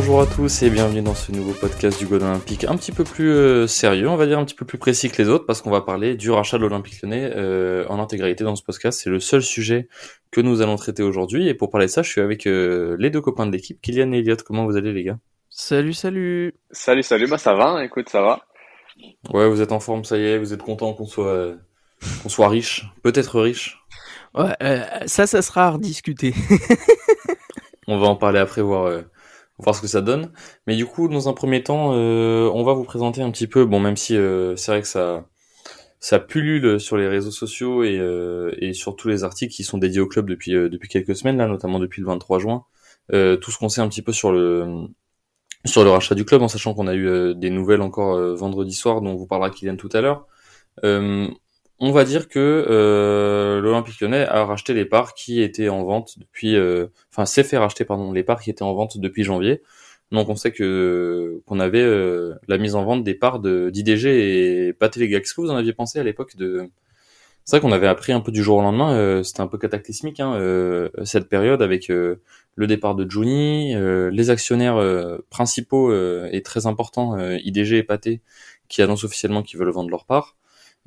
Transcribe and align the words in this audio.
Bonjour 0.00 0.20
à 0.20 0.26
tous 0.26 0.62
et 0.62 0.70
bienvenue 0.70 1.02
dans 1.02 1.16
ce 1.16 1.32
nouveau 1.32 1.50
podcast 1.54 1.98
du 1.98 2.06
God 2.06 2.22
Olympique, 2.22 2.62
un 2.62 2.76
petit 2.76 2.92
peu 2.92 3.02
plus 3.02 3.32
euh, 3.32 3.66
sérieux, 3.66 4.08
on 4.08 4.14
va 4.14 4.26
dire 4.26 4.38
un 4.38 4.44
petit 4.44 4.54
peu 4.54 4.64
plus 4.64 4.78
précis 4.78 5.10
que 5.10 5.20
les 5.20 5.28
autres, 5.28 5.44
parce 5.44 5.60
qu'on 5.60 5.72
va 5.72 5.80
parler 5.80 6.14
du 6.14 6.30
rachat 6.30 6.56
de 6.56 6.62
l'Olympique 6.62 7.02
Lyonnais 7.02 7.32
euh, 7.34 7.84
en 7.88 7.98
intégralité 7.98 8.44
dans 8.44 8.54
ce 8.54 8.62
podcast. 8.62 9.00
C'est 9.02 9.10
le 9.10 9.18
seul 9.18 9.42
sujet 9.42 9.88
que 10.30 10.40
nous 10.40 10.62
allons 10.62 10.76
traiter 10.76 11.02
aujourd'hui. 11.02 11.48
Et 11.48 11.54
pour 11.54 11.68
parler 11.68 11.88
de 11.88 11.90
ça, 11.90 12.02
je 12.02 12.10
suis 12.10 12.20
avec 12.20 12.46
euh, 12.46 12.96
les 13.00 13.10
deux 13.10 13.20
copains 13.20 13.44
de 13.44 13.50
l'équipe, 13.50 13.82
Kylian 13.82 14.12
et 14.12 14.18
Elliot. 14.18 14.36
Comment 14.46 14.66
vous 14.66 14.76
allez 14.76 14.92
les 14.92 15.02
gars? 15.02 15.18
Salut, 15.50 15.94
salut. 15.94 16.54
Salut, 16.70 17.02
salut, 17.02 17.26
bah 17.26 17.38
ça 17.38 17.54
va, 17.54 17.84
écoute, 17.84 18.08
ça 18.08 18.22
va. 18.22 18.38
Ouais, 19.34 19.48
vous 19.48 19.60
êtes 19.62 19.72
en 19.72 19.80
forme, 19.80 20.04
ça 20.04 20.16
y 20.16 20.22
est, 20.22 20.38
vous 20.38 20.52
êtes 20.52 20.62
content 20.62 20.92
qu'on 20.92 21.06
soit 21.06 21.26
euh, 21.26 21.56
qu'on 22.22 22.28
soit 22.28 22.48
riche, 22.48 22.86
peut-être 23.02 23.40
riche. 23.40 23.80
Ouais, 24.32 24.54
euh, 24.62 24.80
ça, 25.06 25.26
ça 25.26 25.42
sera 25.42 25.66
à 25.66 25.70
rediscuter. 25.70 26.34
On 27.88 27.98
va 27.98 28.06
en 28.06 28.16
parler 28.16 28.38
après, 28.38 28.60
voir 28.60 28.84
euh, 28.84 29.00
voir 29.58 29.74
ce 29.74 29.80
que 29.80 29.86
ça 29.86 30.00
donne. 30.00 30.32
Mais 30.66 30.76
du 30.76 30.86
coup, 30.86 31.08
dans 31.08 31.28
un 31.28 31.32
premier 31.32 31.62
temps, 31.62 31.92
euh, 31.94 32.50
on 32.54 32.64
va 32.64 32.72
vous 32.74 32.84
présenter 32.84 33.22
un 33.22 33.30
petit 33.30 33.46
peu. 33.46 33.64
Bon, 33.64 33.80
même 33.80 33.96
si 33.96 34.16
euh, 34.16 34.56
c'est 34.56 34.72
vrai 34.72 34.82
que 34.82 34.88
ça 34.88 35.26
ça 36.00 36.20
pullule 36.20 36.78
sur 36.80 36.96
les 36.96 37.08
réseaux 37.08 37.32
sociaux 37.32 37.82
et, 37.82 37.98
euh, 37.98 38.52
et 38.60 38.72
sur 38.72 38.94
tous 38.96 39.08
les 39.08 39.24
articles 39.24 39.52
qui 39.52 39.64
sont 39.64 39.78
dédiés 39.78 40.00
au 40.00 40.06
club 40.06 40.28
depuis 40.30 40.54
euh, 40.54 40.68
depuis 40.68 40.88
quelques 40.88 41.16
semaines 41.16 41.38
là, 41.38 41.48
notamment 41.48 41.80
depuis 41.80 42.00
le 42.00 42.06
23 42.06 42.38
juin. 42.38 42.64
Tout 43.10 43.50
ce 43.50 43.58
qu'on 43.58 43.68
sait 43.68 43.80
un 43.80 43.88
petit 43.88 44.02
peu 44.02 44.12
sur 44.12 44.32
le 44.32 44.88
sur 45.66 45.84
le 45.84 45.90
rachat 45.90 46.14
du 46.14 46.24
club, 46.24 46.42
en 46.42 46.48
sachant 46.48 46.74
qu'on 46.74 46.86
a 46.86 46.94
eu 46.94 47.34
des 47.34 47.50
nouvelles 47.50 47.82
encore 47.82 48.18
vendredi 48.36 48.74
soir, 48.74 49.00
dont 49.00 49.14
vous 49.16 49.26
parlera 49.26 49.50
Kylian 49.50 49.76
tout 49.76 49.88
à 49.92 50.00
l'heure. 50.00 50.26
On 51.80 51.92
va 51.92 52.04
dire 52.04 52.28
que 52.28 52.38
euh, 52.68 53.60
l'Olympique 53.60 54.00
Lyonnais 54.00 54.26
a 54.26 54.44
racheté 54.44 54.74
les 54.74 54.84
parts 54.84 55.14
qui 55.14 55.40
étaient 55.42 55.68
en 55.68 55.84
vente 55.84 56.18
depuis, 56.18 56.56
euh, 56.56 56.88
enfin 57.12 57.24
s'est 57.24 57.44
fait 57.44 57.56
racheter 57.56 57.84
pardon 57.84 58.10
les 58.12 58.24
parts 58.24 58.40
qui 58.42 58.50
étaient 58.50 58.64
en 58.64 58.74
vente 58.74 58.98
depuis 58.98 59.22
janvier. 59.22 59.62
Donc 60.10 60.28
on 60.28 60.34
sait 60.36 60.50
que 60.52 61.40
qu'on 61.46 61.60
avait 61.60 61.82
euh, 61.82 62.34
la 62.48 62.58
mise 62.58 62.74
en 62.74 62.84
vente 62.84 63.04
des 63.04 63.14
parts 63.14 63.38
de 63.40 63.70
d'IDG 63.70 64.06
et 64.68 64.72
Pathé 64.72 65.08
gars. 65.08 65.20
Qu'est-ce 65.20 65.34
que 65.34 65.40
vous 65.40 65.50
en 65.50 65.56
aviez 65.56 65.72
pensé 65.72 66.00
à 66.00 66.02
l'époque 66.02 66.34
de 66.36 66.68
C'est 67.44 67.56
vrai 67.58 67.62
qu'on 67.68 67.72
avait 67.74 67.88
appris 67.88 68.12
un 68.12 68.20
peu 68.20 68.32
du 68.32 68.42
jour 68.42 68.58
au 68.58 68.62
lendemain. 68.62 68.94
euh, 68.94 69.22
C'était 69.22 69.42
un 69.42 69.48
peu 69.48 69.58
cataclysmique 69.58 70.20
hein, 70.20 70.34
euh, 70.36 70.90
cette 71.04 71.28
période 71.28 71.62
avec 71.62 71.88
le 71.88 72.66
départ 72.66 72.94
de 72.96 73.10
Juni, 73.10 73.74
les 74.12 74.30
actionnaires 74.30 74.78
principaux 75.30 75.92
et 76.32 76.42
très 76.42 76.66
importants 76.66 77.18
IDG 77.18 77.78
et 77.78 77.82
Pathé 77.84 78.20
qui 78.68 78.82
annoncent 78.82 79.06
officiellement 79.06 79.42
qu'ils 79.42 79.58
veulent 79.60 79.70
vendre 79.70 79.90
leurs 79.90 80.06
parts. 80.06 80.36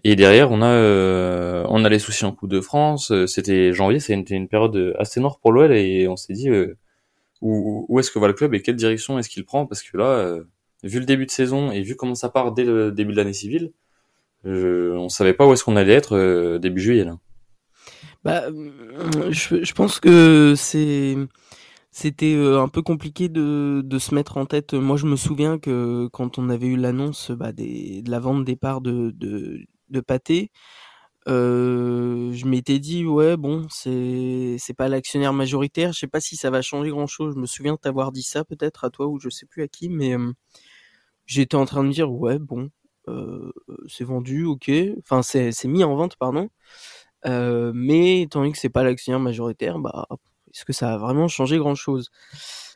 Et 0.04 0.16
derrière, 0.16 0.52
on 0.52 0.62
a 0.62 0.68
euh, 0.68 1.66
on 1.70 1.86
a 1.86 1.90
les 1.90 2.00
soucis 2.00 2.26
en 2.26 2.32
Coupe 2.32 2.50
de 2.50 2.62
France. 2.62 3.12
Euh, 3.12 3.28
C'était 3.28 3.72
janvier, 3.74 4.00
c'était 4.00 4.36
une 4.36 4.48
période 4.48 4.96
assez 4.98 5.20
noire 5.20 5.40
pour 5.40 5.52
l'OL 5.52 5.72
et 5.74 6.08
on 6.08 6.16
s'est 6.16 6.34
dit 6.34 6.50
euh, 6.50 6.76
où, 7.42 7.86
où 7.88 8.00
est-ce 8.00 8.12
que 8.12 8.20
va 8.20 8.28
le 8.28 8.34
club 8.34 8.54
et 8.54 8.62
quelle 8.62 8.76
direction 8.76 9.20
est-ce 9.20 9.30
qu'il 9.30 9.46
prend? 9.46 9.68
Parce 9.68 9.84
que 9.84 9.98
là, 9.98 10.06
euh, 10.06 10.44
vu 10.84 11.00
le 11.00 11.06
début 11.06 11.26
de 11.28 11.32
saison 11.32 11.72
et 11.72 11.82
vu 11.82 11.96
comment 11.96 12.16
ça 12.16 12.30
part 12.30 12.52
dès 12.52 12.64
le 12.64 12.92
début 12.92 13.12
de 13.12 13.18
l'année 13.18 13.34
civile, 13.34 13.72
je, 14.44 14.92
on 14.94 15.10
savait 15.10 15.34
pas 15.34 15.46
où 15.46 15.54
est-ce 15.54 15.64
qu'on 15.64 15.76
allait 15.76 15.94
être 15.94 16.16
euh, 16.16 16.58
début 16.58 16.82
juillet. 16.82 17.04
Là. 17.04 17.20
Bah, 18.24 18.44
euh, 18.48 19.32
je, 19.32 19.64
je 19.64 19.74
pense 19.74 20.00
que 20.00 20.54
c'est 20.56 21.16
c'était 21.92 22.34
euh, 22.36 22.62
un 22.62 22.70
peu 22.70 22.82
compliqué 22.82 23.30
de, 23.30 23.82
de 23.84 24.00
se 24.00 24.16
mettre 24.16 24.38
en 24.38 24.46
tête. 24.46 24.74
Moi, 24.74 24.98
je 24.98 25.06
me 25.06 25.16
souviens 25.16 25.60
que 25.60 26.08
quand 26.12 26.40
on 26.40 26.50
avait 26.50 26.68
eu 26.68 26.78
l'annonce 26.78 27.32
bah, 27.32 27.52
de 27.52 28.10
la 28.10 28.20
vente 28.20 28.46
des 28.46 28.56
parts 28.56 28.82
de, 28.82 29.12
de, 29.12 29.60
de 29.92 30.02
euh, 31.28 32.34
je 32.34 32.46
m'étais 32.48 32.80
dit 32.80 33.06
ouais 33.06 33.38
bon 33.38 33.68
c'est 33.70 34.58
pas 34.78 34.88
l'actionnaire 34.88 35.34
majoritaire. 35.34 35.94
Je 35.94 36.00
sais 36.00 36.08
pas 36.08 36.20
si 36.22 36.36
ça 36.36 36.50
va 36.50 36.62
changer 36.62 36.90
grand 36.90 37.08
chose. 37.08 37.36
Je 37.36 37.40
me 37.40 37.46
souviens 37.46 37.78
t'avoir 37.78 38.12
dit 38.12 38.24
ça 38.24 38.44
peut-être 38.44 38.86
à 38.86 38.90
toi 38.90 39.08
ou 39.08 39.20
je 39.20 39.30
sais 39.30 39.46
plus 39.46 39.64
à 39.64 39.68
qui, 39.68 39.90
mais 39.90 40.16
j'étais 41.26 41.56
en 41.56 41.66
train 41.66 41.84
de 41.84 41.92
dire 41.92 42.12
ouais 42.12 42.40
bon 42.40 42.70
c'est 43.88 44.04
vendu 44.04 44.46
ok. 44.46 44.72
Enfin 45.00 45.22
c'est 45.24 45.66
mis 45.66 45.84
en 45.84 45.96
vente 45.96 46.16
pardon. 46.18 46.50
Mais 47.26 48.22
étant 48.22 48.40
donné 48.42 48.52
que 48.52 48.58
c'est 48.58 48.70
pas 48.70 48.84
l'actionnaire 48.84 49.20
majoritaire, 49.20 49.80
bah, 49.80 50.08
est-ce 50.54 50.66
que 50.66 50.74
ça 50.74 50.94
a 50.94 50.98
vraiment 50.98 51.28
changé 51.28 51.58
grand 51.58 51.76
chose 51.76 52.10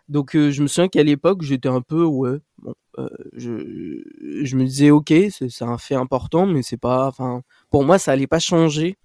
Donc, 0.09 0.35
euh, 0.35 0.51
je 0.51 0.61
me 0.61 0.67
souviens 0.67 0.88
qu'à 0.88 1.03
l'époque, 1.03 1.41
j'étais 1.41 1.69
un 1.69 1.81
peu, 1.81 2.03
ouais, 2.03 2.38
bon, 2.59 2.73
euh, 2.99 3.09
je, 3.33 4.03
je 4.43 4.55
me 4.57 4.66
disais, 4.66 4.91
ok, 4.91 5.09
c'est 5.31 5.49
c'est 5.49 5.66
un 5.66 5.77
fait 5.77 5.95
important, 5.95 6.45
mais 6.45 6.61
c'est 6.63 6.77
pas, 6.77 7.07
enfin, 7.07 7.41
pour 7.71 7.83
moi, 7.85 7.97
ça 7.99 8.11
allait 8.11 8.27
pas 8.27 8.39
changer 8.39 8.97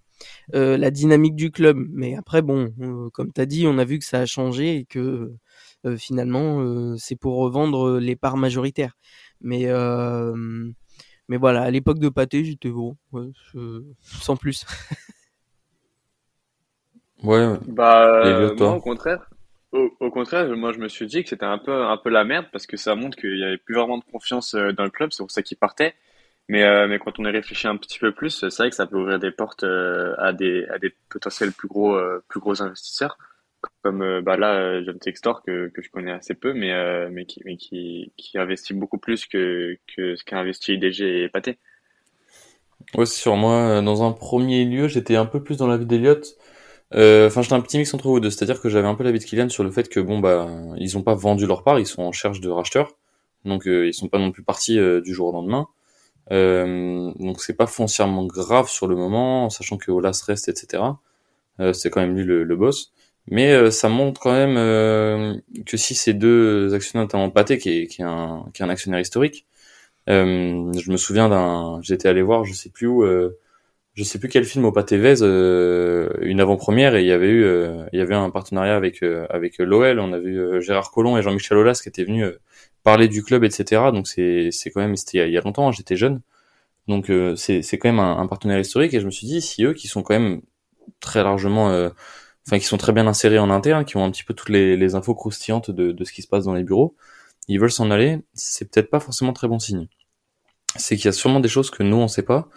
euh, 0.54 0.76
la 0.78 0.90
dynamique 0.90 1.36
du 1.36 1.50
club. 1.50 1.78
Mais 1.90 2.16
après, 2.16 2.42
bon, 2.42 2.72
euh, 2.80 3.10
comme 3.12 3.32
t'as 3.32 3.46
dit, 3.46 3.66
on 3.66 3.78
a 3.78 3.84
vu 3.84 3.98
que 3.98 4.04
ça 4.04 4.20
a 4.20 4.26
changé 4.26 4.76
et 4.76 4.84
que 4.86 5.32
euh, 5.86 5.96
finalement, 5.96 6.60
euh, 6.62 6.96
c'est 6.98 7.16
pour 7.16 7.36
revendre 7.38 7.98
les 7.98 8.16
parts 8.16 8.36
majoritaires. 8.36 8.96
Mais, 9.40 9.66
euh, 9.68 10.34
mais 11.28 11.36
voilà, 11.38 11.62
à 11.62 11.70
l'époque 11.70 11.98
de 12.00 12.08
Pâté, 12.10 12.44
j'étais 12.44 12.70
bon, 12.70 12.96
ouais, 13.12 13.28
sans 14.02 14.36
plus. 14.36 14.66
Ouais. 17.22 17.58
Bah, 17.66 18.04
Et 18.22 18.32
euh, 18.32 18.32
Elliot, 18.32 18.50
toi 18.50 18.70
moi, 18.70 18.76
au 18.76 18.80
contraire, 18.80 19.29
au, 19.72 19.96
au 20.00 20.10
contraire, 20.10 20.48
moi, 20.56 20.72
je 20.72 20.78
me 20.78 20.88
suis 20.88 21.06
dit 21.06 21.22
que 21.22 21.28
c'était 21.28 21.44
un 21.44 21.58
peu, 21.58 21.72
un 21.84 21.96
peu 21.96 22.10
la 22.10 22.24
merde 22.24 22.46
parce 22.52 22.66
que 22.66 22.76
ça 22.76 22.94
montre 22.94 23.16
qu'il 23.16 23.38
y 23.38 23.44
avait 23.44 23.58
plus 23.58 23.74
vraiment 23.76 23.98
de 23.98 24.04
confiance 24.04 24.54
euh, 24.54 24.72
dans 24.72 24.84
le 24.84 24.90
club, 24.90 25.12
c'est 25.12 25.22
pour 25.22 25.30
ça 25.30 25.42
qu'il 25.42 25.56
partait. 25.58 25.94
Mais, 26.48 26.64
euh, 26.64 26.88
mais 26.88 26.98
quand 26.98 27.18
on 27.20 27.24
y 27.24 27.30
réfléchit 27.30 27.68
un 27.68 27.76
petit 27.76 27.98
peu 28.00 28.12
plus, 28.12 28.30
c'est 28.30 28.56
vrai 28.56 28.70
que 28.70 28.76
ça 28.76 28.86
peut 28.86 28.98
ouvrir 28.98 29.18
des 29.20 29.30
portes 29.30 29.62
euh, 29.64 30.14
à 30.18 30.32
des, 30.32 30.66
à 30.68 30.78
des 30.78 30.94
potentiels 31.08 31.52
plus 31.52 31.68
gros, 31.68 31.94
euh, 31.94 32.24
plus 32.28 32.40
gros 32.40 32.62
investisseurs, 32.62 33.18
comme 33.82 34.02
euh, 34.02 34.22
bah 34.22 34.36
là, 34.36 34.54
euh, 34.56 34.82
John 34.84 34.98
Textor 34.98 35.42
que, 35.44 35.68
que 35.68 35.82
je 35.82 35.90
connais 35.90 36.12
assez 36.12 36.34
peu, 36.34 36.52
mais, 36.52 36.72
mais 37.10 37.26
qui, 37.26 37.42
mais 37.44 37.56
qui, 37.56 38.12
qui 38.16 38.38
investit 38.38 38.74
beaucoup 38.74 38.98
plus 38.98 39.26
que, 39.26 39.78
que 39.96 40.16
ce 40.16 40.24
qu'a 40.24 40.38
investi 40.40 40.74
IDG 40.74 41.24
et 41.24 41.28
Pathé. 41.28 41.58
Ouais, 42.94 43.06
c'est 43.06 43.30
moi. 43.36 43.82
Dans 43.82 44.02
un 44.02 44.12
premier 44.12 44.64
lieu, 44.64 44.88
j'étais 44.88 45.16
un 45.16 45.26
peu 45.26 45.42
plus 45.42 45.56
dans 45.58 45.66
l'avis 45.66 45.86
d'Eliott. 45.86 46.36
Euh, 46.94 47.28
Enfin, 47.28 47.42
j'étais 47.42 47.54
un 47.54 47.60
petit 47.60 47.78
mix 47.78 47.92
entre 47.94 48.08
vous 48.08 48.20
deux. 48.20 48.30
C'est-à-dire 48.30 48.60
que 48.60 48.68
j'avais 48.68 48.88
un 48.88 48.94
peu 48.94 49.04
l'avis 49.04 49.18
de 49.20 49.24
Kylian 49.24 49.48
sur 49.48 49.64
le 49.64 49.70
fait 49.70 49.88
que 49.88 50.00
bon 50.00 50.18
bah 50.18 50.48
ils 50.78 50.98
ont 50.98 51.02
pas 51.02 51.14
vendu 51.14 51.46
leur 51.46 51.62
part, 51.62 51.78
ils 51.78 51.86
sont 51.86 52.02
en 52.02 52.08
recherche 52.08 52.40
de 52.40 52.50
racheteurs, 52.50 52.96
donc 53.44 53.66
euh, 53.66 53.86
ils 53.86 53.94
sont 53.94 54.08
pas 54.08 54.18
non 54.18 54.32
plus 54.32 54.42
partis 54.42 54.78
euh, 54.78 55.00
du 55.00 55.14
jour 55.14 55.28
au 55.28 55.32
lendemain. 55.32 55.68
Donc 56.30 57.40
c'est 57.40 57.54
pas 57.56 57.66
foncièrement 57.66 58.24
grave 58.26 58.68
sur 58.68 58.86
le 58.86 58.96
moment, 58.96 59.46
en 59.46 59.50
sachant 59.50 59.76
que 59.78 59.90
Olas 59.90 60.22
reste, 60.26 60.48
etc. 60.48 60.82
C'est 61.72 61.90
quand 61.90 62.00
même 62.00 62.16
lui 62.16 62.24
le, 62.24 62.44
le 62.44 62.56
boss. 62.56 62.92
Mais 63.26 63.52
euh, 63.52 63.70
ça 63.70 63.88
montre 63.88 64.20
quand 64.20 64.32
même 64.32 64.56
euh, 64.56 65.34
que 65.66 65.76
si 65.76 65.94
ces 65.94 66.14
deux 66.14 66.74
actionnaires, 66.74 67.04
notamment 67.04 67.30
Pathé, 67.30 67.58
qui 67.58 67.70
est, 67.82 67.86
qui 67.86 68.02
est 68.02 68.04
un, 68.04 68.46
qui 68.54 68.62
est 68.62 68.64
un 68.64 68.68
actionnaire 68.70 69.00
historique, 69.00 69.46
euh, 70.08 70.72
je 70.74 70.90
me 70.92 70.96
souviens 70.96 71.28
d'un, 71.28 71.80
j'étais 71.82 72.08
allé 72.08 72.22
voir, 72.22 72.44
je 72.44 72.54
sais 72.54 72.70
plus 72.70 72.86
où, 72.88 73.04
je 73.94 74.04
sais 74.04 74.18
plus 74.18 74.28
quel 74.28 74.44
film 74.44 74.64
au 74.64 74.72
Pâté 74.72 74.96
euh, 75.22 76.08
une 76.20 76.40
avant-première 76.40 76.94
et 76.94 77.02
il 77.02 77.06
y 77.06 77.12
avait 77.12 77.28
eu, 77.28 77.44
euh, 77.44 77.84
il 77.92 77.98
y 77.98 78.02
avait 78.02 78.14
un 78.14 78.30
partenariat 78.30 78.76
avec 78.76 79.02
euh, 79.02 79.26
avec 79.30 79.58
l'OL. 79.58 79.98
On 80.00 80.12
avait 80.12 80.30
eu 80.30 80.62
Gérard 80.62 80.90
Collomb 80.90 81.16
et 81.18 81.22
Jean-Michel 81.22 81.58
Aulas 81.58 81.80
qui 81.82 81.88
étaient 81.88 82.04
venus 82.04 82.24
euh, 82.26 82.38
parler 82.84 83.08
du 83.08 83.22
club, 83.22 83.44
etc. 83.44 83.92
Donc 83.92 84.06
c'est 84.08 84.50
c'est 84.52 84.70
quand 84.70 84.80
même, 84.80 84.96
c'était 84.96 85.26
il 85.28 85.32
y 85.32 85.38
a- 85.38 85.40
longtemps, 85.42 85.68
hein, 85.68 85.72
j'étais 85.72 85.96
jeune. 85.96 86.20
Donc 86.88 87.10
euh, 87.10 87.36
c'est 87.36 87.62
c'est 87.62 87.78
quand 87.78 87.88
même 87.90 88.00
un, 88.00 88.18
un 88.18 88.26
partenaire 88.28 88.60
historique 88.60 88.94
et 88.94 89.00
je 89.00 89.06
me 89.06 89.10
suis 89.12 89.26
dit 89.26 89.42
si 89.42 89.64
eux 89.64 89.74
qui 89.74 89.88
sont 89.88 90.02
quand 90.02 90.14
même 90.18 90.42
très 91.00 91.22
largement, 91.24 91.70
euh, 91.70 91.90
enfin 92.46 92.58
qui 92.58 92.66
sont 92.66 92.78
très 92.78 92.92
bien 92.92 93.06
insérés 93.08 93.38
en 93.38 93.50
interne, 93.50 93.84
qui 93.84 93.96
ont 93.96 94.04
un 94.04 94.10
petit 94.10 94.24
peu 94.24 94.34
toutes 94.34 94.50
les, 94.50 94.76
les 94.76 94.94
infos 94.96 95.14
croustillantes 95.14 95.70
de, 95.70 95.92
de 95.92 96.04
ce 96.04 96.12
qui 96.12 96.22
se 96.22 96.28
passe 96.28 96.44
dans 96.46 96.54
les 96.54 96.64
bureaux, 96.64 96.96
ils 97.48 97.60
veulent 97.60 97.72
s'en 97.72 97.90
aller, 97.90 98.20
c'est 98.34 98.70
peut-être 98.70 98.90
pas 98.90 99.00
forcément 99.00 99.32
très 99.34 99.48
bon 99.48 99.58
signe. 99.60 99.88
C'est 100.76 100.96
qu'il 100.96 101.06
y 101.06 101.08
a 101.08 101.12
sûrement 101.12 101.40
des 101.40 101.48
choses 101.48 101.70
que 101.70 101.82
nous 101.82 101.96
on 101.96 102.08
sait 102.08 102.22
pas, 102.22 102.48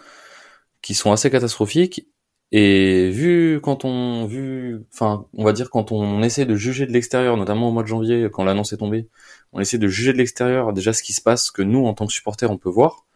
qui 0.84 0.94
sont 0.94 1.12
assez 1.12 1.30
catastrophiques. 1.30 2.06
Et 2.52 3.10
vu 3.10 3.60
quand 3.62 3.84
on 3.84 4.26
vu, 4.26 4.84
enfin, 4.92 5.26
on 5.34 5.44
va 5.44 5.52
dire 5.52 5.70
quand 5.70 5.92
on 5.92 6.22
essaie 6.22 6.46
de 6.46 6.54
juger 6.54 6.86
de 6.86 6.92
l'extérieur, 6.92 7.36
notamment 7.36 7.70
au 7.70 7.72
mois 7.72 7.82
de 7.82 7.88
janvier, 7.88 8.28
quand 8.32 8.44
l'annonce 8.44 8.72
est 8.72 8.76
tombée, 8.76 9.08
on 9.52 9.60
essaie 9.60 9.78
de 9.78 9.88
juger 9.88 10.12
de 10.12 10.18
l'extérieur 10.18 10.72
déjà 10.72 10.92
ce 10.92 11.02
qui 11.02 11.14
se 11.14 11.22
passe, 11.22 11.50
que 11.50 11.62
nous 11.62 11.86
en 11.86 11.94
tant 11.94 12.06
que 12.06 12.12
supporters 12.12 12.50
on 12.50 12.58
peut 12.58 12.70
voir. 12.70 13.06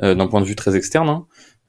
d'un 0.00 0.26
point 0.26 0.40
de 0.40 0.46
vue 0.46 0.56
très 0.56 0.76
externe. 0.76 1.08
Hein. 1.08 1.26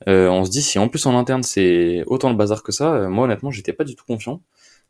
on 0.08 0.46
se 0.46 0.52
dit 0.52 0.64
si 0.64 0.80
en 0.80 0.90
plus 0.90 1.06
en 1.06 1.18
interne 1.18 1.44
c'est 1.44 2.04
autant 2.08 2.30
le 2.30 2.36
bazar 2.36 2.64
que 2.64 2.72
ça, 2.72 3.08
moi 3.10 3.26
honnêtement 3.26 3.52
j'étais 3.52 3.74
pas 3.74 3.84
du 3.86 3.96
tout 3.96 4.06
confiant. 4.06 4.42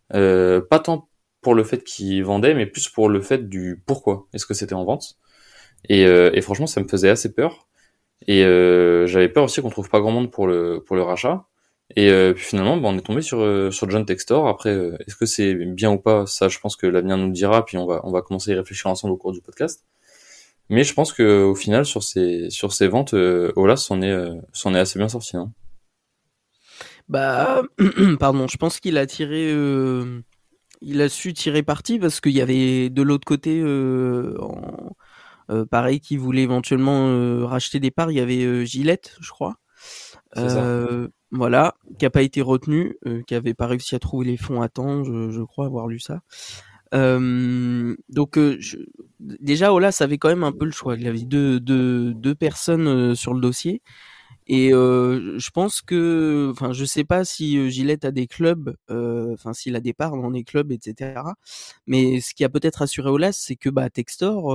pas 0.09 0.79
tant 0.83 1.09
pour 1.41 1.53
le 1.55 1.63
fait 1.63 1.83
qu'ils 1.83 2.23
vendaient, 2.23 2.55
mais 2.55 2.65
plus 2.65 2.89
pour 2.89 3.09
le 3.09 3.21
fait 3.21 3.49
du 3.49 3.83
pourquoi 3.85 4.27
est-ce 4.33 4.45
que 4.47 4.53
c'était 4.55 4.75
en 4.75 4.85
vente. 4.85 5.17
Et, 5.89 6.03
et, 6.03 6.41
franchement, 6.41 6.67
ça 6.67 6.81
me 6.81 6.87
faisait 6.87 7.09
assez 7.09 7.33
peur. 7.33 7.64
Et 8.27 8.43
euh, 8.43 9.05
j'avais 9.07 9.29
peur 9.29 9.43
aussi 9.43 9.61
qu'on 9.61 9.69
trouve 9.69 9.89
pas 9.89 9.99
grand 9.99 10.11
monde 10.11 10.31
pour 10.31 10.47
le 10.47 10.83
pour 10.85 10.95
le 10.95 11.03
rachat. 11.03 11.47
Et 11.95 12.09
euh, 12.09 12.33
puis 12.33 12.43
finalement, 12.43 12.77
bah, 12.77 12.89
on 12.91 12.97
est 12.97 13.01
tombé 13.01 13.21
sur 13.21 13.39
euh, 13.41 13.69
sur 13.71 13.89
John 13.89 14.05
Textor. 14.05 14.47
Après, 14.47 14.71
euh, 14.71 14.97
est-ce 15.05 15.15
que 15.15 15.25
c'est 15.25 15.53
bien 15.53 15.91
ou 15.91 15.97
pas? 15.97 16.25
Ça, 16.25 16.47
je 16.49 16.59
pense 16.59 16.75
que 16.75 16.87
l'avenir 16.87 17.17
nous 17.17 17.27
le 17.27 17.31
dira. 17.31 17.63
Puis 17.65 17.77
on 17.77 17.85
va 17.85 18.01
on 18.03 18.11
va 18.11 18.21
commencer 18.21 18.51
à 18.51 18.53
y 18.55 18.57
réfléchir 18.57 18.89
ensemble 18.89 19.13
au 19.13 19.17
cours 19.17 19.33
du 19.33 19.41
podcast. 19.41 19.85
Mais 20.69 20.83
je 20.83 20.93
pense 20.93 21.13
que 21.13 21.43
au 21.43 21.55
final, 21.55 21.85
sur 21.85 22.03
ces 22.03 22.49
sur 22.49 22.73
ces 22.73 22.87
ventes, 22.87 23.13
Olas 23.13 23.77
s'en 23.77 24.01
est 24.01 24.29
s'en 24.51 24.73
est 24.73 24.79
assez 24.79 24.97
bien 24.99 25.09
sorti. 25.09 25.35
non 25.35 25.51
bah, 27.07 27.61
pardon, 28.19 28.47
je 28.47 28.57
pense 28.57 28.79
qu'il 28.79 28.97
a 28.97 29.05
tiré, 29.05 29.51
il 30.81 31.01
a 31.01 31.09
su 31.09 31.33
tirer 31.33 31.61
parti 31.61 31.99
parce 31.99 32.19
qu'il 32.19 32.31
y 32.33 32.41
avait 32.41 32.89
de 32.89 33.01
l'autre 33.03 33.25
côté 33.25 33.61
en 34.39 34.95
euh, 35.49 35.65
pareil, 35.65 35.99
qui 35.99 36.17
voulait 36.17 36.43
éventuellement 36.43 37.07
euh, 37.09 37.45
racheter 37.45 37.79
des 37.79 37.91
parts, 37.91 38.11
il 38.11 38.17
y 38.17 38.21
avait 38.21 38.43
euh, 38.43 38.65
Gillette, 38.65 39.17
je 39.21 39.29
crois. 39.29 39.55
voilà, 41.31 41.75
qui 41.99 42.05
a 42.05 42.09
pas 42.09 42.21
été 42.21 42.41
retenu, 42.41 42.97
qui 43.27 43.35
avait 43.35 43.53
pas 43.53 43.67
réussi 43.67 43.95
à 43.95 43.99
trouver 43.99 44.25
les 44.25 44.37
fonds 44.37 44.61
à 44.61 44.69
temps, 44.69 45.03
je, 45.03 45.43
crois 45.43 45.65
avoir 45.65 45.87
lu 45.87 45.99
ça. 45.99 46.21
donc 46.93 48.39
déjà 49.19 49.73
Olas 49.73 49.97
avait 49.99 50.17
quand 50.17 50.29
même 50.29 50.45
un 50.45 50.53
peu 50.53 50.65
le 50.65 50.71
choix. 50.71 50.95
Il 50.95 51.07
avait 51.07 51.23
deux, 51.23 51.59
deux, 51.59 52.13
deux 52.13 52.35
personnes 52.35 53.15
sur 53.15 53.33
le 53.33 53.41
dossier 53.41 53.81
et 54.47 54.73
euh, 54.73 55.39
je 55.39 55.49
pense 55.49 55.81
que, 55.81 56.49
enfin, 56.51 56.71
je 56.73 56.85
sais 56.85 57.03
pas 57.03 57.25
si 57.25 57.57
euh, 57.57 57.69
Gillette 57.69 58.05
a 58.05 58.11
des 58.11 58.27
clubs, 58.27 58.75
euh, 58.91 59.33
enfin, 59.33 59.53
s'il 59.53 59.75
a 59.75 59.79
des 59.79 59.93
parts 59.93 60.15
dans 60.17 60.31
des 60.31 60.43
clubs, 60.43 60.71
etc. 60.71 61.35
Mais 61.87 62.21
ce 62.21 62.33
qui 62.35 62.43
a 62.43 62.49
peut-être 62.49 62.81
assuré 62.83 63.09
Olas, 63.09 63.33
c'est 63.33 63.55
que 63.55 63.69
bah 63.69 63.89
Textor, 63.89 64.45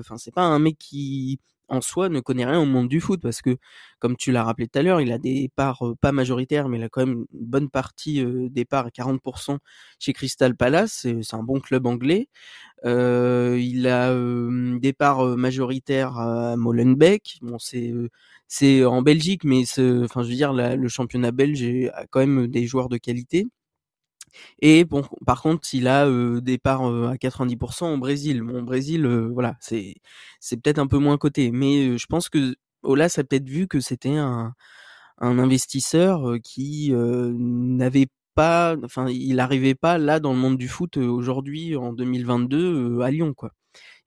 enfin, 0.00 0.16
c'est 0.18 0.32
pas 0.34 0.42
un 0.42 0.58
mec 0.60 0.78
qui 0.78 1.40
en 1.70 1.80
soi 1.80 2.08
ne 2.08 2.20
connaît 2.20 2.44
rien 2.44 2.60
au 2.60 2.66
monde 2.66 2.88
du 2.88 3.00
foot 3.00 3.20
parce 3.22 3.42
que, 3.42 3.56
comme 3.98 4.16
tu 4.16 4.32
l'as 4.32 4.44
rappelé 4.44 4.68
tout 4.68 4.78
à 4.78 4.82
l'heure, 4.82 5.00
il 5.00 5.12
a 5.12 5.18
des 5.18 5.50
parts 5.56 5.82
pas 6.00 6.12
majoritaires, 6.12 6.68
mais 6.68 6.78
il 6.78 6.82
a 6.84 6.88
quand 6.88 7.06
même 7.06 7.24
une 7.32 7.46
bonne 7.46 7.70
partie 7.70 8.24
des 8.50 8.64
parts, 8.64 8.90
40% 8.92 9.58
chez 9.98 10.12
Crystal 10.12 10.54
Palace. 10.56 11.06
C'est 11.22 11.34
un 11.36 11.42
bon 11.42 11.60
club 11.60 11.86
anglais. 11.86 12.28
il 12.84 13.86
a 13.88 14.14
des 14.78 14.92
parts 14.92 15.24
majoritaires 15.36 16.18
à 16.18 16.56
Molenbeek. 16.56 17.38
Bon, 17.42 17.58
c'est 17.58 17.92
c'est 18.48 18.84
en 18.84 19.02
Belgique, 19.02 19.44
mais 19.44 19.62
enfin, 19.78 20.22
je 20.22 20.28
veux 20.28 20.34
dire, 20.34 20.52
le 20.52 20.88
championnat 20.88 21.30
belge 21.32 21.62
a 21.94 22.06
quand 22.08 22.20
même 22.20 22.46
des 22.48 22.66
joueurs 22.66 22.88
de 22.88 22.96
qualité. 22.98 23.46
Et 24.60 24.84
bon, 24.84 25.02
par 25.26 25.42
contre, 25.42 25.68
il 25.74 25.88
a 25.88 26.08
des 26.40 26.58
parts 26.58 26.84
à 26.84 27.16
90% 27.16 27.94
au 27.94 27.98
Brésil. 27.98 28.42
Bon, 28.42 28.60
au 28.60 28.62
Brésil, 28.64 29.06
voilà, 29.32 29.56
c'est 29.60 29.96
c'est 30.40 30.56
peut-être 30.60 30.78
un 30.78 30.86
peu 30.86 30.98
moins 30.98 31.18
coté, 31.18 31.50
mais 31.52 31.98
je 31.98 32.06
pense 32.06 32.28
que 32.28 32.54
Olas 32.82 33.14
a 33.18 33.24
peut-être 33.24 33.48
vu 33.48 33.68
que 33.68 33.80
c'était 33.80 34.16
un 34.16 34.54
un 35.18 35.38
investisseur 35.38 36.36
qui 36.42 36.92
n'avait 36.94 38.08
pas, 38.34 38.76
enfin, 38.84 39.08
il 39.08 39.36
n'arrivait 39.36 39.74
pas 39.74 39.98
là 39.98 40.20
dans 40.20 40.32
le 40.32 40.38
monde 40.38 40.58
du 40.58 40.68
foot 40.68 40.96
aujourd'hui 40.96 41.76
en 41.76 41.92
2022 41.92 43.00
à 43.02 43.10
Lyon, 43.10 43.34
quoi. 43.34 43.52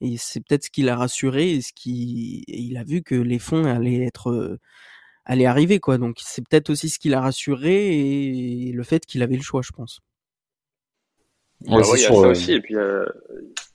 Et 0.02 0.18
c'est 0.18 0.42
peut-être 0.42 0.66
ce 0.66 0.70
qui 0.70 0.84
l'a 0.84 0.96
rassuré 0.98 1.52
et 1.54 1.62
ce 1.62 1.74
qui, 1.74 2.44
il 2.48 2.78
a 2.78 2.84
vu 2.84 3.04
que 3.04 3.16
les 3.16 3.40
fonds 3.40 3.66
allaient 3.66 4.04
être, 4.06 4.32
euh, 4.32 4.60
allaient 5.26 5.46
arriver 5.46 5.80
quoi. 5.80 5.98
Donc 5.98 6.18
c'est 6.22 6.44
peut-être 6.48 6.70
aussi 6.70 6.90
ce 6.90 7.00
qui 7.00 7.10
l'a 7.10 7.22
rassuré 7.22 8.68
et 8.68 8.72
le 8.74 8.84
fait 8.84 9.06
qu'il 9.06 9.24
avait 9.24 9.38
le 9.38 9.44
choix, 9.44 9.62
je 9.64 9.72
pense. 9.72 10.02
Ouais, 11.68 11.82
bah 11.82 11.88
il 11.96 12.02
y 12.02 12.06
a 12.06 12.08
ça 12.08 12.14
aussi. 12.14 12.54
Et 12.54 12.62
puis 12.62 12.76
euh, 12.76 13.06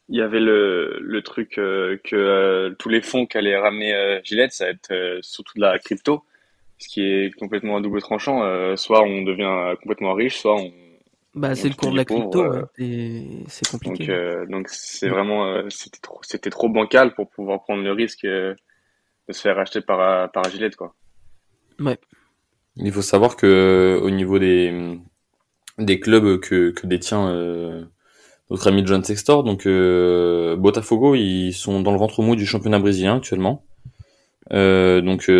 il 0.08 0.18
y 0.18 0.22
avait 0.22 0.40
le, 0.40 0.98
le 1.00 1.22
truc 1.22 1.58
euh, 1.58 1.98
que 2.04 2.74
tous 2.78 2.88
les 2.88 3.02
fonds 3.02 3.26
qu'allait 3.26 3.56
ramener 3.56 4.20
Gillette, 4.24 4.52
ça 4.52 4.64
va 4.64 4.70
être 4.70 5.18
surtout 5.22 5.54
de 5.56 5.62
la 5.62 5.78
crypto, 5.78 6.24
ce 6.78 6.88
qui 6.88 7.02
est 7.02 7.34
complètement 7.38 7.76
un 7.76 7.80
double 7.80 8.00
tranchant. 8.00 8.76
soit 8.76 9.02
on 9.02 9.22
devient 9.22 9.76
complètement 9.80 10.14
riche, 10.14 10.38
soit 10.38 10.56
on 10.56 10.72
bah, 11.38 11.54
c'est 11.54 11.68
le 11.68 11.74
cours 11.74 11.92
de 11.92 11.96
la 11.96 12.04
crypto, 12.04 12.52
c'est 12.76 13.70
compliqué. 13.70 14.06
Donc, 14.06 14.08
euh, 14.08 14.46
donc 14.46 14.68
c'est 14.68 15.08
vraiment, 15.08 15.46
euh, 15.46 15.62
c'était 15.68 16.00
trop, 16.00 16.18
c'était 16.22 16.50
trop 16.50 16.68
bancal 16.68 17.14
pour 17.14 17.28
pouvoir 17.28 17.62
prendre 17.62 17.82
le 17.82 17.92
risque 17.92 18.24
euh, 18.24 18.54
de 19.28 19.32
se 19.32 19.42
faire 19.42 19.58
acheter 19.58 19.80
par, 19.80 20.30
par 20.32 20.50
Gillette, 20.50 20.74
quoi. 20.76 20.94
Ouais. 21.78 21.98
Il 22.76 22.92
faut 22.92 23.02
savoir 23.02 23.36
que 23.36 24.00
au 24.02 24.10
niveau 24.10 24.38
des, 24.38 24.98
des 25.78 26.00
clubs 26.00 26.40
que, 26.40 26.70
que 26.70 26.86
détient 26.86 27.32
notre 28.50 28.68
ami 28.68 28.82
John 28.86 29.04
Sextor, 29.04 29.44
donc 29.44 29.66
Botafogo, 30.58 31.14
ils 31.14 31.52
sont 31.52 31.80
dans 31.80 31.92
le 31.92 31.98
ventre 31.98 32.22
mou 32.22 32.36
du 32.36 32.46
championnat 32.46 32.78
brésilien 32.78 33.16
actuellement. 33.16 33.64
donc 34.50 35.30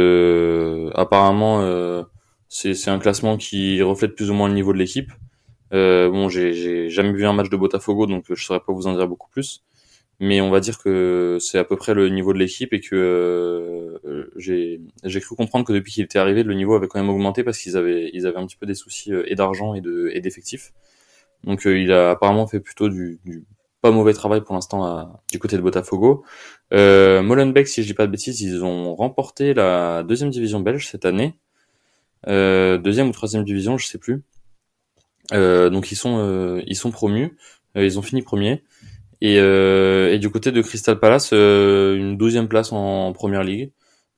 apparemment, 0.95 2.05
c'est 2.49 2.89
un 2.89 2.99
classement 2.99 3.37
qui 3.37 3.83
reflète 3.83 4.15
plus 4.15 4.31
ou 4.31 4.35
moins 4.35 4.49
le 4.49 4.55
niveau 4.55 4.73
de 4.73 4.79
l'équipe. 4.79 5.11
Euh, 5.73 6.09
bon, 6.11 6.29
j'ai 6.29 6.89
jamais 6.89 7.13
vu 7.13 7.27
un 7.27 7.33
match 7.33 7.51
de 7.51 7.57
Botafogo, 7.57 8.07
donc 8.07 8.25
je 8.29 8.43
saurais 8.43 8.61
pas 8.61 8.73
vous 8.73 8.87
en 8.87 8.95
dire 8.95 9.07
beaucoup 9.07 9.29
plus. 9.31 9.65
Mais 10.21 10.41
on 10.41 10.51
va 10.51 10.59
dire 10.61 10.79
que 10.79 11.39
c'est 11.41 11.59
à 11.59 11.65
peu 11.65 11.77
près 11.77 11.95
le 11.95 12.09
niveau 12.09 12.33
de 12.33 12.39
l'équipe 12.39 12.73
et 12.73 12.81
que 12.81 12.97
euh, 14.05 14.31
j'ai 14.37 15.21
cru 15.21 15.37
comprendre 15.37 15.65
que 15.65 15.73
depuis 15.73 15.93
qu'il 15.93 16.05
était 16.05 16.19
arrivé, 16.19 16.43
le 16.43 16.55
niveau 16.55 16.75
avait 16.75 16.89
quand 16.89 16.99
même 16.99 17.09
augmenté 17.09 17.45
parce 17.45 17.59
qu'ils 17.59 17.77
avaient, 17.77 18.11
ils 18.13 18.27
avaient 18.27 18.39
un 18.39 18.47
petit 18.47 18.57
peu 18.57 18.67
des 18.67 18.75
soucis 18.75 19.13
euh, 19.13 19.23
et 19.31 19.37
d'argent 19.37 19.75
et 19.75 19.81
de 19.81 20.11
et 20.13 20.21
d'effectifs. 20.21 20.73
Donc 21.45 21.67
euh, 21.67 21.79
il 21.79 21.93
a 21.93 22.11
apparemment 22.11 22.47
fait 22.49 22.61
plutôt 22.61 22.89
du, 22.89 23.21
du 23.25 23.45
pas 23.81 23.91
mauvais 23.93 24.13
travail 24.13 24.41
pour 24.41 24.55
l'instant 24.55 25.21
du 25.31 25.39
côté 25.39 25.57
de 25.57 25.63
Botafogo. 25.63 26.25
Euh, 26.73 27.23
Molenbeek, 27.23 27.69
si 27.69 27.83
je 27.83 27.87
dis 27.87 27.95
pas 27.95 28.07
de 28.07 28.11
bêtises, 28.11 28.41
ils 28.41 28.65
ont 28.65 28.95
remporté 28.97 29.55
la 29.55 30.03
deuxième 30.03 30.31
division 30.31 30.61
belge 30.61 30.89
cette 30.89 31.05
année. 31.07 31.35
Euh, 32.27 32.79
deuxième 32.79 33.09
ou 33.09 33.13
troisième 33.13 33.45
division, 33.45 33.79
je 33.79 33.87
sais 33.87 33.99
plus. 33.99 34.23
Euh, 35.33 35.71
donc 35.71 35.93
ils 35.93 35.97
sont 35.97 36.19
euh, 36.19 36.63
ils 36.67 36.77
sont 36.77 36.91
promus, 36.91 37.37
ils 37.77 37.99
ont 37.99 38.03
fini 38.03 38.23
premier. 38.23 38.65
Et, 39.21 39.37
et 39.37 40.19
du 40.19 40.31
côté 40.31 40.53
de 40.53 40.63
Crystal 40.63 40.99
Palace, 40.99 41.33
une 41.33 42.17
douzième 42.17 42.49
place 42.49 42.73
en, 42.73 43.13
première 43.13 43.43
ligue, 43.43 43.73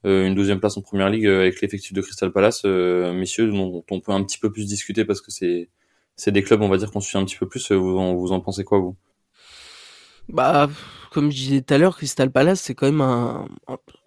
une 0.04 0.34
douzième 0.34 0.60
place 0.60 0.76
en 0.76 0.82
première 0.82 1.08
ligue 1.08 1.26
avec 1.26 1.60
l'effectif 1.60 1.92
de 1.92 2.02
Crystal 2.02 2.30
Palace, 2.32 2.64
messieurs, 2.64 3.50
dont, 3.50 3.82
on 3.90 4.00
peut 4.00 4.12
un 4.12 4.22
petit 4.24 4.38
peu 4.38 4.52
plus 4.52 4.66
discuter 4.66 5.04
parce 5.04 5.20
que 5.20 5.30
c'est 5.30 5.68
c'est 6.16 6.32
des 6.32 6.42
clubs, 6.42 6.60
on 6.60 6.68
va 6.68 6.76
dire 6.76 6.90
qu'on 6.90 7.00
suit 7.00 7.16
un 7.16 7.24
petit 7.24 7.38
peu 7.38 7.48
plus. 7.48 7.72
Vous 7.72 7.96
en, 7.96 8.14
vous 8.14 8.32
en 8.32 8.40
pensez 8.40 8.62
quoi 8.62 8.78
vous? 8.78 8.94
Bah 10.28 10.68
comme 11.10 11.30
je 11.30 11.36
disais 11.36 11.60
tout 11.60 11.74
à 11.74 11.78
l'heure, 11.78 11.96
Crystal 11.96 12.30
Palace, 12.30 12.60
c'est 12.60 12.74
quand 12.74 12.86
même 12.86 13.00
un, 13.00 13.46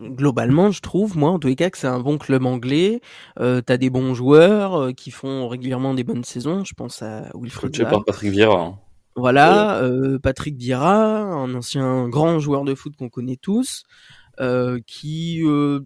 globalement, 0.02 0.72
je 0.72 0.80
trouve, 0.80 1.18
moi, 1.18 1.32
en 1.32 1.40
tous 1.40 1.50
les 1.50 1.56
cas, 1.56 1.70
que 1.70 1.78
c'est 1.78 1.88
un 1.88 2.00
bon 2.00 2.18
club 2.18 2.46
anglais. 2.46 3.02
Euh, 3.40 3.62
T'as 3.62 3.78
des 3.78 3.90
bons 3.90 4.14
joueurs 4.14 4.80
euh, 4.80 4.92
qui 4.94 5.12
font 5.12 5.48
régulièrement 5.50 5.94
des 5.94 6.06
bonnes 6.06 6.24
saisons. 6.24 6.64
Je 6.64 6.74
pense 6.74 7.02
à 7.02 7.30
Wilfried 7.36 7.72
Coaché 7.72 7.84
par 7.84 8.06
Patrick 8.06 8.32
Vieira. 8.32 8.60
Hein. 8.60 8.80
Voilà, 9.16 9.78
euh, 9.84 10.18
Patrick 10.18 10.58
Vieira, 10.58 11.20
un 11.20 11.54
ancien 11.54 12.10
grand 12.10 12.40
joueur 12.40 12.64
de 12.64 12.74
foot 12.74 12.96
qu'on 12.96 13.10
connaît 13.10 13.36
tous, 13.36 13.84
euh, 14.40 14.80
qui 14.88 15.42
euh, 15.44 15.82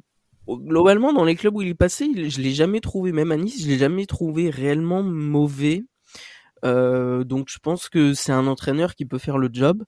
globalement 0.50 1.12
dans 1.12 1.26
les 1.26 1.36
clubs 1.36 1.54
où 1.56 1.62
il 1.62 1.68
est 1.68 1.74
passé, 1.74 2.30
je 2.30 2.42
l'ai 2.42 2.54
jamais 2.54 2.80
trouvé, 2.80 3.12
même 3.12 3.34
à 3.34 3.38
Nice, 3.38 3.62
je 3.62 3.68
l'ai 3.68 3.78
jamais 3.78 4.06
trouvé 4.06 4.50
réellement 4.50 5.04
mauvais. 5.04 5.84
donc 6.64 7.50
je 7.50 7.60
pense 7.60 7.90
que 7.90 8.14
c'est 8.14 8.32
un 8.32 8.48
entraîneur 8.48 8.96
qui 8.96 9.06
peut 9.06 9.18
faire 9.18 9.38
le 9.38 9.50
job 9.52 9.84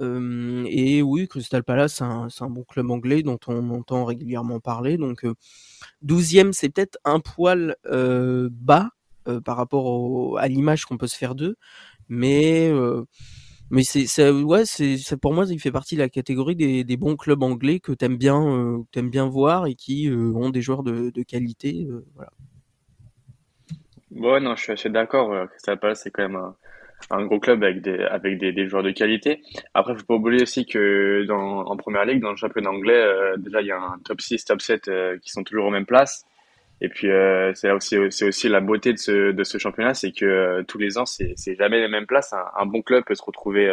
et 0.00 1.02
oui, 1.02 1.26
Crystal 1.26 1.64
Palace, 1.64 1.94
c'est 1.96 2.04
un, 2.04 2.28
un, 2.40 2.50
bon 2.50 2.62
club 2.64 2.90
anglais 2.90 3.22
dont 3.22 3.38
on 3.48 3.70
entend 3.70 4.04
régulièrement 4.04 4.60
parler. 4.60 4.96
Donc, 4.96 5.26
12e, 6.06 6.52
c'est 6.52 6.68
peut-être 6.68 6.98
un 7.04 7.18
poil 7.18 7.74
bas 7.84 8.90
par 9.44 9.56
rapport 9.56 10.38
à 10.38 10.46
l'image 10.46 10.84
qu'on 10.84 10.98
peut 10.98 11.08
se 11.08 11.16
faire 11.16 11.34
d'eux. 11.34 11.56
Mais, 12.08 12.70
mais 13.70 13.82
c'est, 13.82 14.30
ouais, 14.30 14.64
c'est, 14.64 15.16
pour 15.20 15.34
moi, 15.34 15.44
il 15.48 15.60
fait 15.60 15.72
partie 15.72 15.94
de 15.94 16.00
la 16.00 16.08
catégorie 16.08 16.56
des, 16.56 16.96
bons 16.96 17.16
clubs 17.16 17.42
anglais 17.42 17.80
que 17.80 17.92
t'aimes 17.92 18.16
bien, 18.16 18.84
t'aimes 18.92 19.10
bien 19.10 19.26
voir 19.28 19.66
et 19.66 19.74
qui 19.74 20.10
ont 20.10 20.50
des 20.50 20.62
joueurs 20.62 20.82
de, 20.82 21.22
qualité. 21.22 21.86
voilà. 22.14 22.30
Ouais, 24.10 24.40
non, 24.40 24.56
je 24.56 24.62
suis 24.62 24.72
assez 24.72 24.88
d'accord. 24.88 25.48
Crystal 25.50 25.78
Palace, 25.78 26.00
c'est 26.02 26.10
quand 26.10 26.22
même 26.22 26.36
un 26.36 26.56
un 27.10 27.24
gros 27.24 27.40
club 27.40 27.62
avec 27.62 27.80
des 27.80 27.98
avec 28.04 28.38
des, 28.38 28.52
des 28.52 28.68
joueurs 28.68 28.82
de 28.82 28.90
qualité. 28.90 29.40
Après, 29.74 29.94
faut 29.96 30.04
pas 30.04 30.14
oublier 30.14 30.42
aussi 30.42 30.66
que 30.66 31.24
dans 31.26 31.64
en 31.66 31.76
première 31.76 32.04
ligue, 32.04 32.20
dans 32.20 32.30
le 32.30 32.36
championnat 32.36 32.70
anglais, 32.70 32.94
euh, 32.94 33.36
déjà 33.36 33.60
il 33.60 33.66
y 33.66 33.72
a 33.72 33.80
un 33.80 33.98
top 34.04 34.20
6, 34.20 34.44
top 34.44 34.60
7 34.60 34.88
euh, 34.88 35.18
qui 35.18 35.30
sont 35.30 35.44
toujours 35.44 35.66
aux 35.66 35.70
mêmes 35.70 35.86
places. 35.86 36.24
Et 36.80 36.88
puis 36.88 37.10
euh, 37.10 37.52
c'est 37.54 37.70
aussi 37.70 37.96
c'est 38.10 38.24
aussi 38.26 38.48
la 38.48 38.60
beauté 38.60 38.92
de 38.92 38.98
ce 38.98 39.32
de 39.32 39.44
ce 39.44 39.58
championnat, 39.58 39.94
c'est 39.94 40.12
que 40.12 40.62
tous 40.68 40.78
les 40.78 40.96
ans 40.96 41.06
c'est 41.06 41.32
c'est 41.36 41.56
jamais 41.56 41.80
les 41.80 41.88
mêmes 41.88 42.06
places. 42.06 42.32
Un, 42.56 42.66
bon 42.66 42.82
club 42.82 43.04
peut 43.04 43.16
se 43.16 43.22
retrouver 43.22 43.68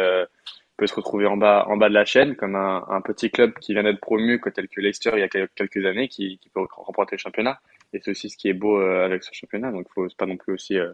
peut 0.76 0.86
se 0.86 0.94
retrouver 0.94 1.26
en 1.26 1.36
bas, 1.36 1.64
en 1.68 1.76
bas 1.76 1.88
de 1.88 1.94
la 1.94 2.04
chaîne, 2.04 2.36
comme 2.36 2.54
un, 2.54 2.84
un 2.88 3.00
petit 3.00 3.30
club 3.30 3.54
qui 3.60 3.72
vient 3.72 3.82
d'être 3.82 4.00
promu, 4.00 4.40
tel 4.54 4.68
que 4.68 4.80
Leicester 4.80 5.10
il 5.14 5.20
y 5.20 5.22
a 5.22 5.28
quelques 5.28 5.84
années, 5.86 6.08
qui, 6.08 6.38
qui 6.38 6.48
peut 6.50 6.60
remporter 6.70 7.16
le 7.16 7.20
championnat. 7.20 7.60
Et 7.92 8.00
c'est 8.02 8.10
aussi 8.10 8.28
ce 8.28 8.36
qui 8.36 8.48
est 8.48 8.54
beau 8.54 8.80
euh, 8.80 9.04
avec 9.04 9.22
ce 9.22 9.30
championnat. 9.32 9.72
Donc, 9.72 9.86
faut 9.94 10.06
pas 10.18 10.26
non 10.26 10.36
plus 10.36 10.52
aussi 10.52 10.78
euh, 10.78 10.92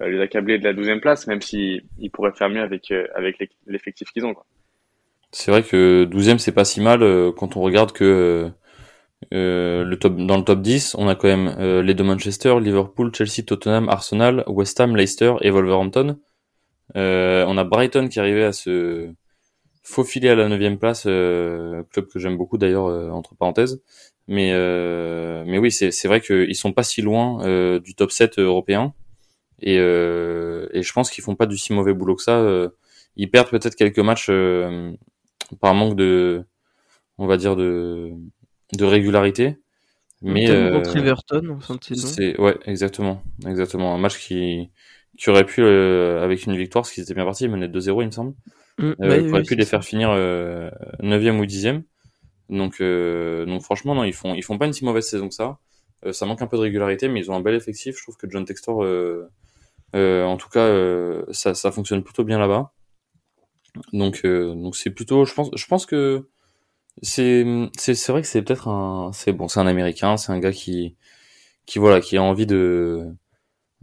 les 0.00 0.20
accabler 0.20 0.58
de 0.58 0.64
la 0.64 0.72
douzième 0.72 1.00
place, 1.00 1.26
même 1.26 1.42
s'ils 1.42 1.84
ils 1.98 2.10
pourraient 2.10 2.32
faire 2.32 2.48
mieux 2.48 2.62
avec, 2.62 2.90
euh, 2.90 3.06
avec 3.14 3.38
l'effectif 3.66 4.10
qu'ils 4.10 4.24
ont. 4.24 4.34
C'est 5.32 5.50
vrai 5.50 5.62
que 5.62 6.04
douzième, 6.04 6.38
c'est 6.38 6.52
pas 6.52 6.64
si 6.64 6.80
mal 6.80 7.00
quand 7.36 7.56
on 7.56 7.60
regarde 7.60 7.92
que 7.92 8.48
euh, 9.32 9.84
le 9.84 9.98
top, 9.98 10.16
dans 10.16 10.36
le 10.36 10.44
top 10.44 10.60
10, 10.60 10.96
on 10.98 11.08
a 11.08 11.14
quand 11.14 11.28
même 11.28 11.56
euh, 11.58 11.82
les 11.82 11.94
deux 11.94 12.04
Manchester, 12.04 12.58
Liverpool, 12.60 13.12
Chelsea, 13.14 13.44
Tottenham, 13.46 13.88
Arsenal, 13.88 14.44
West 14.46 14.78
Ham, 14.80 14.96
Leicester 14.96 15.34
et 15.40 15.50
Wolverhampton. 15.50 16.18
Euh, 16.96 17.44
on 17.48 17.56
a 17.56 17.64
Brighton 17.64 18.08
qui 18.08 18.20
arrivait 18.20 18.44
à 18.44 18.52
se 18.52 19.10
faufiler 19.82 20.28
à 20.30 20.34
la 20.34 20.48
neuvième 20.48 20.78
place, 20.78 21.04
euh, 21.06 21.82
club 21.92 22.06
que 22.08 22.18
j'aime 22.18 22.36
beaucoup 22.36 22.58
d'ailleurs 22.58 22.86
entre 23.14 23.34
parenthèses. 23.34 23.82
Mais 24.26 24.52
mais 25.46 25.58
oui, 25.58 25.70
c'est 25.70 26.08
vrai 26.08 26.20
qu'ils 26.20 26.54
sont 26.56 26.72
pas 26.72 26.82
si 26.82 27.02
loin 27.02 27.78
du 27.78 27.94
top 27.94 28.10
7 28.10 28.38
européen 28.38 28.94
et, 29.60 29.76
et 29.76 30.82
je 30.82 30.92
pense 30.94 31.10
qu'ils 31.10 31.22
font 31.22 31.36
pas 31.36 31.46
du 31.46 31.58
si 31.58 31.72
mauvais 31.74 31.92
boulot 31.92 32.16
que 32.16 32.22
ça. 32.22 32.42
ils 33.16 33.30
perdent 33.30 33.50
peut-être 33.50 33.76
quelques 33.76 33.98
matchs 33.98 34.30
par 35.60 35.74
manque 35.74 35.96
de 35.96 36.44
on 37.18 37.26
va 37.26 37.36
dire 37.36 37.56
de 37.56 38.12
de 38.76 38.84
régularité. 38.84 39.58
Mais 40.22 40.50
euh, 40.50 40.82
Everton 40.82 41.58
C'est 41.94 42.40
ouais, 42.40 42.56
exactement, 42.64 43.22
exactement 43.46 43.94
un 43.94 43.98
match 43.98 44.18
qui 44.18 44.70
qui 45.18 45.30
aurait 45.30 45.44
pu 45.44 45.62
euh, 45.62 46.24
avec 46.24 46.46
une 46.46 46.56
victoire, 46.56 46.86
ce 46.86 46.94
qui 46.94 47.02
était 47.02 47.14
bien 47.14 47.26
parti, 47.26 47.44
ils 47.44 47.50
menaient 47.50 47.68
2-0 47.68 48.02
il 48.02 48.06
me 48.06 48.10
semble. 48.10 48.34
Mm, 48.78 48.92
euh, 49.02 49.30
aurait 49.30 49.42
pu 49.42 49.54
les 49.54 49.66
faire 49.66 49.84
finir 49.84 50.08
9e 50.08 51.38
ou 51.38 51.44
10e. 51.44 51.82
Donc 52.48 52.80
donc 52.80 53.62
franchement 53.62 53.94
non, 53.94 54.04
ils 54.04 54.14
font 54.14 54.34
ils 54.34 54.42
font 54.42 54.56
pas 54.56 54.66
une 54.66 54.72
si 54.72 54.84
mauvaise 54.84 55.06
saison 55.06 55.28
que 55.28 55.34
ça. 55.34 55.58
ça 56.12 56.24
manque 56.24 56.40
un 56.40 56.46
peu 56.46 56.56
de 56.56 56.62
régularité, 56.62 57.08
mais 57.08 57.20
ils 57.20 57.30
ont 57.30 57.36
un 57.36 57.42
bel 57.42 57.54
effectif. 57.54 57.98
Je 57.98 58.02
trouve 58.02 58.16
que 58.16 58.28
John 58.30 58.46
Textor, 58.46 58.78
en 59.94 60.36
tout 60.38 60.48
cas, 60.48 60.68
ça, 61.32 61.54
ça 61.54 61.70
fonctionne 61.70 62.02
plutôt 62.02 62.24
bien 62.24 62.38
là-bas. 62.38 62.72
Donc 63.92 64.24
donc 64.24 64.74
c'est 64.74 64.90
plutôt, 64.90 65.26
je 65.26 65.34
pense 65.34 65.50
je 65.54 65.66
pense 65.66 65.84
que 65.84 66.28
c'est 67.02 67.44
c'est 67.76 68.12
vrai 68.12 68.22
que 68.22 68.28
c'est 68.28 68.42
peut-être 68.42 68.68
un 68.68 69.12
c'est 69.12 69.32
bon 69.32 69.48
c'est 69.48 69.60
un 69.60 69.66
américain 69.66 70.16
c'est 70.16 70.32
un 70.32 70.38
gars 70.38 70.52
qui 70.52 70.96
qui 71.66 71.78
voilà 71.78 72.00
qui 72.00 72.16
a 72.16 72.22
envie 72.22 72.46
de 72.46 73.06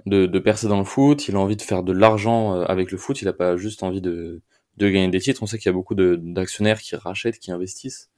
de, 0.06 0.25
de 0.25 0.39
percer 0.39 0.68
dans 0.68 0.80
le 0.80 0.86
foot 0.86 1.27
il 1.27 1.36
a 1.36 1.39
envie 1.39 1.58
de 1.58 1.62
faire 1.62 1.84
de 1.84 1.94
l'argent 1.94 2.56
euh, 2.56 2.65
avec 2.65 2.91
le 2.91 2.98
foot 2.98 3.22
il 3.22 3.27
a 3.27 3.34
pas 3.34 3.58
juste 3.58 3.84
envie 3.84 4.01
de 4.01 4.41
de 4.77 4.89
gagner 4.89 5.10
des 5.10 5.20
titres. 5.20 5.44
On 5.44 5.46
sait 5.46 5.58
qu'il 5.58 5.68
y 5.68 5.70
a 5.70 5.74
beaucoup 5.74 5.96
d'actionnaires 5.96 6.80
qui 6.80 6.96
rachètent 6.96 7.39
qui 7.39 7.51
investissent 7.51 8.10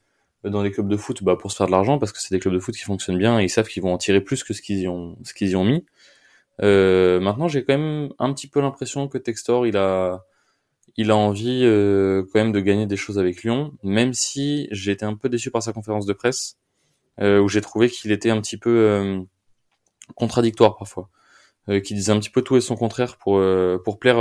dans 0.44 0.62
les 0.62 0.70
clubs 0.70 0.88
de 0.88 0.96
foot 0.96 1.22
bah 1.22 1.36
pour 1.36 1.50
se 1.52 1.56
faire 1.56 1.66
de 1.66 1.72
l'argent 1.72 1.98
parce 1.98 2.12
que 2.12 2.20
c'est 2.20 2.34
des 2.34 2.38
clubs 2.38 2.52
de 2.54 2.58
foot 2.58 2.74
qui 2.74 2.82
fonctionnent 2.82 3.18
bien 3.18 3.40
et 3.40 3.44
ils 3.44 3.50
savent 3.50 3.66
qu'ils 3.68 3.82
vont 3.82 3.94
en 3.94 3.98
tirer 3.98 4.20
plus 4.20 4.44
que 4.44 4.52
ce 4.52 4.60
qu'ils 4.62 4.80
y 4.80 4.88
ont 4.88 5.16
ce 5.24 5.34
qu'ils 5.34 5.50
y 5.50 5.56
ont 5.56 5.64
mis. 5.64 5.84
Euh, 6.62 7.20
maintenant 7.20 7.48
j'ai 7.48 7.64
quand 7.64 7.76
même 7.78 8.10
un 8.18 8.32
petit 8.32 8.46
peu 8.48 8.60
l'impression 8.60 9.08
que 9.08 9.18
Textor 9.18 9.66
il 9.66 9.76
a 9.76 10.24
il 10.96 11.10
a 11.10 11.16
envie 11.16 11.62
euh, 11.64 12.22
quand 12.22 12.40
même 12.40 12.52
de 12.52 12.60
gagner 12.60 12.86
des 12.86 12.96
choses 12.96 13.18
avec 13.18 13.42
Lyon, 13.42 13.72
même 13.82 14.12
si 14.12 14.68
j'ai 14.70 14.92
été 14.92 15.04
un 15.04 15.14
peu 15.14 15.28
déçu 15.28 15.50
par 15.50 15.62
sa 15.62 15.72
conférence 15.72 16.06
de 16.06 16.12
presse, 16.12 16.56
euh, 17.20 17.40
où 17.40 17.48
j'ai 17.48 17.60
trouvé 17.60 17.88
qu'il 17.88 18.12
était 18.12 18.30
un 18.30 18.40
petit 18.40 18.56
peu 18.56 18.70
euh, 18.70 19.20
contradictoire 20.14 20.76
parfois, 20.76 21.08
qu'il 21.66 21.96
disait 21.96 22.12
un 22.12 22.20
petit 22.20 22.30
peu 22.30 22.42
tout 22.42 22.56
et 22.56 22.60
son 22.60 22.76
contraire 22.76 23.16
pour 23.16 23.42
pour 23.84 23.98
plaire 23.98 24.18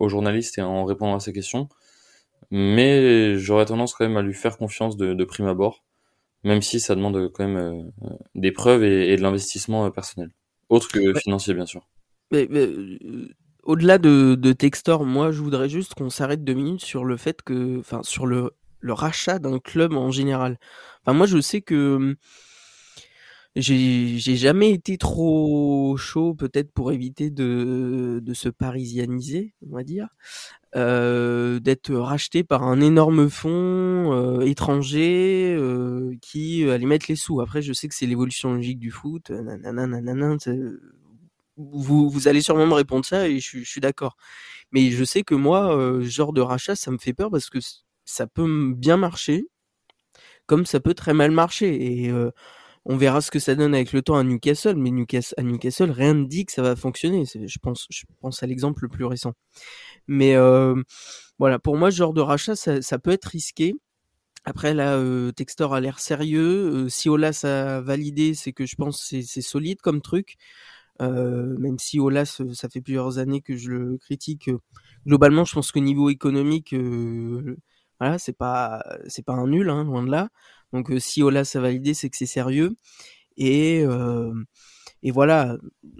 aux 0.00 0.08
journalistes 0.08 0.56
et 0.56 0.62
en 0.62 0.86
répondant 0.86 1.14
à 1.14 1.20
ses 1.20 1.34
questions. 1.34 1.68
Mais 2.50 3.36
j'aurais 3.36 3.66
tendance 3.66 3.92
quand 3.92 4.06
même 4.06 4.16
à 4.16 4.22
lui 4.22 4.32
faire 4.32 4.56
confiance 4.56 4.96
de, 4.96 5.12
de 5.12 5.24
prime 5.24 5.46
abord, 5.46 5.84
même 6.42 6.62
si 6.62 6.80
ça 6.80 6.94
demande 6.94 7.30
quand 7.34 7.46
même 7.46 7.92
des 8.34 8.50
preuves 8.50 8.82
et, 8.82 9.14
de 9.14 9.20
l'investissement 9.20 9.90
personnel, 9.90 10.30
autre 10.70 10.88
que 10.88 11.12
financier 11.18 11.52
bien 11.52 11.66
sûr. 11.66 11.86
Mais, 12.30 12.46
mais 12.48 12.66
au-delà 13.64 13.98
de, 13.98 14.34
de 14.36 14.52
Textor, 14.52 15.04
moi, 15.04 15.32
je 15.32 15.40
voudrais 15.40 15.68
juste 15.68 15.94
qu'on 15.94 16.10
s'arrête 16.10 16.44
deux 16.44 16.54
minutes 16.54 16.82
sur 16.84 17.04
le 17.04 17.16
fait 17.16 17.42
que, 17.42 17.78
enfin, 17.80 18.02
sur 18.02 18.26
le, 18.26 18.52
le 18.80 18.92
rachat 18.92 19.38
d'un 19.38 19.58
club 19.58 19.94
en 19.94 20.10
général. 20.10 20.58
Enfin, 21.02 21.16
moi, 21.16 21.26
je 21.26 21.40
sais 21.40 21.60
que 21.62 21.96
hum, 21.96 22.14
j'ai 23.56 24.18
jamais 24.18 24.72
été 24.72 24.98
trop 24.98 25.96
chaud, 25.96 26.34
peut-être 26.34 26.72
pour 26.72 26.90
éviter 26.90 27.30
de, 27.30 28.20
de 28.22 28.34
se 28.34 28.48
parisianiser, 28.48 29.54
on 29.70 29.76
va 29.76 29.84
dire, 29.84 30.08
euh, 30.74 31.60
d'être 31.60 31.94
racheté 31.94 32.42
par 32.42 32.64
un 32.64 32.80
énorme 32.80 33.30
fonds 33.30 34.12
euh, 34.12 34.40
étranger 34.40 35.54
euh, 35.56 36.14
qui 36.20 36.68
allait 36.68 36.86
mettre 36.86 37.06
les 37.08 37.16
sous. 37.16 37.40
Après, 37.40 37.62
je 37.62 37.72
sais 37.72 37.86
que 37.86 37.94
c'est 37.94 38.06
l'évolution 38.06 38.54
logique 38.54 38.80
du 38.80 38.90
foot, 38.90 39.30
vous, 41.56 42.10
vous 42.10 42.28
allez 42.28 42.40
sûrement 42.42 42.66
me 42.66 42.74
répondre 42.74 43.04
ça 43.04 43.28
et 43.28 43.40
je, 43.40 43.58
je 43.58 43.68
suis 43.68 43.80
d'accord. 43.80 44.16
Mais 44.72 44.90
je 44.90 45.04
sais 45.04 45.22
que 45.22 45.34
moi, 45.34 45.76
euh, 45.76 46.02
genre 46.02 46.32
de 46.32 46.40
rachat, 46.40 46.76
ça 46.76 46.90
me 46.90 46.98
fait 46.98 47.12
peur 47.12 47.30
parce 47.30 47.50
que 47.50 47.58
ça 48.04 48.26
peut 48.26 48.72
bien 48.74 48.96
marcher, 48.96 49.46
comme 50.46 50.66
ça 50.66 50.80
peut 50.80 50.94
très 50.94 51.14
mal 51.14 51.30
marcher. 51.30 52.04
Et 52.04 52.10
euh, 52.10 52.30
on 52.84 52.96
verra 52.96 53.20
ce 53.20 53.30
que 53.30 53.38
ça 53.38 53.54
donne 53.54 53.74
avec 53.74 53.92
le 53.92 54.02
temps 54.02 54.16
à 54.16 54.24
Newcastle. 54.24 54.76
Mais 54.76 54.90
Newcastle, 54.90 55.34
à 55.38 55.42
Newcastle, 55.42 55.90
rien 55.90 56.14
ne 56.14 56.24
dit 56.24 56.44
que 56.46 56.52
ça 56.52 56.62
va 56.62 56.76
fonctionner. 56.76 57.24
Je 57.24 57.58
pense, 57.58 57.86
je 57.90 58.04
pense 58.20 58.42
à 58.42 58.46
l'exemple 58.46 58.82
le 58.82 58.88
plus 58.88 59.04
récent. 59.04 59.34
Mais 60.06 60.34
euh, 60.36 60.74
voilà, 61.38 61.58
pour 61.58 61.76
moi, 61.76 61.90
genre 61.90 62.12
de 62.12 62.20
rachat, 62.20 62.56
ça, 62.56 62.82
ça 62.82 62.98
peut 62.98 63.12
être 63.12 63.26
risqué. 63.26 63.74
Après 64.44 64.74
là, 64.74 64.96
euh, 64.96 65.32
Textor 65.32 65.74
a 65.74 65.80
l'air 65.80 66.00
sérieux. 66.00 66.88
si 66.90 67.08
Olas 67.08 67.40
a 67.44 67.80
validé, 67.80 68.34
c'est 68.34 68.52
que 68.52 68.66
je 68.66 68.76
pense 68.76 69.02
c'est 69.02 69.40
solide 69.40 69.80
comme 69.80 70.02
truc. 70.02 70.36
Euh, 71.02 71.56
même 71.58 71.78
si 71.78 71.98
Olas, 72.00 72.40
ça 72.52 72.68
fait 72.68 72.80
plusieurs 72.80 73.18
années 73.18 73.40
que 73.40 73.56
je 73.56 73.70
le 73.70 73.98
critique. 73.98 74.50
Globalement, 75.06 75.44
je 75.44 75.54
pense 75.54 75.72
que 75.72 75.78
niveau 75.78 76.10
économique, 76.10 76.72
euh, 76.74 77.56
voilà, 78.00 78.18
c'est 78.18 78.36
pas 78.36 78.82
c'est 79.08 79.24
pas 79.24 79.34
un 79.34 79.48
nul, 79.48 79.70
hein, 79.70 79.84
loin 79.84 80.02
de 80.04 80.10
là. 80.10 80.28
Donc 80.72 80.90
euh, 80.90 80.98
si 81.00 81.22
Olas 81.22 81.52
a 81.54 81.60
validé, 81.60 81.94
c'est 81.94 82.10
que 82.10 82.16
c'est 82.16 82.26
sérieux. 82.26 82.76
Et 83.36 83.84
et 85.02 85.10
voilà, 85.10 85.56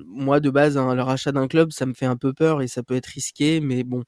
moi 0.07 0.41
de 0.41 0.51
base, 0.51 0.79
hein, 0.79 0.95
le 0.95 1.03
rachat 1.03 1.33
d'un 1.33 1.49
club, 1.49 1.73
ça 1.73 1.87
me 1.87 1.95
fait 1.95 2.07
un 2.07 2.17
peu 2.17 2.33
peur 2.33 2.63
et 2.63 2.69
ça 2.69 2.83
peut 2.83 2.95
être 2.95 3.07
risqué, 3.07 3.61
mais 3.61 3.85
bon. 3.85 4.05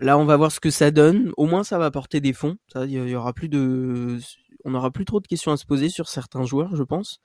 Là, 0.00 0.18
on 0.18 0.24
va 0.24 0.36
voir 0.36 0.50
ce 0.50 0.58
que 0.58 0.70
ça 0.70 0.90
donne. 0.90 1.32
Au 1.36 1.46
moins, 1.46 1.62
ça 1.62 1.78
va 1.78 1.84
apporter 1.86 2.20
des 2.20 2.32
fonds. 2.32 2.56
Y 2.74 3.14
aura 3.14 3.32
plus 3.32 3.48
de, 3.48 4.18
on 4.64 4.74
aura 4.74 4.90
plus 4.90 5.04
trop 5.04 5.20
de 5.20 5.26
questions 5.26 5.52
à 5.52 5.56
se 5.56 5.66
poser 5.66 5.88
sur 5.88 6.08
certains 6.08 6.44
joueurs, 6.44 6.74
je 6.76 6.82
pense. 6.82 7.20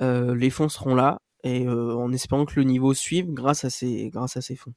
Euh, 0.00 0.34
les 0.34 0.50
fonds 0.50 0.68
seront 0.68 0.94
là 0.94 1.20
et 1.44 1.66
euh, 1.66 1.94
en 1.94 2.12
espérant 2.12 2.46
que 2.46 2.54
le 2.56 2.64
niveau 2.64 2.94
suive 2.94 3.32
grâce 3.32 3.64
à 3.64 3.70
ces, 3.70 4.10
grâce 4.10 4.36
à 4.36 4.40
ces 4.40 4.56
fonds. 4.56 4.72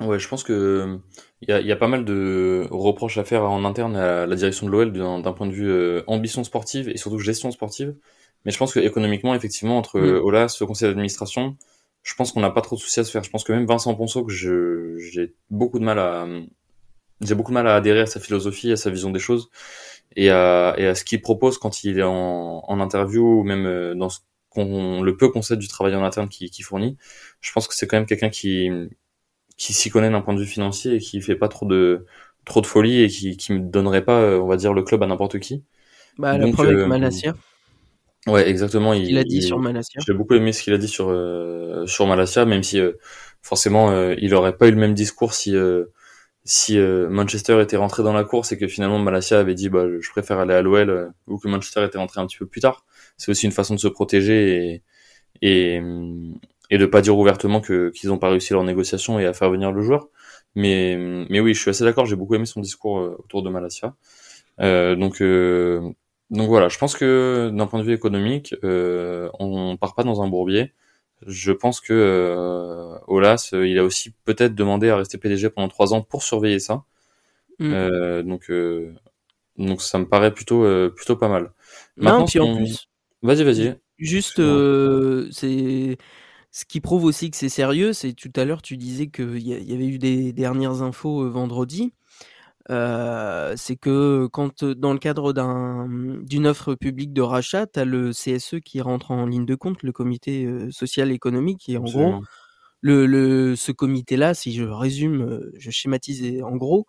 Ouais, 0.00 0.18
je 0.18 0.28
pense 0.28 0.44
que 0.44 0.98
il 1.40 1.48
y 1.48 1.52
a, 1.52 1.60
y 1.60 1.72
a, 1.72 1.76
pas 1.76 1.88
mal 1.88 2.04
de 2.04 2.68
reproches 2.70 3.18
à 3.18 3.24
faire 3.24 3.42
en 3.44 3.64
interne 3.64 3.96
à 3.96 4.26
la 4.26 4.36
direction 4.36 4.66
de 4.66 4.72
l'OL 4.72 4.92
d'un 4.92 5.32
point 5.32 5.46
de 5.46 5.52
vue 5.52 5.68
euh, 5.68 6.02
ambition 6.06 6.44
sportive 6.44 6.88
et 6.88 6.96
surtout 6.96 7.18
gestion 7.18 7.50
sportive. 7.50 7.96
Mais 8.44 8.52
je 8.52 8.58
pense 8.58 8.72
que 8.72 8.78
économiquement, 8.78 9.34
effectivement, 9.34 9.76
entre 9.76 9.98
mm. 9.98 10.24
Olas, 10.24 10.56
le 10.60 10.66
conseil 10.66 10.88
d'administration, 10.88 11.56
je 12.04 12.14
pense 12.14 12.30
qu'on 12.30 12.40
n'a 12.40 12.50
pas 12.50 12.60
trop 12.60 12.76
de 12.76 12.80
soucis 12.80 13.00
à 13.00 13.04
se 13.04 13.10
faire. 13.10 13.24
Je 13.24 13.30
pense 13.30 13.42
que 13.42 13.52
même 13.52 13.66
Vincent 13.66 13.92
Ponceau, 13.94 14.24
que 14.24 14.32
j'ai 14.32 15.34
beaucoup 15.50 15.80
de 15.80 15.84
mal 15.84 15.98
à 15.98 16.26
j'ai 17.20 17.34
beaucoup 17.34 17.50
de 17.50 17.54
mal 17.54 17.66
à 17.66 17.74
adhérer 17.74 18.00
à 18.00 18.06
sa 18.06 18.20
philosophie, 18.20 18.70
à 18.70 18.76
sa 18.76 18.90
vision 18.90 19.10
des 19.10 19.18
choses 19.18 19.50
et 20.16 20.30
à, 20.30 20.74
et 20.78 20.86
à 20.86 20.94
ce 20.94 21.04
qu'il 21.04 21.20
propose 21.20 21.58
quand 21.58 21.84
il 21.84 21.98
est 21.98 22.04
en, 22.04 22.62
en 22.66 22.80
interview 22.80 23.40
ou 23.40 23.42
même 23.42 23.66
euh, 23.66 23.94
dans 23.94 24.08
ce 24.64 25.02
le 25.02 25.16
peu 25.16 25.28
qu'on 25.28 25.42
sait 25.42 25.56
du 25.56 25.68
travail 25.68 25.94
en 25.94 26.04
interne 26.04 26.28
qui, 26.28 26.50
qui 26.50 26.62
fournit, 26.62 26.96
je 27.40 27.52
pense 27.52 27.68
que 27.68 27.74
c'est 27.74 27.86
quand 27.86 27.96
même 27.96 28.06
quelqu'un 28.06 28.30
qui 28.30 28.70
qui 29.56 29.72
s'y 29.72 29.90
connaît 29.90 30.10
d'un 30.10 30.20
point 30.20 30.34
de 30.34 30.40
vue 30.40 30.46
financier 30.46 30.94
et 30.94 30.98
qui 30.98 31.20
fait 31.20 31.36
pas 31.36 31.48
trop 31.48 31.66
de 31.66 32.06
trop 32.44 32.60
de 32.60 32.66
folie 32.66 33.02
et 33.02 33.08
qui 33.08 33.36
qui 33.36 33.52
me 33.52 33.58
donnerait 33.60 34.04
pas, 34.04 34.20
euh, 34.20 34.38
on 34.38 34.46
va 34.46 34.56
dire, 34.56 34.72
le 34.72 34.82
club 34.82 35.02
à 35.02 35.06
n'importe 35.06 35.38
qui. 35.38 35.64
Bah, 36.16 36.38
le 36.38 36.50
problème 36.50 36.76
avec 36.76 36.88
Malassia. 36.88 37.34
Ouais, 38.26 38.48
exactement. 38.48 38.92
Il, 38.94 39.10
il 39.10 39.18
a 39.18 39.24
dit 39.24 39.42
sur 39.42 39.58
Malassia. 39.58 40.00
J'ai 40.06 40.14
beaucoup 40.14 40.34
aimé 40.34 40.52
ce 40.52 40.62
qu'il 40.62 40.72
a 40.72 40.78
dit 40.78 40.88
sur 40.88 41.08
euh, 41.10 41.86
sur 41.86 42.06
Malassia, 42.06 42.44
même 42.44 42.62
si 42.62 42.80
euh, 42.80 42.92
forcément 43.42 44.12
il 44.12 44.34
aurait 44.34 44.56
pas 44.56 44.68
eu 44.68 44.70
le 44.70 44.76
même 44.76 44.94
discours 44.94 45.34
si 45.34 45.54
si 46.48 46.78
Manchester 46.78 47.60
était 47.62 47.76
rentré 47.76 48.02
dans 48.02 48.12
la 48.14 48.24
course 48.24 48.52
et 48.52 48.58
que 48.58 48.66
finalement 48.66 48.98
Malassia 48.98 49.38
avait 49.38 49.54
dit 49.54 49.68
bah 49.68 49.84
je 50.00 50.10
préfère 50.10 50.38
aller 50.38 50.54
à 50.54 50.62
l'OL 50.62 51.12
ou 51.26 51.38
que 51.38 51.46
Manchester 51.46 51.84
était 51.84 51.98
rentré 51.98 52.20
un 52.20 52.26
petit 52.26 52.38
peu 52.38 52.46
plus 52.46 52.60
tard 52.62 52.86
c'est 53.18 53.30
aussi 53.30 53.44
une 53.46 53.52
façon 53.52 53.74
de 53.74 53.80
se 53.80 53.88
protéger 53.88 54.82
et, 55.42 55.76
et, 55.76 55.82
et 56.70 56.78
de 56.78 56.86
pas 56.86 57.00
dire 57.02 57.16
ouvertement 57.18 57.60
que 57.60 57.90
qu'ils 57.90 58.12
ont 58.12 58.18
pas 58.18 58.30
réussi 58.30 58.52
leur 58.52 58.64
négociation 58.64 59.18
et 59.18 59.26
à 59.26 59.32
faire 59.32 59.50
venir 59.50 59.72
le 59.72 59.82
joueur. 59.82 60.08
Mais, 60.54 60.96
mais 61.28 61.40
oui, 61.40 61.54
je 61.54 61.60
suis 61.60 61.70
assez 61.70 61.84
d'accord. 61.84 62.06
J'ai 62.06 62.16
beaucoup 62.16 62.34
aimé 62.34 62.46
son 62.46 62.60
discours 62.60 62.98
euh, 62.98 63.16
autour 63.18 63.42
de 63.42 63.50
Malasia. 63.50 63.94
Euh, 64.60 64.96
donc, 64.96 65.20
euh, 65.22 65.80
donc 66.30 66.48
voilà, 66.48 66.68
je 66.68 66.78
pense 66.78 66.96
que 66.96 67.50
d'un 67.54 67.66
point 67.66 67.80
de 67.80 67.84
vue 67.84 67.94
économique, 67.94 68.54
euh, 68.64 69.30
on 69.38 69.76
part 69.76 69.94
pas 69.94 70.04
dans 70.04 70.22
un 70.22 70.28
bourbier. 70.28 70.72
Je 71.26 71.52
pense 71.52 71.80
que 71.80 71.92
euh, 71.92 72.98
Olas, 73.06 73.50
euh, 73.52 73.66
il 73.66 73.78
a 73.78 73.84
aussi 73.84 74.12
peut-être 74.24 74.54
demandé 74.54 74.88
à 74.90 74.96
rester 74.96 75.18
PDG 75.18 75.50
pendant 75.50 75.68
trois 75.68 75.94
ans 75.94 76.02
pour 76.02 76.22
surveiller 76.22 76.60
ça. 76.60 76.84
Mm. 77.58 77.72
Euh, 77.72 78.22
donc, 78.22 78.50
euh, 78.50 78.94
donc 79.56 79.82
ça 79.82 79.98
me 79.98 80.06
paraît 80.06 80.32
plutôt, 80.32 80.64
euh, 80.64 80.88
plutôt 80.88 81.16
pas 81.16 81.28
mal. 81.28 81.52
Non, 81.96 82.10
Maintenant, 82.10 82.24
puis 82.26 82.40
en 82.40 82.46
on- 82.46 82.56
plus, 82.56 82.88
Vas-y, 83.22 83.42
vas-y. 83.44 83.76
Juste, 83.98 84.38
euh, 84.38 85.28
c'est 85.32 85.98
ce 86.52 86.64
qui 86.64 86.80
prouve 86.80 87.04
aussi 87.04 87.30
que 87.30 87.36
c'est 87.36 87.48
sérieux. 87.48 87.92
C'est 87.92 88.12
tout 88.12 88.32
à 88.36 88.44
l'heure, 88.44 88.62
tu 88.62 88.76
disais 88.76 89.08
qu'il 89.08 89.38
y, 89.38 89.74
avait 89.74 89.86
eu 89.88 89.98
des 89.98 90.32
dernières 90.32 90.82
infos 90.82 91.28
vendredi. 91.28 91.92
Euh, 92.70 93.54
c'est 93.56 93.76
que 93.76 94.26
quand 94.30 94.62
euh, 94.62 94.74
dans 94.74 94.92
le 94.92 94.98
cadre 94.98 95.32
d'un 95.32 95.88
d'une 96.22 96.46
offre 96.46 96.74
publique 96.74 97.12
de 97.14 97.22
rachat, 97.22 97.66
tu 97.66 97.80
as 97.80 97.84
le 97.86 98.12
CSE 98.12 98.60
qui 98.60 98.80
rentre 98.82 99.10
en 99.10 99.24
ligne 99.26 99.46
de 99.46 99.54
compte, 99.54 99.82
le 99.82 99.92
comité 99.92 100.44
euh, 100.44 100.70
social 100.70 101.10
économique, 101.10 101.68
et 101.70 101.78
en 101.78 101.88
gros, 101.88 102.18
le, 102.80 103.06
le, 103.06 103.56
ce 103.56 103.72
comité-là, 103.72 104.34
si 104.34 104.52
je 104.54 104.64
résume, 104.64 105.40
je 105.56 105.70
schématise 105.70 106.22
et- 106.24 106.42
en 106.42 106.56
gros, 106.56 106.86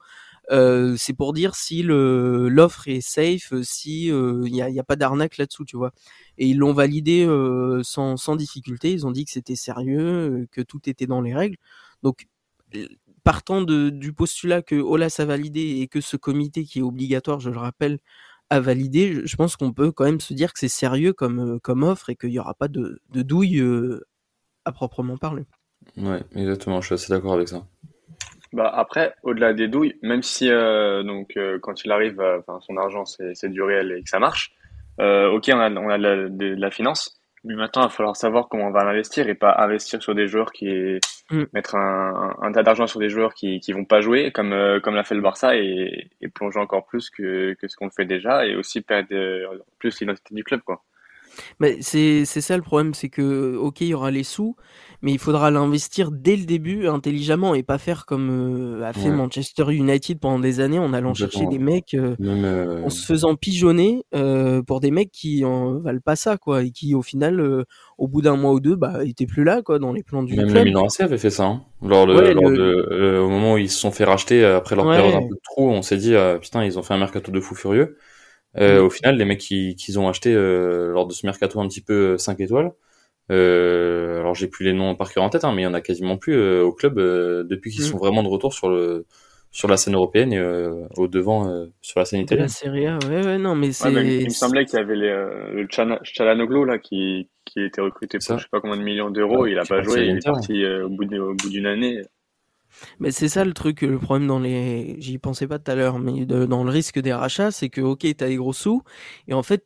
euh, 0.51 0.95
c'est 0.97 1.13
pour 1.13 1.33
dire 1.33 1.55
si 1.55 1.83
l'offre 1.83 2.87
est 2.87 3.01
safe, 3.01 3.53
si 3.63 4.05
il 4.07 4.51
n'y 4.53 4.61
a, 4.61 4.69
y 4.69 4.79
a 4.79 4.83
pas 4.83 4.95
d'arnaque 4.97 5.37
là-dessous, 5.37 5.65
tu 5.65 5.77
vois. 5.77 5.91
Et 6.37 6.47
ils 6.47 6.57
l'ont 6.57 6.73
validé 6.73 7.25
euh, 7.25 7.81
sans, 7.83 8.17
sans 8.17 8.35
difficulté. 8.35 8.91
Ils 8.93 9.05
ont 9.07 9.11
dit 9.11 9.25
que 9.25 9.31
c'était 9.31 9.55
sérieux, 9.55 10.47
que 10.51 10.61
tout 10.61 10.81
était 10.89 11.07
dans 11.07 11.21
les 11.21 11.35
règles. 11.35 11.57
Donc, 12.03 12.27
partant 13.23 13.61
de, 13.61 13.89
du 13.89 14.13
postulat 14.13 14.61
que 14.61 14.75
Olas 14.75 15.15
a 15.19 15.25
validé 15.25 15.79
et 15.81 15.87
que 15.87 16.01
ce 16.01 16.17
comité 16.17 16.63
qui 16.63 16.79
est 16.79 16.83
obligatoire, 16.83 17.39
je 17.39 17.49
le 17.49 17.57
rappelle, 17.57 17.99
a 18.49 18.59
validé, 18.59 19.13
je- 19.13 19.25
je 19.25 19.35
pense 19.35 19.55
qu'on 19.55 19.73
peut 19.73 19.91
quand 19.91 20.05
même 20.05 20.19
se 20.19 20.33
dire 20.33 20.53
que 20.53 20.59
c'est 20.59 20.67
sérieux 20.67 21.13
comme, 21.13 21.39
euh, 21.55 21.59
comme 21.59 21.83
offre 21.83 22.09
et 22.09 22.15
qu'il 22.15 22.29
n'y 22.31 22.39
aura 22.39 22.53
pas 22.55 22.67
de, 22.67 22.99
de 23.09 23.21
douille 23.21 23.59
euh, 23.59 24.01
à 24.65 24.71
proprement 24.71 25.17
parler. 25.17 25.43
Ouais, 25.97 26.21
exactement. 26.35 26.81
Je 26.81 26.87
suis 26.87 26.95
assez 26.95 27.13
d'accord 27.13 27.33
avec 27.33 27.47
ça. 27.47 27.65
Bah 28.51 28.71
après, 28.73 29.13
au-delà 29.21 29.53
des 29.53 29.67
douilles, 29.67 29.95
même 30.01 30.23
si 30.23 30.49
euh, 30.49 31.03
donc 31.03 31.37
euh, 31.37 31.59
quand 31.61 31.85
il 31.85 31.91
arrive, 31.91 32.19
euh, 32.19 32.39
son 32.61 32.77
argent 32.77 33.05
c'est 33.05 33.35
c'est 33.35 33.49
du 33.49 33.61
réel 33.61 33.91
et 33.91 34.01
que 34.01 34.09
ça 34.09 34.17
marche, 34.17 34.53
euh, 34.99 35.29
ok 35.29 35.51
on 35.53 35.59
a 35.59 35.69
on 35.69 35.87
a 35.89 35.97
de 35.99 36.03
la, 36.03 36.15
de, 36.15 36.29
de 36.29 36.55
la 36.59 36.71
finance, 36.71 37.18
mais 37.43 37.55
maintenant 37.55 37.83
il 37.83 37.85
va 37.85 37.89
falloir 37.89 38.15
savoir 38.15 38.49
comment 38.49 38.67
on 38.67 38.71
va 38.71 38.83
l'investir 38.83 39.29
et 39.29 39.35
pas 39.35 39.55
investir 39.59 40.01
sur 40.01 40.15
des 40.15 40.27
joueurs 40.27 40.51
qui 40.51 40.99
Mm. 41.31 41.43
mettre 41.53 41.75
un, 41.75 42.51
tas 42.53 42.63
d'argent 42.63 42.87
sur 42.87 42.99
des 42.99 43.09
joueurs 43.09 43.35
qui 43.35 43.59
qui 43.59 43.71
vont 43.71 43.85
pas 43.85 44.01
jouer 44.01 44.31
comme 44.31 44.51
euh, 44.51 44.79
comme 44.79 44.95
l'a 44.95 45.03
fait 45.03 45.13
le 45.13 45.21
Barça 45.21 45.55
et, 45.55 46.09
et 46.21 46.27
plonger 46.27 46.59
encore 46.59 46.87
plus 46.87 47.11
que 47.11 47.53
que 47.53 47.67
ce 47.67 47.75
qu'on 47.75 47.91
fait 47.91 48.05
déjà 48.05 48.47
et 48.47 48.55
aussi 48.55 48.81
perdre 48.81 49.09
euh, 49.11 49.45
plus 49.77 49.99
l'identité 49.99 50.33
du 50.33 50.43
club 50.43 50.61
quoi. 50.61 50.83
Mais 51.59 51.77
c'est 51.81 52.25
c'est 52.25 52.41
ça 52.41 52.57
le 52.57 52.63
problème, 52.63 52.95
c'est 52.95 53.09
que 53.09 53.55
ok 53.55 53.81
il 53.81 53.89
y 53.89 53.93
aura 53.93 54.09
les 54.09 54.23
sous, 54.23 54.55
mais 55.01 55.11
il 55.13 55.19
faudra 55.19 55.49
l'investir 55.51 56.11
dès 56.11 56.35
le 56.35 56.45
début 56.45 56.87
intelligemment 56.87 57.55
et 57.55 57.63
pas 57.63 57.77
faire 57.77 58.05
comme 58.05 58.79
euh, 58.81 58.83
a 58.83 58.91
fait 58.93 59.09
Ouais. 59.09 59.15
Manchester 59.15 59.71
United 59.73 60.19
pendant 60.19 60.39
des 60.39 60.59
années 60.59 60.79
en 60.79 60.91
allant 60.93 61.13
chercher 61.13 61.45
des 61.47 61.57
mecs, 61.59 61.93
euh, 61.93 62.15
Même, 62.19 62.43
euh, 62.45 62.83
en 62.83 62.89
se 62.89 63.05
faisant 63.05 63.35
pigeonner 63.35 64.03
pour 64.67 64.79
des 64.81 64.91
mecs 64.91 65.11
qui 65.11 65.45
en 65.45 65.79
valent 65.79 66.01
pas 66.03 66.15
ça 66.15 66.37
quoi 66.37 66.63
et 66.63 66.71
qui 66.71 66.93
au 66.95 67.01
final 67.01 67.65
au 67.97 68.07
bout 68.07 68.21
d'un 68.21 68.35
mois 68.35 68.51
ou 68.51 68.59
deux 68.59 68.75
bah 68.75 69.05
étaient 69.05 69.25
plus 69.25 69.43
là 69.43 69.61
quoi 69.61 69.79
dans 69.79 69.93
les 69.93 70.03
plans 70.03 70.23
du 70.23 70.35
Même 70.35 70.47
le 70.47 70.51
club. 70.51 70.65
Milan 70.65 70.85
AC 70.85 71.01
avait 71.01 71.17
fait 71.17 71.29
ça. 71.29 71.45
Hein. 71.45 71.63
Lors 71.81 72.05
de, 72.05 72.13
Ouais, 72.15 72.33
lors 72.33 72.49
le- 72.49 72.57
de, 72.57 73.17
au 73.19 73.29
moment 73.29 73.53
où 73.53 73.57
ils 73.57 73.69
se 73.69 73.79
sont 73.79 73.91
fait 73.91 74.03
racheter 74.03 74.43
après 74.43 74.75
leur 74.75 74.85
Ouais. 74.85 74.97
période 74.97 75.15
un 75.15 75.21
peu 75.27 75.35
de 75.35 75.41
trou, 75.43 75.69
on 75.69 75.81
s'est 75.81 75.97
dit 75.97 76.13
putain 76.41 76.63
ils 76.65 76.77
ont 76.77 76.83
fait 76.83 76.93
un 76.93 76.97
mercato 76.99 77.31
de 77.31 77.39
fou 77.39 77.55
furieux. 77.55 77.97
Euh, 78.57 78.81
Mm. 78.81 78.85
Au 78.85 78.89
final, 78.89 79.15
les 79.17 79.25
mecs 79.25 79.39
qui 79.39 79.75
qu'ils 79.75 79.99
ont 79.99 80.09
acheté 80.09 80.33
euh, 80.33 80.91
lors 80.91 81.05
de 81.05 81.13
ce 81.13 81.25
mercato 81.25 81.59
un 81.61 81.67
petit 81.67 81.81
peu 81.81 82.17
5 82.17 82.39
étoiles. 82.39 82.71
Euh, 83.31 84.19
alors 84.19 84.35
j'ai 84.35 84.47
plus 84.47 84.65
les 84.65 84.73
noms 84.73 84.95
par 84.95 85.11
cœur 85.13 85.23
en 85.23 85.29
tête, 85.29 85.43
hein, 85.43 85.53
mais 85.53 85.61
il 85.61 85.65
y 85.65 85.67
en 85.67 85.73
a 85.73 85.81
quasiment 85.81 86.17
plus 86.17 86.33
euh, 86.35 86.63
au 86.63 86.73
club 86.73 86.97
euh, 86.99 87.43
depuis 87.43 87.71
qu'ils 87.71 87.83
Mm. 87.83 87.91
sont 87.91 87.97
vraiment 87.97 88.23
de 88.23 88.27
retour 88.27 88.53
sur 88.53 88.69
le 88.69 89.05
sur 89.51 89.67
la 89.67 89.77
scène 89.77 89.95
européenne 89.95 90.31
et 90.33 90.37
euh, 90.37 90.85
au 90.97 91.07
devant 91.07 91.47
euh, 91.49 91.67
sur 91.81 91.99
la 91.99 92.05
scène 92.05 92.19
De 92.21 92.35
la 92.35 92.47
italienne. 92.47 92.47
Serie 92.47 92.87
A, 92.87 92.97
ouais 93.09 93.23
ouais 93.25 93.37
non 93.37 93.55
mais 93.55 93.67
Ouais, 93.67 93.71
c'est 93.71 93.91
mais 93.91 94.17
il 94.17 94.25
me 94.25 94.29
semblait 94.29 94.65
qu'il 94.65 94.77
y 94.77 94.81
avait 94.81 94.95
les, 94.95 95.07
euh, 95.07 95.53
le 95.53 95.67
Chalanoglu 96.03 96.65
là 96.65 96.77
qui 96.79 97.29
qui 97.45 97.61
était 97.61 97.81
recruté 97.81 98.19
pour 98.19 98.37
je 98.37 98.43
sais 98.43 98.49
pas 98.51 98.61
combien 98.61 98.77
de 98.77 98.83
millions 98.83 99.09
d'euros, 99.09 99.43
Ouais, 99.43 99.51
il 99.51 99.57
a 99.57 99.65
pas 99.65 99.81
joué, 99.81 100.05
il 100.05 100.17
est 100.17 100.25
parti 100.25 100.63
euh, 100.63 100.85
au 100.85 100.89
bout 100.89 101.05
de- 101.05 101.19
au 101.19 101.33
bout 101.33 101.49
d'une 101.49 101.65
année. 101.65 102.01
Mais 102.99 103.11
c'est 103.11 103.29
ça 103.29 103.45
le 103.45 103.53
truc, 103.53 103.81
le 103.81 103.97
problème 103.97 104.27
dans 104.27 104.39
les, 104.39 104.95
j'y 104.99 105.17
pensais 105.17 105.47
pas 105.47 105.59
tout 105.59 105.71
à 105.71 105.75
l'heure, 105.75 105.99
mais 105.99 106.25
dans 106.25 106.63
le 106.63 106.69
risque 106.69 106.99
des 106.99 107.13
rachats, 107.13 107.51
c'est 107.51 107.69
que 107.69 107.81
ok, 107.81 108.05
t'as 108.17 108.27
des 108.27 108.35
gros 108.35 108.53
sous, 108.53 108.83
et 109.27 109.33
en 109.33 109.43
fait 109.43 109.63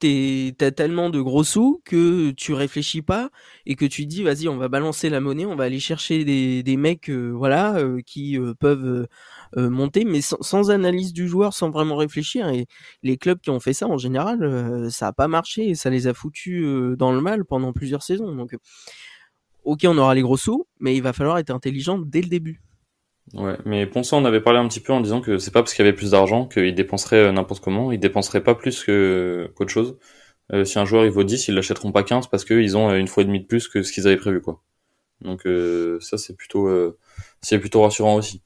t'as 0.57 0.71
tellement 0.71 1.09
de 1.09 1.21
gros 1.21 1.43
sous 1.43 1.81
que 1.85 2.31
tu 2.31 2.53
réfléchis 2.53 3.01
pas 3.01 3.29
et 3.65 3.75
que 3.75 3.85
tu 3.85 4.05
dis 4.05 4.23
vas-y, 4.23 4.47
on 4.47 4.57
va 4.57 4.67
balancer 4.69 5.09
la 5.09 5.19
monnaie, 5.19 5.45
on 5.45 5.55
va 5.55 5.65
aller 5.65 5.79
chercher 5.79 6.25
des, 6.25 6.63
des 6.63 6.77
mecs, 6.77 7.09
euh, 7.09 7.31
voilà, 7.31 7.75
euh, 7.77 8.01
qui 8.05 8.37
euh, 8.37 8.53
peuvent 8.53 9.07
monter, 9.55 10.03
mais 10.05 10.21
sans, 10.21 10.41
sans 10.41 10.71
analyse 10.71 11.13
du 11.13 11.27
joueur, 11.27 11.53
sans 11.53 11.69
vraiment 11.69 11.95
réfléchir. 11.95 12.49
Et 12.49 12.65
les 13.03 13.17
clubs 13.17 13.39
qui 13.39 13.49
ont 13.51 13.59
fait 13.59 13.73
ça 13.73 13.87
en 13.87 13.97
général, 13.97 14.89
ça 14.91 15.07
a 15.07 15.13
pas 15.13 15.27
marché 15.27 15.69
et 15.69 15.75
ça 15.75 15.89
les 15.89 16.07
a 16.07 16.13
foutus 16.13 16.65
dans 16.97 17.11
le 17.13 17.21
mal 17.21 17.45
pendant 17.45 17.73
plusieurs 17.73 18.03
saisons. 18.03 18.35
Donc, 18.35 18.55
ok, 19.63 19.81
on 19.85 19.97
aura 19.97 20.15
les 20.15 20.21
gros 20.21 20.37
sous, 20.37 20.65
mais 20.79 20.95
il 20.95 21.03
va 21.03 21.13
falloir 21.13 21.37
être 21.37 21.51
intelligent 21.51 21.99
dès 21.99 22.21
le 22.21 22.29
début. 22.29 22.61
Ouais, 23.33 23.57
mais 23.65 23.85
Ponce 23.87 24.11
en 24.13 24.25
avait 24.25 24.41
parlé 24.41 24.59
un 24.59 24.67
petit 24.67 24.81
peu 24.81 24.93
en 24.93 25.01
disant 25.01 25.21
que 25.21 25.37
c'est 25.37 25.51
pas 25.51 25.61
parce 25.63 25.73
qu'il 25.73 25.83
y 25.83 25.87
avait 25.87 25.95
plus 25.95 26.11
d'argent 26.11 26.45
qu'il 26.45 26.75
dépenserait 26.75 27.17
euh, 27.17 27.31
n'importe 27.31 27.63
comment, 27.63 27.91
il 27.91 27.99
dépenserait 27.99 28.43
pas 28.43 28.53
plus 28.53 28.83
que 28.83 29.49
qu'autre 29.55 29.71
chose. 29.71 29.97
Euh, 30.51 30.65
si 30.65 30.77
un 30.77 30.85
joueur 30.85 31.05
il 31.05 31.11
vaut 31.11 31.23
10, 31.23 31.47
ils 31.47 31.55
l'achèteront 31.55 31.91
pas 31.91 32.03
15 32.03 32.27
parce 32.27 32.45
qu'ils 32.45 32.77
ont 32.77 32.89
euh, 32.91 32.97
une 32.97 33.07
fois 33.07 33.23
et 33.23 33.25
demie 33.25 33.39
de 33.41 33.47
plus 33.47 33.67
que 33.69 33.81
ce 33.81 33.93
qu'ils 33.93 34.07
avaient 34.07 34.17
prévu 34.17 34.41
quoi. 34.41 34.61
Donc 35.21 35.45
euh, 35.47 35.99
ça 36.01 36.17
c'est 36.17 36.35
plutôt 36.35 36.67
euh, 36.67 36.97
c'est 37.41 37.59
plutôt 37.59 37.81
rassurant 37.81 38.15
aussi. 38.15 38.41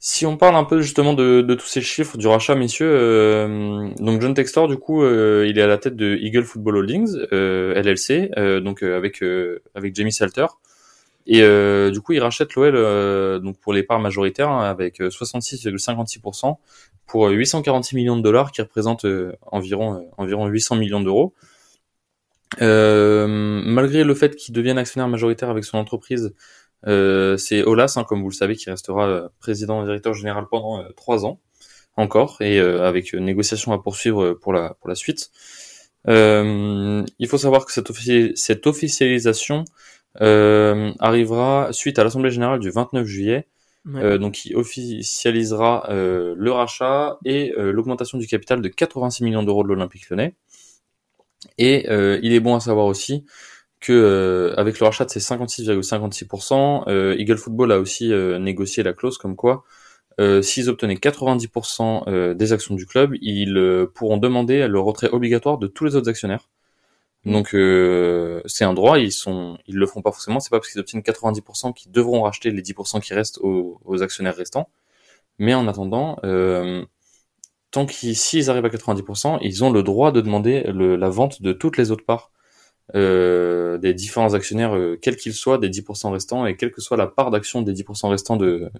Si 0.00 0.26
on 0.26 0.36
parle 0.38 0.56
un 0.56 0.64
peu 0.64 0.80
justement 0.82 1.14
de, 1.14 1.42
de 1.42 1.54
tous 1.54 1.66
ces 1.66 1.82
chiffres 1.82 2.18
du 2.18 2.26
rachat, 2.26 2.54
messieurs, 2.54 2.90
euh, 2.90 3.90
donc 3.98 4.22
John 4.22 4.34
Textor, 4.34 4.66
du 4.68 4.78
coup, 4.78 5.04
il 5.04 5.58
est 5.58 5.62
à 5.62 5.66
la 5.66 5.78
tête 5.78 5.96
de 5.96 6.16
Eagle 6.16 6.44
Football 6.44 6.78
Holdings, 6.78 7.16
LLC, 7.30 8.30
donc 8.62 8.82
avec 8.82 9.22
avec 9.74 9.94
Jamie 9.94 10.12
Salter, 10.12 10.46
et 11.26 11.42
euh, 11.42 11.90
du 11.90 12.00
coup, 12.00 12.12
il 12.12 12.20
rachète 12.20 12.54
l'OL 12.54 12.74
euh, 12.74 13.38
donc 13.38 13.58
pour 13.60 13.72
les 13.72 13.82
parts 13.82 14.00
majoritaires 14.00 14.50
hein, 14.50 14.68
avec 14.68 15.00
euh, 15.00 15.08
66,56% 15.08 16.56
pour 17.06 17.26
euh, 17.28 17.32
846 17.32 17.96
millions 17.96 18.16
de 18.16 18.22
dollars, 18.22 18.52
qui 18.52 18.62
représentent 18.62 19.04
euh, 19.04 19.32
environ 19.42 19.94
euh, 19.94 20.00
environ 20.16 20.46
800 20.46 20.76
millions 20.76 21.00
d'euros. 21.00 21.34
Euh, 22.60 23.26
malgré 23.28 24.02
le 24.02 24.14
fait 24.14 24.34
qu'il 24.34 24.54
devienne 24.54 24.78
actionnaire 24.78 25.08
majoritaire 25.08 25.50
avec 25.50 25.64
son 25.64 25.78
entreprise, 25.78 26.34
euh, 26.86 27.36
c'est 27.36 27.62
Olas, 27.62 27.94
hein, 27.96 28.04
comme 28.04 28.22
vous 28.22 28.30
le 28.30 28.34
savez, 28.34 28.56
qui 28.56 28.70
restera 28.70 29.06
euh, 29.06 29.28
président 29.40 29.82
et 29.82 29.84
directeur 29.84 30.14
général 30.14 30.46
pendant 30.50 30.80
euh, 30.80 30.88
trois 30.96 31.24
ans 31.26 31.40
encore, 31.96 32.38
et 32.40 32.58
euh, 32.58 32.86
avec 32.86 33.14
euh, 33.14 33.18
négociations 33.18 33.72
à 33.72 33.82
poursuivre 33.82 34.24
euh, 34.24 34.38
pour 34.38 34.52
la 34.52 34.74
pour 34.80 34.88
la 34.88 34.94
suite. 34.94 35.30
Euh, 36.08 37.04
il 37.18 37.28
faut 37.28 37.38
savoir 37.38 37.66
que 37.66 37.72
cette, 37.72 37.90
cette 38.36 38.66
officialisation 38.66 39.64
euh, 40.20 40.92
arrivera 40.98 41.68
suite 41.72 41.98
à 41.98 42.04
l'Assemblée 42.04 42.30
générale 42.30 42.60
du 42.60 42.70
29 42.70 43.06
juillet, 43.06 43.46
Ouais. 43.86 44.02
euh, 44.02 44.18
donc 44.18 44.34
qui 44.34 44.54
officialisera 44.54 45.86
euh, 45.88 46.34
le 46.36 46.52
rachat 46.52 47.18
et 47.24 47.54
euh, 47.56 47.72
l'augmentation 47.72 48.18
du 48.18 48.26
capital 48.26 48.60
de 48.60 48.68
86 48.68 49.24
millions 49.24 49.42
d'euros 49.42 49.62
de 49.62 49.68
l'Olympique 49.68 50.08
lyonnais. 50.10 50.34
Et 51.56 51.88
euh, 51.90 52.18
il 52.22 52.34
est 52.34 52.40
bon 52.40 52.54
à 52.54 52.60
savoir 52.60 52.86
aussi 52.86 53.24
que 53.80 53.92
euh, 53.92 54.54
avec 54.58 54.78
le 54.80 54.84
rachat 54.86 55.06
de 55.06 55.10
ces 55.10 55.20
56,56%, 55.20 56.84
euh, 56.88 57.16
Eagle 57.18 57.38
Football 57.38 57.72
a 57.72 57.78
aussi 57.78 58.12
euh, 58.12 58.38
négocié 58.38 58.82
la 58.82 58.92
clause 58.92 59.16
comme 59.16 59.36
quoi 59.36 59.64
euh, 60.20 60.42
s'ils 60.42 60.68
obtenaient 60.68 60.96
90% 60.96 62.02
euh, 62.08 62.34
des 62.34 62.52
actions 62.52 62.74
du 62.74 62.84
club, 62.84 63.14
ils 63.22 63.56
euh, 63.56 63.86
pourront 63.86 64.18
demander 64.18 64.68
le 64.68 64.78
retrait 64.78 65.08
obligatoire 65.08 65.56
de 65.56 65.66
tous 65.66 65.86
les 65.86 65.96
autres 65.96 66.10
actionnaires. 66.10 66.50
Donc 67.26 67.54
euh, 67.54 68.40
c'est 68.46 68.64
un 68.64 68.72
droit, 68.74 68.98
ils 68.98 69.12
sont, 69.12 69.58
le 69.68 69.86
feront 69.86 70.02
pas 70.02 70.12
forcément. 70.12 70.40
C'est 70.40 70.50
pas 70.50 70.58
parce 70.58 70.70
qu'ils 70.72 70.80
obtiennent 70.80 71.02
90% 71.02 71.72
qu'ils 71.74 71.92
devront 71.92 72.22
racheter 72.22 72.50
les 72.50 72.62
10% 72.62 73.00
qui 73.00 73.14
restent 73.14 73.38
aux, 73.42 74.02
actionnaires 74.02 74.36
restants. 74.36 74.70
Mais 75.38 75.54
en 75.54 75.68
attendant, 75.68 76.18
euh, 76.24 76.84
tant 77.70 77.86
qu'ils, 77.86 78.16
s'ils 78.16 78.50
arrivent 78.50 78.64
à 78.66 78.70
90%, 78.70 79.38
ils 79.42 79.64
ont 79.64 79.70
le 79.70 79.82
droit 79.82 80.12
de 80.12 80.20
demander 80.20 80.62
le- 80.64 80.96
la 80.96 81.10
vente 81.10 81.42
de 81.42 81.52
toutes 81.52 81.78
les 81.78 81.90
autres 81.90 82.04
parts 82.04 82.32
euh, 82.96 83.78
des 83.78 83.94
différents 83.94 84.34
actionnaires, 84.34 84.74
euh, 84.76 84.98
quels 85.00 85.16
qu'ils 85.16 85.34
soient, 85.34 85.58
des 85.58 85.68
10% 85.68 86.10
restants, 86.10 86.46
et 86.46 86.56
quelle 86.56 86.72
que 86.72 86.80
soit 86.80 86.96
la 86.96 87.06
part 87.06 87.30
d'action 87.30 87.62
des 87.62 87.72
10% 87.72 88.08
restants 88.08 88.36
de, 88.36 88.70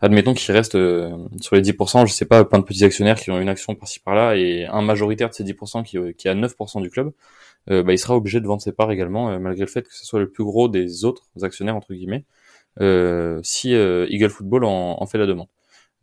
admettons 0.00 0.34
qu'il 0.34 0.54
reste 0.54 0.74
euh, 0.76 1.10
sur 1.40 1.56
les 1.56 1.62
10%, 1.62 2.06
je 2.06 2.12
sais 2.12 2.26
pas, 2.26 2.44
plein 2.44 2.58
de 2.58 2.64
petits 2.64 2.84
actionnaires 2.84 3.18
qui 3.20 3.30
ont 3.30 3.40
une 3.40 3.48
action 3.48 3.74
par-ci 3.74 4.00
par-là, 4.00 4.36
et 4.36 4.66
un 4.66 4.82
majoritaire 4.82 5.30
de 5.30 5.34
ces 5.34 5.44
10% 5.44 5.82
qui, 5.82 5.98
euh, 5.98 6.12
qui 6.12 6.28
a 6.28 6.34
9% 6.34 6.80
du 6.80 6.90
club, 6.90 7.12
bah, 7.68 7.92
il 7.92 7.98
sera 7.98 8.16
obligé 8.16 8.40
de 8.40 8.46
vendre 8.46 8.62
ses 8.62 8.72
parts 8.72 8.90
également, 8.90 9.30
euh, 9.30 9.38
malgré 9.38 9.64
le 9.64 9.70
fait 9.70 9.82
que 9.82 9.94
ce 9.94 10.04
soit 10.04 10.20
le 10.20 10.30
plus 10.30 10.44
gros 10.44 10.68
des 10.68 11.04
autres 11.04 11.24
actionnaires, 11.42 11.76
entre 11.76 11.92
guillemets, 11.94 12.24
euh, 12.80 13.40
si 13.42 13.74
euh, 13.74 14.06
Eagle 14.08 14.30
Football 14.30 14.64
en, 14.64 14.96
en 15.02 15.06
fait 15.06 15.18
la 15.18 15.26
demande. 15.26 15.48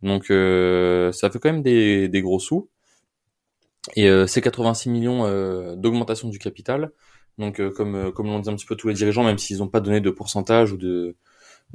Donc 0.02 0.30
euh, 0.30 1.12
ça 1.12 1.30
fait 1.30 1.38
quand 1.38 1.50
même 1.50 1.62
des, 1.62 2.08
des 2.08 2.22
gros 2.22 2.38
sous. 2.38 2.68
Et 3.94 4.08
euh, 4.08 4.26
ces 4.26 4.40
86 4.40 4.90
millions 4.90 5.26
euh, 5.26 5.76
d'augmentation 5.76 6.28
du 6.28 6.38
capital, 6.38 6.90
Donc 7.38 7.60
comme 7.74 8.12
comme 8.12 8.26
l'ont 8.26 8.40
dit 8.40 8.50
un 8.50 8.56
petit 8.56 8.66
peu 8.66 8.76
tous 8.76 8.88
les 8.88 8.94
dirigeants, 8.94 9.24
même 9.24 9.38
s'ils 9.38 9.58
n'ont 9.58 9.68
pas 9.68 9.80
donné 9.80 10.00
de 10.00 10.10
pourcentage 10.10 10.72
ou 10.72 10.76
de 10.76 11.16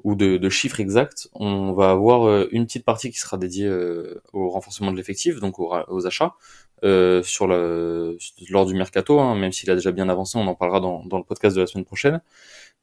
ou 0.05 0.15
de, 0.15 0.37
de, 0.37 0.49
chiffres 0.49 0.79
exacts, 0.79 1.29
on 1.33 1.73
va 1.73 1.91
avoir 1.91 2.47
une 2.51 2.65
petite 2.65 2.85
partie 2.85 3.11
qui 3.11 3.17
sera 3.17 3.37
dédiée 3.37 3.69
au 4.33 4.49
renforcement 4.49 4.91
de 4.91 4.97
l'effectif, 4.97 5.39
donc 5.41 5.59
aux, 5.59 5.73
aux 5.89 6.07
achats, 6.07 6.33
euh, 6.83 7.21
sur 7.21 7.47
le, 7.47 8.17
lors 8.49 8.65
du 8.65 8.73
mercato, 8.73 9.19
hein, 9.19 9.35
même 9.35 9.51
s'il 9.51 9.69
a 9.69 9.75
déjà 9.75 9.91
bien 9.91 10.09
avancé, 10.09 10.37
on 10.37 10.47
en 10.47 10.55
parlera 10.55 10.79
dans, 10.79 11.05
dans, 11.05 11.17
le 11.17 11.23
podcast 11.23 11.55
de 11.55 11.61
la 11.61 11.67
semaine 11.67 11.85
prochaine. 11.85 12.21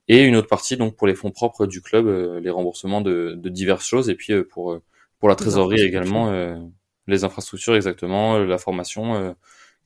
Et 0.06 0.22
une 0.22 0.36
autre 0.36 0.48
partie 0.48 0.76
donc 0.76 0.96
pour 0.96 1.06
les 1.06 1.14
fonds 1.14 1.30
propres 1.30 1.66
du 1.66 1.82
club, 1.82 2.06
euh, 2.06 2.40
les 2.40 2.50
remboursements 2.50 3.00
de, 3.00 3.34
de, 3.36 3.48
diverses 3.48 3.84
choses, 3.84 4.08
et 4.08 4.14
puis 4.14 4.32
euh, 4.32 4.44
pour 4.44 4.78
pour 5.18 5.28
la 5.28 5.34
trésorerie 5.34 5.80
également, 5.80 6.30
les 7.08 7.24
infrastructures 7.24 7.74
exactement, 7.74 8.38
la 8.38 8.58
formation, 8.58 9.34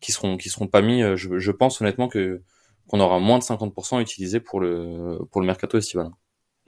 qui 0.00 0.12
seront 0.12 0.36
qui 0.36 0.50
seront 0.50 0.66
pas 0.66 0.82
mis. 0.82 1.00
Je, 1.16 1.38
je 1.38 1.50
pense 1.50 1.80
honnêtement 1.80 2.08
que 2.08 2.42
qu'on 2.86 3.00
aura 3.00 3.18
moins 3.18 3.38
de 3.38 3.44
50% 3.44 4.02
utilisé 4.02 4.40
pour 4.40 4.60
le 4.60 5.20
pour 5.30 5.40
le 5.40 5.46
mercato 5.46 5.78
estival. 5.78 6.10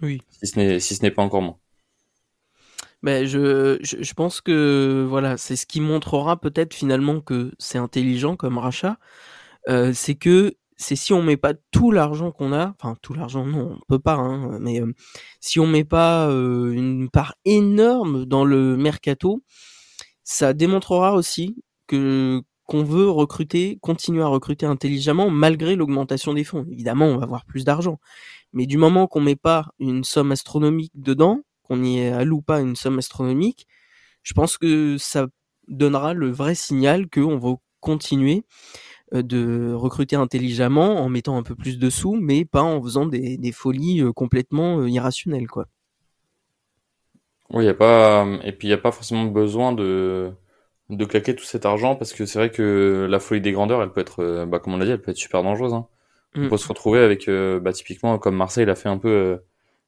Oui. 0.00 0.22
Si 0.30 0.46
ce 0.46 0.58
n'est 0.58 0.80
si 0.80 0.94
ce 0.94 1.02
n'est 1.02 1.10
pas 1.10 1.22
encore 1.22 1.42
moins. 1.42 1.58
Ben 3.04 3.26
je, 3.26 3.76
je, 3.82 4.02
je, 4.02 4.14
pense 4.14 4.40
que 4.40 5.04
voilà, 5.06 5.36
c'est 5.36 5.56
ce 5.56 5.66
qui 5.66 5.82
montrera 5.82 6.40
peut-être 6.40 6.72
finalement 6.72 7.20
que 7.20 7.52
c'est 7.58 7.76
intelligent 7.76 8.34
comme 8.34 8.56
rachat. 8.56 8.96
Euh, 9.68 9.92
c'est 9.94 10.14
que 10.14 10.54
c'est 10.78 10.96
si 10.96 11.12
on 11.12 11.22
met 11.22 11.36
pas 11.36 11.52
tout 11.70 11.90
l'argent 11.90 12.32
qu'on 12.32 12.54
a, 12.54 12.74
enfin 12.80 12.96
tout 13.02 13.12
l'argent 13.12 13.44
non, 13.44 13.76
on 13.76 13.80
peut 13.88 13.98
pas, 13.98 14.14
hein, 14.14 14.58
mais 14.58 14.80
euh, 14.80 14.94
si 15.40 15.60
on 15.60 15.66
met 15.66 15.84
pas 15.84 16.30
euh, 16.30 16.72
une 16.72 17.10
part 17.10 17.34
énorme 17.44 18.24
dans 18.24 18.46
le 18.46 18.74
mercato, 18.78 19.42
ça 20.24 20.54
démontrera 20.54 21.14
aussi 21.14 21.62
que 21.86 22.40
qu'on 22.64 22.84
veut 22.84 23.10
recruter, 23.10 23.78
continuer 23.82 24.22
à 24.22 24.28
recruter 24.28 24.64
intelligemment 24.64 25.28
malgré 25.28 25.76
l'augmentation 25.76 26.32
des 26.32 26.44
fonds. 26.44 26.66
Évidemment, 26.70 27.06
on 27.06 27.18
va 27.18 27.24
avoir 27.24 27.44
plus 27.44 27.64
d'argent, 27.64 28.00
mais 28.54 28.64
du 28.66 28.78
moment 28.78 29.08
qu'on 29.08 29.20
met 29.20 29.36
pas 29.36 29.66
une 29.78 30.04
somme 30.04 30.32
astronomique 30.32 30.92
dedans, 30.94 31.42
qu'on 31.64 31.82
y 31.82 32.06
alloue 32.06 32.42
pas 32.42 32.60
une 32.60 32.76
somme 32.76 32.98
astronomique, 32.98 33.66
je 34.22 34.32
pense 34.32 34.56
que 34.58 34.96
ça 34.98 35.26
donnera 35.68 36.14
le 36.14 36.30
vrai 36.30 36.54
signal 36.54 37.08
qu'on 37.08 37.38
va 37.38 37.56
continuer 37.80 38.44
euh, 39.14 39.22
de 39.22 39.72
recruter 39.72 40.16
intelligemment 40.16 40.96
en 40.96 41.08
mettant 41.08 41.36
un 41.36 41.42
peu 41.42 41.54
plus 41.54 41.78
de 41.78 41.90
sous, 41.90 42.14
mais 42.14 42.44
pas 42.44 42.62
en 42.62 42.82
faisant 42.82 43.06
des, 43.06 43.52
folies 43.52 44.00
euh, 44.00 44.12
complètement 44.12 44.80
euh, 44.80 44.88
irrationnelles, 44.88 45.46
quoi. 45.46 45.66
Oui, 47.50 47.66
y 47.66 47.68
a 47.68 47.74
pas 47.74 48.26
et 48.42 48.52
puis 48.52 48.66
il 48.66 48.70
n'y 48.70 48.74
a 48.74 48.78
pas 48.78 48.90
forcément 48.90 49.26
besoin 49.26 49.72
de 49.72 50.32
de 50.88 51.04
claquer 51.04 51.36
tout 51.36 51.44
cet 51.44 51.66
argent 51.66 51.94
parce 51.94 52.12
que 52.14 52.24
c'est 52.24 52.38
vrai 52.38 52.50
que 52.50 53.06
la 53.08 53.20
folie 53.20 53.42
des 53.42 53.52
grandeurs, 53.52 53.82
elle 53.82 53.92
peut 53.92 54.00
être, 54.00 54.46
bah, 54.46 54.58
comme 54.58 54.74
on 54.74 54.78
l'a 54.78 54.86
dit, 54.86 54.90
elle 54.90 55.00
peut 55.00 55.10
être 55.10 55.18
super 55.18 55.42
dangereuse. 55.42 55.74
Hein. 55.74 55.86
On 56.34 56.40
mm. 56.40 56.48
peut 56.48 56.56
se 56.56 56.68
retrouver 56.68 57.00
avec, 57.00 57.28
bah, 57.28 57.72
typiquement 57.72 58.18
comme 58.18 58.34
Marseille 58.36 58.64
l'a 58.64 58.74
fait 58.74 58.88
un 58.88 58.98
peu 58.98 59.38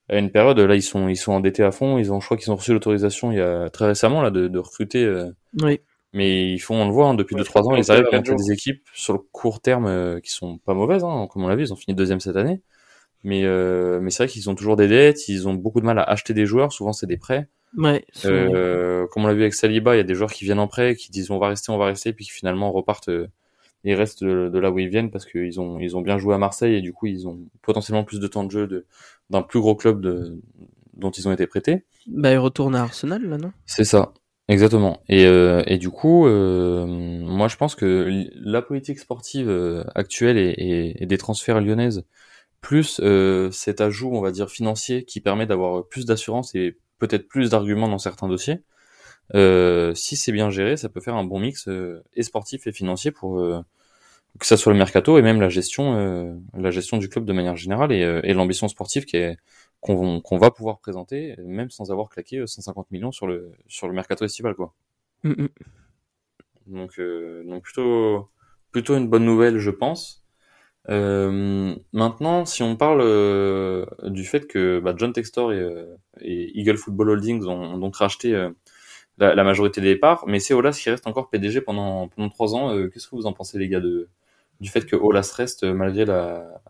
à 0.08 0.18
une 0.18 0.30
période. 0.30 0.58
Là, 0.58 0.74
ils 0.74 0.82
sont 0.82 1.08
ils 1.08 1.16
sont 1.16 1.32
endettés 1.32 1.62
à 1.62 1.72
fond. 1.72 1.98
Ils 1.98 2.12
ont, 2.12 2.20
je 2.20 2.26
crois 2.26 2.36
qu'ils 2.36 2.50
ont 2.52 2.56
reçu 2.56 2.72
l'autorisation 2.72 3.32
il 3.32 3.38
y 3.38 3.40
a 3.40 3.68
très 3.70 3.86
récemment 3.86 4.22
là 4.22 4.30
de, 4.30 4.48
de 4.48 4.58
recruter. 4.58 5.04
Euh, 5.04 5.30
oui. 5.62 5.80
Mais 6.12 6.50
ils 6.50 6.58
font, 6.60 6.76
on 6.76 6.86
le 6.86 6.92
voit, 6.92 7.08
hein, 7.08 7.14
depuis 7.14 7.36
2 7.36 7.44
trois 7.44 7.62
ans, 7.68 7.76
ils 7.76 7.90
arrivent 7.90 8.08
à 8.10 8.20
des 8.20 8.50
équipes 8.50 8.82
sur 8.94 9.12
le 9.12 9.18
court 9.18 9.60
terme 9.60 9.86
euh, 9.86 10.18
qui 10.20 10.30
sont 10.30 10.56
pas 10.56 10.72
mauvaises, 10.72 11.04
hein, 11.04 11.28
comme 11.30 11.44
on 11.44 11.48
l'a 11.48 11.56
vu. 11.56 11.64
Ils 11.64 11.72
ont 11.74 11.76
fini 11.76 11.94
deuxième 11.94 12.20
cette 12.20 12.36
année. 12.36 12.62
Mais 13.22 13.44
euh, 13.44 14.00
mais 14.00 14.10
c'est 14.10 14.22
vrai 14.22 14.32
qu'ils 14.32 14.48
ont 14.48 14.54
toujours 14.54 14.76
des 14.76 14.88
dettes. 14.88 15.28
Ils 15.28 15.46
ont 15.46 15.52
beaucoup 15.52 15.80
de 15.80 15.86
mal 15.86 15.98
à 15.98 16.04
acheter 16.04 16.32
des 16.32 16.46
joueurs. 16.46 16.72
Souvent, 16.72 16.94
c'est 16.94 17.06
des 17.06 17.18
prêts. 17.18 17.48
Ouais. 17.76 18.04
Euh, 18.24 19.06
comme 19.08 19.24
on 19.24 19.26
l'a 19.26 19.34
vu 19.34 19.42
avec 19.42 19.52
Saliba, 19.52 19.94
il 19.94 19.98
y 19.98 20.00
a 20.00 20.04
des 20.04 20.14
joueurs 20.14 20.32
qui 20.32 20.44
viennent 20.44 20.60
en 20.60 20.68
prêt, 20.68 20.94
qui 20.94 21.10
disent 21.10 21.30
on 21.30 21.38
va 21.38 21.48
rester, 21.48 21.70
on 21.70 21.76
va 21.76 21.86
rester, 21.86 22.14
puis 22.14 22.24
qui 22.24 22.30
finalement 22.30 22.72
repartent 22.72 23.10
ils 23.86 23.94
restent 23.94 24.24
de, 24.24 24.58
là 24.58 24.70
où 24.70 24.78
ils 24.78 24.88
viennent 24.88 25.10
parce 25.10 25.24
qu'ils 25.24 25.60
ont 25.60 25.78
ils 25.78 25.96
ont 25.96 26.00
bien 26.00 26.18
joué 26.18 26.34
à 26.34 26.38
Marseille 26.38 26.74
et 26.74 26.80
du 26.80 26.92
coup 26.92 27.06
ils 27.06 27.28
ont 27.28 27.38
potentiellement 27.62 28.02
plus 28.02 28.18
de 28.18 28.26
temps 28.26 28.42
de 28.42 28.50
jeu 28.50 28.86
d'un 29.30 29.42
plus 29.42 29.60
gros 29.60 29.74
club 29.74 30.00
de, 30.00 30.40
dont 30.96 31.10
ils 31.10 31.28
ont 31.28 31.32
été 31.32 31.46
prêtés. 31.46 31.84
Bah 32.06 32.32
ils 32.32 32.38
retournent 32.38 32.74
à 32.74 32.82
Arsenal 32.82 33.22
là 33.22 33.38
non? 33.38 33.52
C'est 33.66 33.84
ça, 33.84 34.12
exactement. 34.48 35.02
Et, 35.08 35.26
euh, 35.26 35.62
et 35.66 35.78
du 35.78 35.90
coup, 35.90 36.26
euh, 36.26 36.86
moi 36.86 37.48
je 37.48 37.56
pense 37.56 37.74
que 37.74 38.24
la 38.34 38.62
politique 38.62 38.98
sportive 38.98 39.48
euh, 39.48 39.84
actuelle 39.94 40.38
et, 40.38 40.96
et, 41.00 41.06
des 41.06 41.18
transferts 41.18 41.60
lyonnaises 41.60 42.04
plus 42.62 43.00
cet 43.52 43.80
ajout 43.80 44.10
on 44.12 44.20
va 44.20 44.32
dire 44.32 44.50
financier 44.50 45.04
qui 45.04 45.20
permet 45.20 45.46
d'avoir 45.46 45.86
plus 45.86 46.04
d'assurance 46.04 46.52
et 46.56 46.78
peut-être 46.98 47.28
plus 47.28 47.50
d'arguments 47.50 47.88
dans 47.88 47.98
certains 47.98 48.26
dossiers. 48.26 48.62
si 49.94 50.16
c'est 50.16 50.32
bien 50.32 50.50
géré, 50.50 50.76
ça 50.76 50.88
peut 50.88 51.00
faire 51.00 51.14
un 51.14 51.22
bon 51.22 51.38
mix 51.38 51.68
et 52.14 52.22
sportif 52.24 52.66
et 52.66 52.72
financier 52.72 53.12
pour 53.12 53.40
que 54.38 54.46
ça 54.46 54.56
soit 54.56 54.72
le 54.72 54.78
mercato 54.78 55.18
et 55.18 55.22
même 55.22 55.40
la 55.40 55.48
gestion, 55.48 55.96
euh, 55.96 56.34
la 56.54 56.70
gestion 56.70 56.96
du 56.98 57.08
club 57.08 57.24
de 57.24 57.32
manière 57.32 57.56
générale 57.56 57.92
et, 57.92 58.02
euh, 58.02 58.20
et 58.24 58.34
l'ambition 58.34 58.68
sportive 58.68 59.04
qui 59.04 59.16
est 59.16 59.36
qu'on 59.80 60.38
va 60.38 60.50
pouvoir 60.50 60.80
présenter, 60.80 61.36
même 61.44 61.70
sans 61.70 61.92
avoir 61.92 62.08
claqué 62.08 62.44
150 62.44 62.86
euh, 62.86 62.88
millions 62.90 63.12
sur 63.12 63.28
le 63.28 63.52
sur 63.68 63.86
le 63.86 63.94
mercato 63.94 64.24
estival 64.24 64.54
quoi. 64.54 64.74
Mm, 65.22 65.42
mm. 65.42 65.48
Donc 66.66 67.00
donc 67.46 67.62
plutôt 67.62 68.28
plutôt 68.72 68.96
une 68.96 69.08
bonne 69.08 69.24
nouvelle 69.24 69.58
je 69.58 69.70
pense. 69.70 70.24
maintenant, 70.88 72.46
si 72.46 72.64
on 72.64 72.74
parle 72.76 73.02
du 74.10 74.24
fait 74.24 74.48
que 74.48 74.80
bah, 74.80 74.94
John 74.96 75.12
Textor 75.12 75.52
et, 75.52 75.64
et, 76.20 76.58
Eagle 76.58 76.76
Football 76.76 77.10
Holdings 77.10 77.44
ont, 77.46 77.74
ont 77.74 77.78
donc 77.78 77.96
racheté 77.96 78.32
la, 79.18 79.34
la, 79.36 79.44
majorité 79.44 79.80
des 79.80 79.94
parts, 79.94 80.24
mais 80.26 80.40
c'est 80.40 80.54
Olas 80.54 80.78
qui 80.82 80.90
reste 80.90 81.06
encore 81.06 81.30
PDG 81.30 81.60
pendant 81.60 82.08
pendant 82.08 82.28
trois 82.28 82.56
ans. 82.56 82.88
Qu'est-ce 82.88 83.06
que 83.06 83.14
vous 83.14 83.26
en 83.26 83.32
pensez 83.32 83.58
les 83.58 83.68
gars 83.68 83.80
de 83.80 84.08
du 84.60 84.70
fait 84.70 84.86
que 84.86 84.96
Olas 84.96 85.32
reste 85.36 85.64
malgré 85.64 86.04
la, 86.04 86.62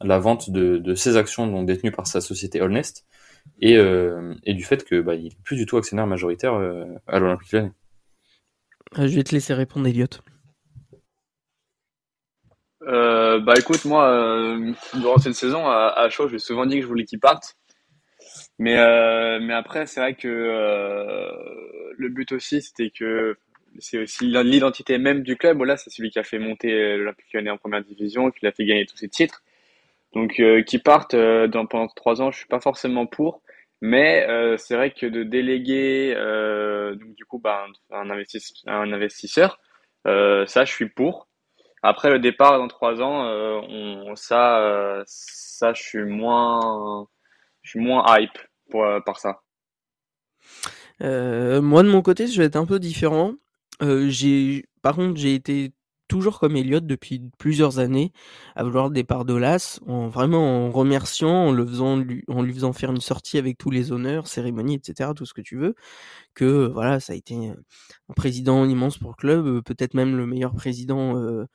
la 0.00 0.18
vente 0.18 0.50
de, 0.50 0.78
de 0.78 0.94
ses 0.94 1.16
actions 1.16 1.46
donc 1.46 1.66
détenues 1.66 1.92
par 1.92 2.06
sa 2.06 2.20
société 2.20 2.60
Allnest 2.60 3.06
et, 3.60 3.76
euh, 3.76 4.34
et 4.44 4.54
du 4.54 4.64
fait 4.64 4.84
que 4.84 5.00
bah, 5.00 5.14
il 5.14 5.26
est 5.26 5.42
plus 5.42 5.56
du 5.56 5.66
tout 5.66 5.76
actionnaire 5.76 6.06
majoritaire 6.06 6.54
euh, 6.54 6.84
à 7.06 7.18
l'Olympique 7.18 7.52
Lyonnais. 7.52 7.72
Euh, 8.98 9.06
je 9.06 9.14
vais 9.14 9.24
te 9.24 9.32
laisser 9.34 9.54
répondre, 9.54 9.86
Elliot. 9.86 10.06
Euh, 12.82 13.38
bah 13.40 13.54
écoute, 13.58 13.84
moi, 13.84 14.08
euh, 14.10 14.72
durant 14.94 15.18
cette 15.18 15.34
saison, 15.34 15.66
à, 15.66 15.92
à 15.96 16.08
chaud, 16.08 16.28
j'ai 16.28 16.38
souvent 16.38 16.64
dit 16.64 16.76
que 16.76 16.82
je 16.82 16.86
voulais 16.86 17.04
qu'il 17.04 17.20
parte. 17.20 17.56
Mais, 18.58 18.74
mais 19.40 19.54
après, 19.54 19.86
c'est 19.86 20.00
vrai 20.00 20.14
que 20.14 20.28
le 21.96 22.08
but 22.08 22.32
aussi, 22.32 22.60
c'était 22.60 22.90
que 22.90 23.36
c'est 23.78 23.98
aussi 23.98 24.26
l'identité 24.26 24.98
même 24.98 25.22
du 25.22 25.36
club. 25.36 25.56
Voilà, 25.58 25.76
c'est 25.76 25.90
celui 25.90 26.10
qui 26.10 26.18
a 26.18 26.24
fait 26.24 26.38
monter 26.38 26.72
euh, 26.72 26.96
l'Olympique 26.96 27.32
Lyonnais 27.32 27.50
en 27.50 27.58
première 27.58 27.82
division, 27.82 28.30
qui 28.30 28.44
l'a 28.44 28.52
fait 28.52 28.64
gagner 28.64 28.86
tous 28.86 28.96
ses 28.96 29.08
titres. 29.08 29.42
Donc, 30.14 30.40
euh, 30.40 30.62
qui 30.62 30.78
partent 30.78 31.14
euh, 31.14 31.48
pendant 31.48 31.88
trois 31.88 32.22
ans, 32.22 32.30
je 32.30 32.38
suis 32.38 32.46
pas 32.46 32.60
forcément 32.60 33.06
pour. 33.06 33.42
Mais 33.80 34.26
euh, 34.28 34.56
c'est 34.56 34.74
vrai 34.74 34.90
que 34.92 35.06
de 35.06 35.22
déléguer, 35.22 36.14
donc 36.98 37.14
du 37.14 37.24
coup, 37.24 37.38
bah, 37.38 37.66
un, 37.92 38.10
investisseur, 38.10 38.56
un 38.66 38.92
investisseur 38.92 39.60
ça, 40.04 40.64
je 40.64 40.72
suis 40.72 40.88
pour. 40.88 41.28
Après 41.82 42.10
le 42.10 42.18
départ 42.18 42.58
dans 42.58 42.66
trois 42.66 43.00
ans, 43.02 44.14
ça, 44.16 45.02
ça, 45.06 45.72
je 45.74 45.82
suis 45.82 46.04
moins, 46.04 47.06
je 47.62 47.70
suis 47.70 47.80
moins 47.80 48.04
hype 48.18 48.38
pour, 48.70 48.84
par 49.04 49.18
ça. 49.20 49.42
moi 51.00 51.82
de 51.82 51.88
mon 51.88 52.02
côté, 52.02 52.26
je 52.26 52.38
vais 52.40 52.46
être 52.46 52.56
un 52.56 52.66
peu 52.66 52.80
différent. 52.80 53.34
Euh, 53.82 54.08
j'ai 54.08 54.64
par 54.82 54.96
contre, 54.96 55.18
j'ai 55.20 55.34
été 55.34 55.72
toujours 56.08 56.40
comme 56.40 56.56
Elliot 56.56 56.80
depuis 56.80 57.20
plusieurs 57.38 57.78
années 57.80 58.12
à 58.56 58.64
vouloir 58.64 58.88
le 58.88 58.94
départ 58.94 59.24
d'Olas, 59.26 59.78
en 59.86 60.08
vraiment 60.08 60.66
en 60.66 60.70
remerciant, 60.70 61.48
en 61.48 61.52
le 61.52 61.66
faisant 61.66 61.96
lui, 61.98 62.24
en 62.28 62.42
lui 62.42 62.54
faisant 62.54 62.72
faire 62.72 62.90
une 62.90 63.00
sortie 63.00 63.36
avec 63.38 63.58
tous 63.58 63.70
les 63.70 63.92
honneurs, 63.92 64.26
cérémonies, 64.26 64.76
etc., 64.76 65.10
tout 65.14 65.26
ce 65.26 65.34
que 65.34 65.42
tu 65.42 65.56
veux, 65.58 65.74
que 66.34 66.68
voilà, 66.68 67.00
ça 67.00 67.12
a 67.14 67.16
été 67.16 67.34
un 67.36 68.14
président 68.16 68.64
immense 68.66 68.98
pour 68.98 69.10
le 69.10 69.16
club, 69.16 69.46
euh, 69.46 69.62
peut-être 69.62 69.94
même 69.94 70.16
le 70.16 70.26
meilleur 70.26 70.54
président 70.54 71.16
euh, 71.18 71.46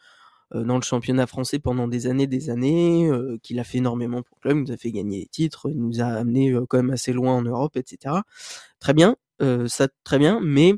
dans 0.53 0.75
le 0.77 0.83
championnat 0.83 1.27
français 1.27 1.59
pendant 1.59 1.88
des 1.88 2.07
années, 2.07 2.27
des 2.27 2.49
années, 2.51 3.09
qu'il 3.43 3.59
a 3.59 3.63
fait 3.63 3.79
énormément 3.79 4.21
pour 4.23 4.38
le 4.38 4.49
club, 4.49 4.57
il 4.59 4.63
nous 4.69 4.71
a 4.73 4.77
fait 4.77 4.91
gagner 4.91 5.21
des 5.21 5.27
titres, 5.27 5.69
il 5.71 5.79
nous 5.81 6.01
a 6.01 6.05
amené 6.05 6.55
quand 6.69 6.77
même 6.77 6.91
assez 6.91 7.13
loin 7.13 7.33
en 7.36 7.41
Europe, 7.43 7.75
etc. 7.77 8.17
Très 8.79 8.93
bien, 8.93 9.15
ça 9.67 9.88
très 10.03 10.19
bien, 10.19 10.39
mais 10.43 10.75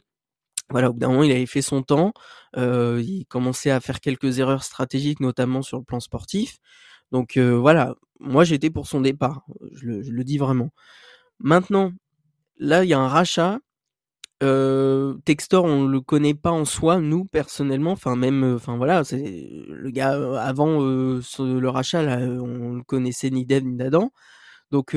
voilà, 0.69 0.89
au 0.89 0.93
bout 0.93 0.99
d'un 0.99 1.10
moment, 1.10 1.23
il 1.23 1.32
avait 1.32 1.45
fait 1.45 1.62
son 1.62 1.84
temps. 1.84 2.13
Il 2.58 3.25
commençait 3.30 3.71
à 3.71 3.80
faire 3.80 3.99
quelques 3.99 4.39
erreurs 4.39 4.63
stratégiques, 4.63 5.19
notamment 5.19 5.62
sur 5.62 5.78
le 5.78 5.84
plan 5.84 5.99
sportif. 5.99 6.58
Donc 7.12 7.38
voilà, 7.38 7.95
moi 8.19 8.43
j'étais 8.43 8.69
pour 8.69 8.88
son 8.88 9.01
départ. 9.01 9.45
Je 9.73 9.86
le, 9.88 10.23
dis 10.23 10.38
vraiment. 10.38 10.71
Maintenant, 11.39 11.91
là, 12.58 12.84
il 12.84 12.89
y 12.89 12.93
a 12.93 12.99
un 12.99 13.08
rachat. 13.08 13.60
Textor, 15.25 15.65
on 15.65 15.86
le 15.86 16.01
connaît 16.01 16.34
pas 16.34 16.51
en 16.51 16.65
soi, 16.65 16.99
nous 16.99 17.25
personnellement. 17.25 17.91
Enfin 17.91 18.15
même, 18.15 18.56
enfin 18.56 18.78
voilà, 18.78 19.04
c'est 19.04 19.63
le 19.67 19.89
gars 19.91 20.13
avant 20.41 20.80
le 20.80 21.67
rachat, 21.67 22.04
là, 22.04 22.17
on 22.17 22.73
le 22.73 22.84
connaissait 22.84 23.30
ni 23.30 23.45
d'Eve 23.45 23.65
ni 23.65 23.75
d'Adam. 23.75 24.12
Donc 24.71 24.95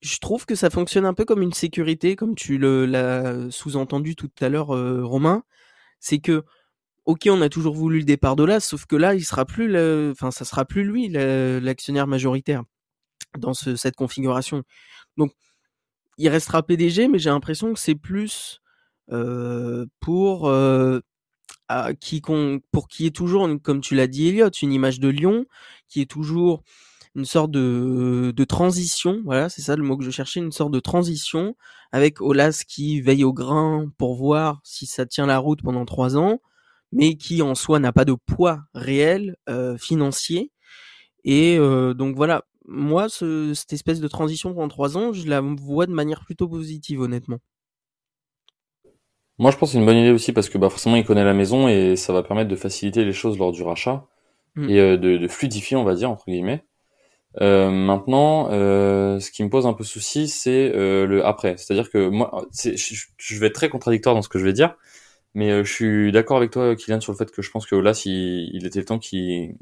je 0.00 0.18
trouve 0.18 0.46
que 0.46 0.54
ça 0.54 0.70
fonctionne 0.70 1.04
un 1.06 1.14
peu 1.14 1.24
comme 1.24 1.42
une 1.42 1.52
sécurité, 1.52 2.16
comme 2.16 2.34
tu 2.34 2.58
l'as 2.58 3.50
sous-entendu 3.50 4.16
tout 4.16 4.30
à 4.40 4.48
l'heure, 4.48 4.74
euh, 4.74 5.04
Romain. 5.04 5.42
C'est 6.00 6.18
que 6.20 6.44
ok, 7.06 7.28
on 7.30 7.42
a 7.42 7.48
toujours 7.48 7.74
voulu 7.74 7.98
le 8.00 8.04
départ 8.04 8.36
d'Olas, 8.36 8.60
sauf 8.60 8.86
que 8.86 8.96
là, 8.96 9.14
il 9.14 9.24
sera 9.24 9.44
plus, 9.44 9.68
le... 9.68 10.10
enfin, 10.12 10.30
ça 10.30 10.44
sera 10.44 10.64
plus 10.64 10.84
lui 10.84 11.08
l'actionnaire 11.08 12.06
majoritaire 12.06 12.62
dans 13.38 13.54
ce, 13.54 13.76
cette 13.76 13.96
configuration. 13.96 14.62
Donc, 15.16 15.32
il 16.18 16.28
restera 16.28 16.62
PDG, 16.62 17.08
mais 17.08 17.18
j'ai 17.18 17.30
l'impression 17.30 17.72
que 17.72 17.80
c'est 17.80 17.94
plus 17.94 18.60
euh, 19.10 19.86
pour 20.00 20.48
euh, 20.48 21.00
à, 21.68 21.94
qui 21.94 22.22
pour 22.72 22.88
qui 22.88 23.06
est 23.06 23.14
toujours, 23.14 23.48
comme 23.62 23.80
tu 23.80 23.94
l'as 23.94 24.06
dit, 24.06 24.28
Elliot, 24.28 24.50
une 24.62 24.72
image 24.72 25.00
de 25.00 25.08
Lyon, 25.08 25.46
qui 25.88 26.02
est 26.02 26.10
toujours 26.10 26.62
une 27.16 27.24
sorte 27.24 27.50
de, 27.50 28.32
de 28.34 28.44
transition, 28.44 29.20
voilà, 29.24 29.48
c'est 29.48 29.62
ça 29.62 29.76
le 29.76 29.82
mot 29.82 29.96
que 29.96 30.04
je 30.04 30.10
cherchais, 30.10 30.40
une 30.40 30.52
sorte 30.52 30.70
de 30.70 30.80
transition 30.80 31.56
avec 31.92 32.20
Olas 32.20 32.64
qui 32.66 33.00
veille 33.00 33.24
au 33.24 33.32
grain 33.32 33.90
pour 33.98 34.14
voir 34.14 34.60
si 34.64 34.86
ça 34.86 35.06
tient 35.06 35.26
la 35.26 35.38
route 35.38 35.62
pendant 35.62 35.84
trois 35.84 36.16
ans, 36.16 36.40
mais 36.92 37.16
qui 37.16 37.42
en 37.42 37.54
soi 37.54 37.78
n'a 37.78 37.92
pas 37.92 38.04
de 38.04 38.14
poids 38.14 38.62
réel 38.74 39.36
euh, 39.48 39.76
financier. 39.76 40.52
Et 41.24 41.58
euh, 41.58 41.94
donc 41.94 42.16
voilà, 42.16 42.44
moi, 42.66 43.08
ce, 43.08 43.52
cette 43.54 43.72
espèce 43.72 44.00
de 44.00 44.08
transition 44.08 44.54
pendant 44.54 44.68
trois 44.68 44.96
ans, 44.96 45.12
je 45.12 45.26
la 45.26 45.40
vois 45.40 45.86
de 45.86 45.92
manière 45.92 46.24
plutôt 46.24 46.48
positive, 46.48 47.00
honnêtement. 47.00 47.38
Moi, 49.38 49.50
je 49.50 49.56
pense 49.56 49.70
que 49.70 49.72
c'est 49.72 49.78
une 49.78 49.86
bonne 49.86 49.96
idée 49.96 50.10
aussi 50.10 50.32
parce 50.32 50.48
que 50.48 50.58
bah, 50.58 50.68
forcément, 50.68 50.96
il 50.96 51.04
connaît 51.04 51.24
la 51.24 51.34
maison 51.34 51.66
et 51.66 51.96
ça 51.96 52.12
va 52.12 52.22
permettre 52.22 52.50
de 52.50 52.56
faciliter 52.56 53.04
les 53.04 53.12
choses 53.12 53.38
lors 53.38 53.52
du 53.52 53.62
rachat 53.62 54.06
mm. 54.54 54.68
et 54.68 54.78
euh, 54.78 54.96
de, 54.96 55.16
de, 55.16 55.28
fluidifier, 55.28 55.76
on 55.76 55.84
va 55.84 55.94
dire, 55.94 56.10
entre 56.10 56.26
guillemets. 56.26 56.64
Euh, 57.40 57.70
maintenant, 57.70 58.48
euh, 58.50 59.20
ce 59.20 59.30
qui 59.30 59.44
me 59.44 59.50
pose 59.50 59.66
un 59.66 59.72
peu 59.72 59.84
souci, 59.84 60.28
c'est 60.28 60.72
euh, 60.74 61.06
le 61.06 61.24
après. 61.24 61.56
C'est-à-dire 61.56 61.90
que 61.90 62.08
moi, 62.08 62.46
je, 62.52 63.38
vais 63.38 63.46
être 63.46 63.54
très 63.54 63.68
contradictoire 63.68 64.14
dans 64.14 64.22
ce 64.22 64.28
que 64.28 64.38
je 64.38 64.44
vais 64.44 64.52
dire, 64.52 64.76
mais 65.34 65.50
euh, 65.52 65.64
je 65.64 65.72
suis 65.72 66.12
d'accord 66.12 66.38
avec 66.38 66.50
toi, 66.50 66.74
Kylian, 66.74 67.00
sur 67.00 67.12
le 67.12 67.18
fait 67.18 67.30
que 67.30 67.42
je 67.42 67.50
pense 67.50 67.66
que 67.66 67.76
là, 67.76 67.92
il, 68.04 68.50
il 68.54 68.66
était 68.66 68.80
le 68.80 68.84
temps 68.84 68.98
qu'il 68.98 69.56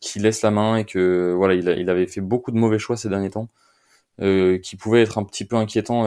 qu'il 0.00 0.22
laisse 0.22 0.42
la 0.42 0.50
main 0.50 0.76
et 0.76 0.84
que 0.84 1.34
voilà, 1.36 1.54
il, 1.54 1.90
avait 1.90 2.06
fait 2.06 2.22
beaucoup 2.22 2.50
de 2.50 2.56
mauvais 2.56 2.78
choix 2.78 2.96
ces 2.96 3.08
derniers 3.10 3.30
temps, 3.30 3.48
euh, 4.22 4.58
qui 4.58 4.76
pouvaient 4.76 5.02
être 5.02 5.18
un 5.18 5.24
petit 5.24 5.44
peu 5.44 5.56
inquiétants 5.56 6.04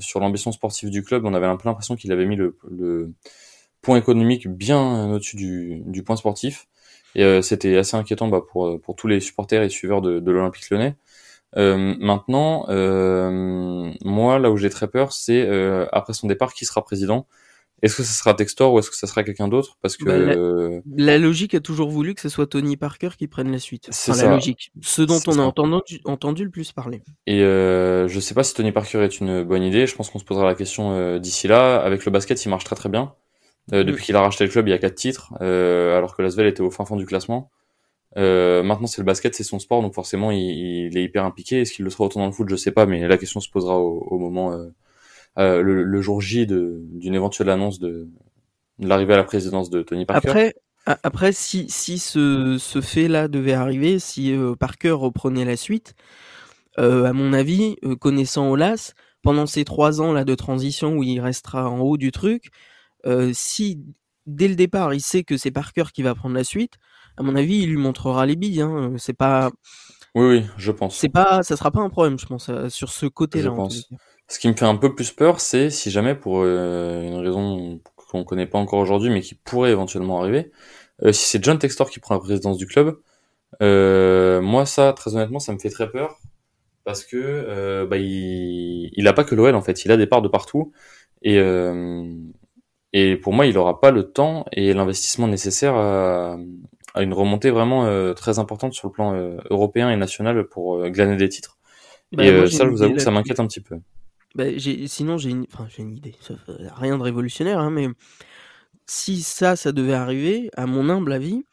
sur 0.00 0.20
l'ambition 0.20 0.52
sportive 0.52 0.90
du 0.90 1.02
club. 1.02 1.24
On 1.26 1.34
avait 1.34 1.46
l'impression 1.46 1.96
qu'il 1.96 2.12
avait 2.12 2.26
mis 2.26 2.36
le, 2.36 2.56
le, 2.70 3.12
point 3.82 3.96
économique 3.98 4.48
bien 4.48 5.12
au-dessus 5.12 5.36
du, 5.36 5.82
du, 5.86 6.02
point 6.02 6.16
sportif, 6.16 6.66
et 7.14 7.24
euh, 7.24 7.42
c'était 7.42 7.76
assez 7.76 7.96
inquiétant 7.96 8.28
bah, 8.28 8.42
pour 8.46 8.80
pour 8.80 8.96
tous 8.96 9.06
les 9.08 9.20
supporters 9.20 9.62
et 9.62 9.68
suiveurs 9.68 10.02
de, 10.02 10.20
de 10.20 10.30
l'Olympique 10.30 10.70
Lyonnais. 10.70 10.96
Euh, 11.56 11.94
maintenant, 11.98 12.66
euh, 12.68 13.92
moi, 14.04 14.38
là 14.38 14.50
où 14.50 14.56
j'ai 14.56 14.70
très 14.70 14.88
peur, 14.88 15.12
c'est 15.12 15.46
euh, 15.46 15.86
après 15.92 16.12
son 16.12 16.26
départ, 16.26 16.52
qui 16.52 16.64
sera 16.64 16.84
président? 16.84 17.26
Est-ce 17.80 17.96
que 17.96 18.02
ce 18.02 18.12
sera 18.12 18.34
Textor 18.34 18.72
ou 18.72 18.80
est-ce 18.80 18.90
que 18.90 18.96
ça 18.96 19.06
sera 19.06 19.22
quelqu'un 19.22 19.46
d'autre? 19.46 19.78
Parce 19.82 19.96
que 19.96 20.04
bah, 20.04 20.82
la, 20.96 21.18
logique 21.18 21.54
a 21.54 21.60
toujours 21.60 21.90
voulu 21.90 22.14
que 22.14 22.20
ce 22.20 22.28
soit 22.28 22.48
Tony 22.48 22.76
Parker 22.76 23.10
qui 23.16 23.28
prenne 23.28 23.52
la 23.52 23.60
suite. 23.60 23.86
C'est 23.92 24.16
la 24.16 24.34
logique. 24.34 24.72
Ce 24.82 25.00
dont 25.00 25.20
on 25.28 25.38
a 25.38 25.42
entendu, 25.42 26.00
entendu, 26.04 26.44
le 26.44 26.50
plus 26.50 26.72
parler. 26.72 27.02
Et 27.28 27.42
euh, 27.42 28.08
je 28.08 28.18
sais 28.18 28.34
pas 28.34 28.42
si 28.42 28.52
Tony 28.54 28.72
Parker 28.72 29.04
est 29.04 29.20
une 29.20 29.44
bonne 29.44 29.62
idée. 29.62 29.86
Je 29.86 29.94
pense 29.94 30.10
qu'on 30.10 30.18
se 30.18 30.24
posera 30.24 30.44
la 30.44 30.56
question 30.56 30.90
euh, 30.92 31.20
d'ici 31.20 31.46
là. 31.46 31.76
Avec 31.76 32.04
le 32.04 32.10
basket, 32.10 32.44
il 32.44 32.48
marche 32.48 32.64
très 32.64 32.76
très 32.76 32.88
bien. 32.88 33.14
Euh, 33.72 33.84
depuis 33.84 34.04
qu'il 34.04 34.16
a 34.16 34.20
racheté 34.20 34.44
le 34.44 34.50
club, 34.50 34.66
il 34.66 34.70
y 34.70 34.74
a 34.74 34.78
quatre 34.78 34.94
titres, 34.94 35.34
euh, 35.40 35.96
alors 35.96 36.16
que 36.16 36.22
Lasvel 36.22 36.46
était 36.46 36.62
au 36.62 36.70
fin 36.70 36.84
fond 36.84 36.96
du 36.96 37.06
classement. 37.06 37.50
Euh, 38.16 38.62
maintenant, 38.62 38.86
c'est 38.86 39.02
le 39.02 39.06
basket, 39.06 39.34
c'est 39.34 39.44
son 39.44 39.58
sport, 39.58 39.82
donc 39.82 39.94
forcément, 39.94 40.30
il, 40.30 40.38
il 40.38 40.96
est 40.96 41.04
hyper 41.04 41.24
impliqué. 41.24 41.60
Est-ce 41.60 41.72
qu'il 41.74 41.84
le 41.84 41.90
sera 41.90 42.04
autant 42.04 42.20
dans 42.20 42.26
le 42.26 42.32
foot? 42.32 42.48
Je 42.48 42.56
sais 42.56 42.72
pas, 42.72 42.86
mais 42.86 43.06
la 43.06 43.18
question 43.18 43.40
se 43.40 43.50
posera 43.50 43.78
au, 43.78 43.98
au 44.10 44.18
moment 44.18 44.70
euh, 45.38 45.62
le, 45.62 46.02
jour 46.02 46.20
J 46.20 46.46
d'une 46.46 47.14
éventuelle 47.14 47.50
annonce 47.50 47.78
de, 47.78 48.08
l'arrivée 48.80 49.14
à 49.14 49.18
la 49.18 49.24
présidence 49.24 49.70
de 49.70 49.82
Tony 49.82 50.04
Parker. 50.04 50.28
Après, 50.28 50.54
après 50.86 51.32
si, 51.32 51.68
si 51.68 51.98
ce, 51.98 52.56
ce 52.58 52.80
fait-là 52.80 53.28
devait 53.28 53.52
arriver, 53.52 54.00
si 54.00 54.32
euh, 54.32 54.56
Parker 54.56 54.90
reprenait 54.90 55.44
la 55.44 55.56
suite, 55.56 55.94
euh, 56.78 57.04
à 57.04 57.12
mon 57.12 57.32
avis, 57.32 57.76
connaissant 58.00 58.50
Olas, 58.50 58.94
pendant 59.22 59.46
ces 59.46 59.64
trois 59.64 60.00
ans 60.00 60.12
là 60.12 60.24
de 60.24 60.34
transition 60.34 60.96
où 60.96 61.04
il 61.04 61.20
restera 61.20 61.70
en 61.70 61.80
haut 61.80 61.96
du 61.96 62.10
truc, 62.10 62.50
si 63.32 63.80
dès 64.26 64.48
le 64.48 64.54
départ 64.54 64.92
il 64.94 65.00
sait 65.00 65.24
que 65.24 65.36
c'est 65.36 65.50
Parker 65.50 65.84
qui 65.92 66.02
va 66.02 66.14
prendre 66.14 66.34
la 66.34 66.44
suite, 66.44 66.74
à 67.18 67.22
mon 67.22 67.34
avis, 67.34 67.62
il 67.62 67.70
lui 67.70 67.76
montrera 67.76 68.26
les 68.26 68.36
billes. 68.36 68.60
Hein. 68.60 68.94
C'est 68.96 69.12
pas. 69.12 69.50
Oui, 70.14 70.26
oui, 70.26 70.46
je 70.56 70.70
pense. 70.70 70.96
C'est 70.96 71.08
pas, 71.08 71.42
ça 71.42 71.56
sera 71.56 71.70
pas 71.70 71.80
un 71.80 71.90
problème, 71.90 72.18
je 72.18 72.26
pense, 72.26 72.50
sur 72.68 72.90
ce 72.90 73.06
côté-là. 73.06 73.50
Je 73.50 73.54
pense. 73.54 73.88
Ce 74.28 74.38
qui 74.38 74.48
me 74.48 74.54
fait 74.54 74.64
un 74.64 74.76
peu 74.76 74.94
plus 74.94 75.10
peur, 75.10 75.40
c'est 75.40 75.70
si 75.70 75.90
jamais, 75.90 76.14
pour 76.14 76.42
euh, 76.42 77.02
une 77.02 77.16
raison 77.16 77.80
qu'on 77.96 78.24
connaît 78.24 78.46
pas 78.46 78.58
encore 78.58 78.78
aujourd'hui, 78.78 79.10
mais 79.10 79.20
qui 79.20 79.34
pourrait 79.34 79.70
éventuellement 79.70 80.20
arriver, 80.20 80.52
euh, 81.02 81.12
si 81.12 81.26
c'est 81.26 81.42
John 81.42 81.58
Textor 81.58 81.90
qui 81.90 81.98
prend 81.98 82.14
la 82.14 82.20
présidence 82.20 82.56
du 82.56 82.66
club, 82.66 82.98
euh, 83.62 84.40
moi 84.40 84.66
ça, 84.66 84.92
très 84.92 85.14
honnêtement, 85.14 85.40
ça 85.40 85.52
me 85.52 85.58
fait 85.58 85.70
très 85.70 85.90
peur 85.90 86.18
parce 86.84 87.04
que 87.04 87.84
bah, 87.84 87.96
il, 87.98 88.90
il 88.94 89.08
a 89.08 89.12
pas 89.12 89.24
que 89.24 89.34
l'OL 89.34 89.54
en 89.54 89.60
fait, 89.62 89.84
il 89.84 89.92
a 89.92 89.96
des 89.96 90.06
parts 90.06 90.22
de 90.22 90.28
partout 90.28 90.72
et 91.22 91.38
et 92.92 93.16
pour 93.16 93.32
moi, 93.32 93.46
il 93.46 93.56
aura 93.58 93.80
pas 93.80 93.90
le 93.90 94.10
temps 94.10 94.46
et 94.52 94.72
l'investissement 94.72 95.28
nécessaire 95.28 95.74
à, 95.74 96.36
à, 96.94 97.02
une 97.02 97.12
remontée 97.12 97.50
vraiment 97.50 98.14
très 98.14 98.38
importante 98.38 98.72
sur 98.72 98.88
le 98.88 98.92
plan 98.92 99.36
européen 99.50 99.90
et 99.90 99.96
national 99.96 100.44
pour 100.48 100.88
glaner 100.88 101.16
des 101.16 101.28
titres. 101.28 101.58
Bah, 102.12 102.24
et 102.24 102.46
ça, 102.48 102.64
je 102.64 102.70
vous 102.70 102.82
avoue 102.82 102.94
que 102.94 103.00
ça 103.00 103.10
m'inquiète 103.10 103.40
un 103.40 103.46
petit 103.46 103.60
peu. 103.60 103.76
Bah, 104.34 104.44
sinon, 104.86 105.18
j'ai 105.18 105.30
une, 105.30 105.46
enfin, 105.52 105.68
une 105.78 105.96
idée. 105.96 106.14
rien 106.74 106.96
de 106.96 107.02
révolutionnaire, 107.02 107.58
hein, 107.58 107.70
mais 107.70 107.88
si 108.86 109.22
ça, 109.22 109.56
ça 109.56 109.72
devait 109.72 109.94
arriver, 109.94 110.50
à 110.56 110.66
mon 110.66 110.88
humble 110.88 111.12
avis, 111.12 111.44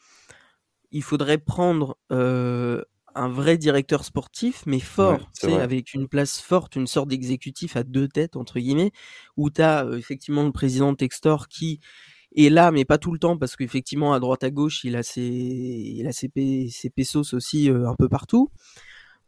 il 0.92 1.04
faudrait 1.04 1.38
prendre 1.38 1.98
euh, 2.12 2.82
un 3.16 3.30
vrai 3.30 3.58
directeur 3.58 4.04
sportif, 4.04 4.64
mais 4.66 4.80
fort, 4.80 5.30
avec 5.44 5.94
une 5.94 6.08
place 6.08 6.40
forte, 6.40 6.76
une 6.76 6.88
sorte 6.88 7.10
d'exécutif 7.10 7.76
à 7.76 7.84
deux 7.84 8.08
têtes, 8.08 8.36
entre 8.36 8.60
guillemets, 8.60 8.92
où 9.38 9.50
tu 9.50 9.62
as 9.62 9.86
euh, 9.86 9.98
effectivement 9.98 10.44
le 10.44 10.52
président 10.52 10.94
Textor 10.96 11.48
qui 11.48 11.80
est 12.36 12.50
là, 12.50 12.72
mais 12.72 12.86
pas 12.86 12.98
tout 12.98 13.12
le 13.12 13.20
temps, 13.20 13.38
parce 13.38 13.56
qu'effectivement, 13.56 14.14
à 14.14 14.20
droite 14.20 14.44
à 14.44 14.52
gauche, 14.52 14.84
il 14.84 14.96
a 14.96 15.04
ses, 15.04 15.24
il 15.24 16.08
a 16.08 16.12
ses, 16.12 16.30
ses 16.70 16.90
pesos 16.90 17.34
aussi 17.34 17.70
euh, 17.70 17.88
un 17.88 17.96
peu 17.96 18.10
partout. 18.10 18.50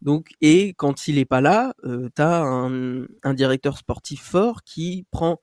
Donc, 0.02 0.30
et 0.42 0.74
quand 0.78 1.08
il 1.08 1.18
est 1.18 1.26
pas 1.26 1.42
là, 1.42 1.74
euh, 1.86 2.10
tu 2.16 2.22
as 2.22 2.42
un, 2.42 3.06
un, 3.24 3.34
directeur 3.34 3.78
sportif 3.78 4.22
fort 4.22 4.64
qui 4.64 5.06
prend 5.12 5.40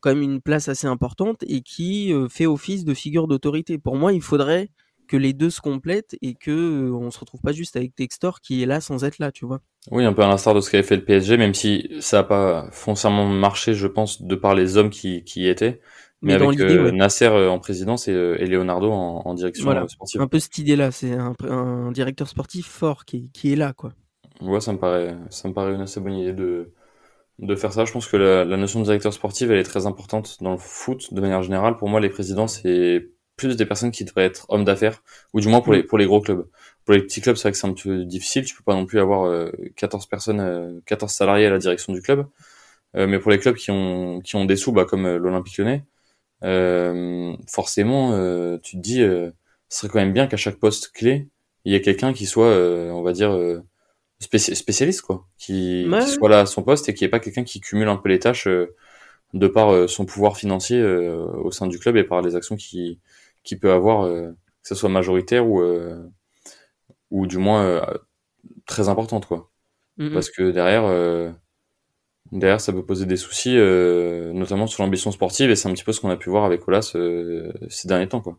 quand 0.00 0.10
même 0.10 0.22
une 0.22 0.40
place 0.40 0.68
assez 0.68 0.86
importante 0.86 1.42
et 1.46 1.60
qui 1.60 2.12
euh, 2.12 2.28
fait 2.28 2.46
office 2.46 2.84
de 2.84 2.94
figure 2.94 3.28
d'autorité. 3.28 3.78
Pour 3.78 3.96
moi, 3.96 4.12
il 4.12 4.22
faudrait 4.22 4.70
que 5.08 5.16
les 5.16 5.32
deux 5.32 5.50
se 5.50 5.60
complètent 5.60 6.16
et 6.22 6.34
que 6.34 6.50
euh, 6.50 6.92
on 6.92 7.10
se 7.10 7.18
retrouve 7.18 7.40
pas 7.40 7.52
juste 7.52 7.76
avec 7.76 7.94
Textor 7.96 8.40
qui 8.40 8.62
est 8.62 8.66
là 8.66 8.80
sans 8.80 9.04
être 9.04 9.18
là, 9.18 9.32
tu 9.32 9.46
vois. 9.46 9.60
Oui, 9.90 10.04
un 10.04 10.12
peu 10.12 10.22
à 10.22 10.28
l'instar 10.28 10.54
de 10.54 10.60
ce 10.60 10.70
qu'avait 10.70 10.84
fait 10.84 10.96
le 10.96 11.04
PSG, 11.04 11.36
même 11.36 11.54
si 11.54 11.90
ça 12.00 12.20
a 12.20 12.22
pas 12.22 12.68
foncièrement 12.70 13.26
marché, 13.26 13.74
je 13.74 13.86
pense, 13.86 14.22
de 14.22 14.34
par 14.36 14.54
les 14.54 14.76
hommes 14.76 14.90
qui, 14.90 15.24
qui 15.24 15.42
y 15.42 15.48
étaient. 15.48 15.80
Mais, 16.20 16.34
avec 16.34 16.58
euh, 16.60 16.90
Nasser 16.90 17.26
euh, 17.26 17.48
en 17.48 17.60
présidence 17.60 18.08
et, 18.08 18.12
et 18.12 18.46
Leonardo 18.46 18.90
en, 18.90 19.22
en 19.24 19.34
direction 19.34 19.64
voilà. 19.64 19.86
sportive. 19.86 20.20
Un 20.20 20.26
peu 20.26 20.40
cette 20.40 20.58
idée-là, 20.58 20.90
c'est 20.90 21.12
un, 21.12 21.34
un, 21.48 21.92
directeur 21.92 22.28
sportif 22.28 22.66
fort 22.66 23.04
qui, 23.04 23.30
qui 23.32 23.52
est 23.52 23.56
là, 23.56 23.72
quoi. 23.72 23.92
Ouais, 24.40 24.60
ça 24.60 24.72
me 24.72 24.78
paraît, 24.78 25.16
ça 25.30 25.48
me 25.48 25.54
paraît 25.54 25.74
une 25.74 25.80
assez 25.80 26.00
bonne 26.00 26.14
idée 26.14 26.32
de, 26.32 26.72
de 27.38 27.54
faire 27.54 27.72
ça. 27.72 27.84
Je 27.84 27.92
pense 27.92 28.08
que 28.08 28.16
la, 28.16 28.44
la, 28.44 28.56
notion 28.56 28.80
de 28.80 28.84
directeur 28.84 29.12
sportif, 29.12 29.48
elle 29.48 29.58
est 29.58 29.64
très 29.64 29.86
importante 29.86 30.38
dans 30.42 30.52
le 30.52 30.58
foot 30.58 31.14
de 31.14 31.20
manière 31.20 31.42
générale. 31.42 31.76
Pour 31.76 31.88
moi, 31.88 32.00
les 32.00 32.08
présidents, 32.08 32.48
c'est 32.48 33.10
plus 33.38 33.56
des 33.56 33.66
personnes 33.66 33.90
qui 33.90 34.04
devraient 34.04 34.26
être 34.26 34.46
hommes 34.50 34.64
d'affaires, 34.64 35.02
ou 35.32 35.40
du 35.40 35.48
moins 35.48 35.62
pour 35.62 35.72
les, 35.72 35.82
pour 35.82 35.98
les 35.98 36.06
gros 36.06 36.20
clubs. 36.20 36.46
Pour 36.84 36.94
les 36.94 37.02
petits 37.02 37.22
clubs, 37.22 37.36
c'est 37.36 37.44
vrai 37.44 37.52
que 37.52 37.58
c'est 37.58 37.66
un 37.66 37.72
peu 37.72 38.04
difficile. 38.04 38.44
Tu 38.44 38.54
peux 38.54 38.64
pas 38.64 38.74
non 38.74 38.86
plus 38.86 39.00
avoir 39.00 39.26
euh, 39.26 39.50
14 39.76 40.06
personnes, 40.06 40.40
euh, 40.40 40.80
14 40.86 41.10
salariés 41.12 41.46
à 41.46 41.50
la 41.50 41.58
direction 41.58 41.92
du 41.92 42.02
club. 42.02 42.26
Euh, 42.96 43.06
mais 43.06 43.18
pour 43.18 43.30
les 43.30 43.38
clubs 43.38 43.56
qui 43.56 43.70
ont, 43.70 44.20
qui 44.20 44.36
ont 44.36 44.44
des 44.44 44.56
sous, 44.56 44.72
bah, 44.72 44.84
comme 44.84 45.06
euh, 45.06 45.18
l'Olympique 45.18 45.58
Lyonnais, 45.58 45.84
euh, 46.44 47.34
forcément, 47.46 48.12
tu 48.58 48.76
te 48.76 48.82
dis, 48.82 49.00
ce 49.00 49.32
serait 49.68 49.88
quand 49.88 49.98
même 49.98 50.12
bien 50.12 50.26
qu'à 50.26 50.36
chaque 50.36 50.56
poste 50.56 50.92
clé, 50.92 51.28
il 51.64 51.72
y 51.72 51.76
ait 51.76 51.82
quelqu'un 51.82 52.12
qui 52.12 52.26
soit, 52.26 52.48
on 52.48 53.02
va 53.02 53.12
dire, 53.12 53.36
spécialiste 54.20 55.02
quoi, 55.02 55.26
qui, 55.38 55.88
soit 56.06 56.28
là 56.28 56.40
à 56.40 56.46
son 56.46 56.62
poste 56.62 56.88
et 56.88 56.94
qui 56.94 57.04
est 57.04 57.08
pas 57.08 57.20
quelqu'un 57.20 57.44
qui 57.44 57.60
cumule 57.60 57.88
un 57.88 57.96
peu 57.96 58.08
les 58.08 58.18
tâches 58.18 58.48
euh, 58.48 58.74
de 59.34 59.46
par 59.46 59.72
euh, 59.72 59.86
son 59.86 60.06
pouvoir 60.06 60.36
financier 60.36 60.80
euh, 60.80 61.26
au 61.42 61.50
sein 61.50 61.66
du 61.66 61.78
club 61.78 61.96
et 61.96 62.04
par 62.04 62.22
les 62.22 62.34
actions 62.34 62.56
qui 62.56 62.98
qui 63.48 63.56
peut 63.56 63.72
avoir, 63.72 64.06
que 64.06 64.34
ce 64.62 64.74
soit 64.74 64.90
majoritaire 64.90 65.46
ou 65.46 65.62
ou 67.10 67.26
du 67.26 67.38
moins 67.38 67.82
très 68.66 68.90
importante 68.90 69.26
quoi. 69.26 69.50
Parce 70.12 70.28
que 70.30 70.50
derrière 70.50 70.84
derrière 72.30 72.60
ça 72.60 72.74
peut 72.74 72.84
poser 72.84 73.06
des 73.06 73.16
soucis 73.16 73.56
notamment 73.56 74.66
sur 74.66 74.82
l'ambition 74.82 75.10
sportive 75.10 75.50
et 75.50 75.56
c'est 75.56 75.68
un 75.68 75.72
petit 75.72 75.84
peu 75.84 75.92
ce 75.92 76.00
qu'on 76.02 76.10
a 76.10 76.16
pu 76.16 76.28
voir 76.28 76.44
avec 76.44 76.68
Olas 76.68 76.94
ces 77.68 77.88
derniers 77.88 78.08
temps 78.08 78.20
quoi. 78.20 78.38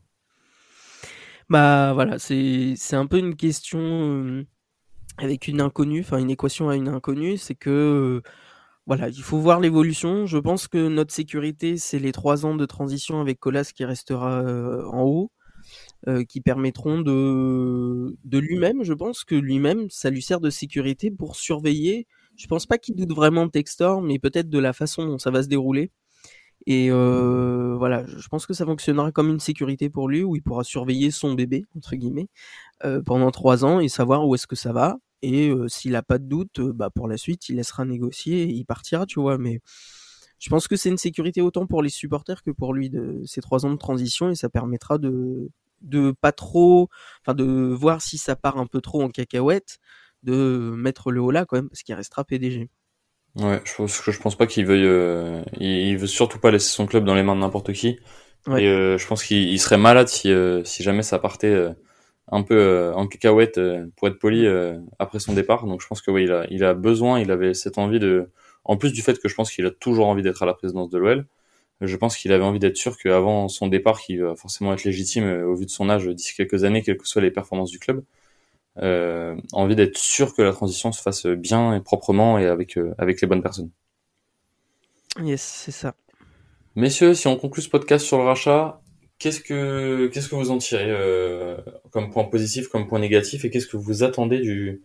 Bah 1.50 1.93
voilà, 1.95 2.19
c'est 2.19 2.76
c'est 2.78 2.95
un 2.95 3.08
peu 3.08 3.17
une 3.17 3.36
question 3.36 4.45
avec 5.17 5.48
une 5.48 5.60
inconnue, 5.60 6.02
enfin 6.02 6.19
une 6.19 6.30
équation 6.30 6.69
à 6.69 6.76
une 6.76 6.88
inconnue, 6.88 7.38
c'est 7.38 7.56
que 7.56 8.22
voilà, 8.89 9.08
il 9.08 9.21
faut 9.21 9.39
voir 9.39 9.62
l'évolution. 9.62 10.25
Je 10.25 10.38
pense 10.38 10.67
que 10.67 10.89
notre 10.89 11.13
sécurité, 11.13 11.78
c'est 11.78 11.99
les 11.99 12.12
trois 12.12 12.45
ans 12.45 12.56
de 12.56 12.65
transition 12.65 13.21
avec 13.21 13.39
Colas 13.39 13.71
qui 13.73 13.86
restera 13.86 14.43
en 14.91 15.04
haut. 15.04 15.32
Euh, 16.08 16.23
qui 16.23 16.39
permettront 16.39 17.02
de, 17.02 18.15
lui-même, 18.32 18.84
je 18.84 18.93
pense 18.93 19.25
que 19.25 19.36
lui-même, 19.36 19.89
ça 19.89 20.10
lui 20.10 20.21
sert 20.21 20.39
de 20.39 20.49
sécurité 20.49 21.12
pour 21.12 21.36
surveiller. 21.36 22.08
Je 22.38 22.47
pense 22.47 22.65
pas 22.65 22.78
qu'il 22.78 22.95
doute 22.95 23.12
vraiment 23.13 23.45
de 23.45 23.52
Textor, 23.52 24.02
mais 24.02 24.17
peut-être 24.17 24.49
de 24.49 24.60
la 24.60 24.71
façon 24.71 25.06
dont 25.06 25.17
ça 25.17 25.30
va 25.30 25.43
se 25.43 25.49
dérouler. 25.49 25.91
Et 26.65 26.89
euh, 26.89 27.75
voilà, 27.78 28.06
je 28.06 28.28
pense 28.30 28.45
que 28.45 28.54
ça 28.54 28.65
fonctionnera 28.65 29.12
comme 29.12 29.30
une 29.30 29.41
sécurité 29.41 29.89
pour 29.89 30.08
lui, 30.08 30.23
où 30.23 30.38
il 30.38 30.41
pourra 30.41 30.63
surveiller 30.63 31.12
son 31.12 31.34
bébé, 31.34 31.65
entre 31.75 31.95
guillemets, 31.97 32.30
euh, 32.86 33.02
pendant 33.02 33.32
trois 33.32 33.65
ans 33.65 33.82
et 33.82 33.89
savoir 33.89 34.25
où 34.25 34.36
est-ce 34.36 34.47
que 34.47 34.56
ça 34.56 34.71
va. 34.71 34.99
Et 35.21 35.49
euh, 35.49 35.67
s'il 35.67 35.95
a 35.95 36.03
pas 36.03 36.17
de 36.17 36.25
doute, 36.25 36.60
euh, 36.60 36.73
bah 36.73 36.89
pour 36.89 37.08
la 37.08 37.17
suite, 37.17 37.49
il 37.49 37.58
laissera 37.58 37.86
négocier 37.86 38.43
et 38.43 38.51
il 38.51 38.65
partira, 38.65 39.05
tu 39.05 39.19
vois. 39.19 39.38
Mais 39.38 39.62
je 40.39 40.49
pense 40.49 40.67
que 40.67 40.75
c'est 40.75 40.89
une 40.89 40.97
sécurité 40.97 41.41
autant 41.41 41.67
pour 41.67 41.84
les 41.84 41.89
supporters 41.89 42.43
que 42.43 42.51
pour 42.51 42.73
lui 42.73 42.89
de 42.89 43.21
ces 43.25 43.41
trois 43.41 43.65
ans 43.65 43.71
de 43.71 43.77
transition 43.77 44.29
et 44.29 44.36
ça 44.36 44.49
permettra 44.49 44.97
de 44.97 45.49
de 45.82 46.12
pas 46.12 46.34
trop, 46.34 46.89
enfin 47.21 47.34
de 47.34 47.45
voir 47.45 48.01
si 48.01 48.17
ça 48.17 48.36
part 48.36 48.58
un 48.58 48.65
peu 48.65 48.82
trop 48.82 49.01
en 49.01 49.10
cacahuète, 49.10 49.79
de 50.23 50.73
mettre 50.75 51.12
le 51.12 51.21
haut 51.21 51.32
là 51.32 51.45
quand 51.45 51.55
même 51.55 51.69
parce 51.69 51.84
qu'il 51.84 51.95
restera 51.95 52.25
PDG. 52.25 52.69
Ouais, 53.36 53.62
je 53.63 53.75
pense 53.75 54.01
que 54.01 54.12
je 54.12 54.19
pense 54.19 54.36
pas 54.36 54.47
qu'il 54.47 54.65
veuille, 54.65 54.86
euh, 54.86 55.41
il, 55.60 55.97
veut 55.97 56.08
surtout 56.08 56.39
pas 56.39 56.51
laisser 56.51 56.69
son 56.69 56.86
club 56.86 57.05
dans 57.05 57.15
les 57.15 57.23
mains 57.23 57.36
de 57.36 57.41
n'importe 57.41 57.71
qui. 57.73 57.99
Et 58.47 58.67
euh, 58.67 58.97
je 58.97 59.08
pense 59.08 59.23
qu'il 59.23 59.60
serait 59.60 59.77
malade 59.77 60.08
si 60.08 60.34
si 60.65 60.84
jamais 60.84 61.03
ça 61.03 61.19
partait 61.19 61.73
un 62.32 62.44
peu 62.44 62.92
en 62.96 63.08
cacahuète 63.08 63.60
pour 63.96 64.08
être 64.08 64.20
poli 64.20 64.48
après 65.00 65.20
son 65.20 65.34
départ. 65.34 65.65
Donc 65.65 65.82
je 65.82 65.88
pense 65.88 66.02
que 66.02 66.12
oui, 66.12 66.24
il 66.24 66.32
a 66.32 66.46
il 66.50 66.63
a 66.63 66.74
besoin, 66.74 67.20
il 67.20 67.32
avait 67.32 67.54
cette 67.54 67.78
envie 67.78 68.00
de, 68.00 68.30
en 68.65 68.78
plus 68.78 68.92
du 68.92 69.02
fait 69.02 69.20
que 69.20 69.28
je 69.28 69.36
pense 69.36 69.52
qu'il 69.52 69.65
a 69.65 69.72
toujours 69.72 70.08
envie 70.08 70.24
d'être 70.24 70.44
à 70.44 70.46
la 70.46 70.54
présidence 70.54 70.89
de 70.89 70.98
l'OL 70.98 71.26
je 71.82 71.96
pense 71.96 72.18
qu'il 72.18 72.32
avait 72.34 72.44
envie 72.44 72.60
d'être 72.60 72.78
sûr 72.78 72.98
qu'avant 72.98 73.48
son 73.48 73.68
départ, 73.68 74.02
qui 74.02 74.18
va 74.18 74.36
forcément 74.36 74.74
être 74.74 74.84
légitime 74.84 75.24
euh, 75.24 75.46
au 75.46 75.56
vu 75.56 75.65
de 75.65 75.72
son 75.72 75.89
âge 75.89 76.08
d'ici 76.08 76.36
quelques 76.36 76.63
années, 76.63 76.82
quelles 76.82 76.98
que 76.98 77.08
soient 77.08 77.22
les 77.22 77.32
performances 77.32 77.72
du 77.72 77.80
club, 77.80 78.04
euh, 78.82 79.36
envie 79.54 79.76
d'être 79.76 79.98
sûr 79.98 80.36
que 80.36 80.42
la 80.42 80.52
transition 80.52 80.92
se 80.92 81.02
fasse 81.02 81.26
bien 81.26 81.76
et 81.76 81.82
proprement 81.82 82.38
et 82.38 82.48
avec, 82.48 82.78
euh, 82.78 82.94
avec 82.98 83.22
les 83.22 83.28
bonnes 83.28 83.42
personnes. 83.42 83.70
Yes, 85.22 85.42
c'est 85.42 85.72
ça. 85.72 85.96
Messieurs, 86.76 87.13
si 87.13 87.28
on 87.28 87.36
conclut 87.36 87.62
ce 87.62 87.70
podcast 87.70 88.06
sur 88.06 88.18
le 88.18 88.24
rachat, 88.24 88.82
qu'est-ce 89.19 89.41
que 89.41 90.08
qu'est-ce 90.08 90.29
que 90.29 90.36
vous 90.36 90.51
en 90.51 90.58
tirez 90.58 90.89
euh, 90.89 91.58
comme 91.91 92.12
point 92.12 92.23
positif, 92.25 92.67
comme 92.67 92.88
point 92.88 92.99
négatif, 92.99 93.45
et 93.45 93.49
qu'est-ce 93.49 93.67
que 93.67 93.77
vous 93.77 94.03
attendez 94.03 94.39
du 94.39 94.82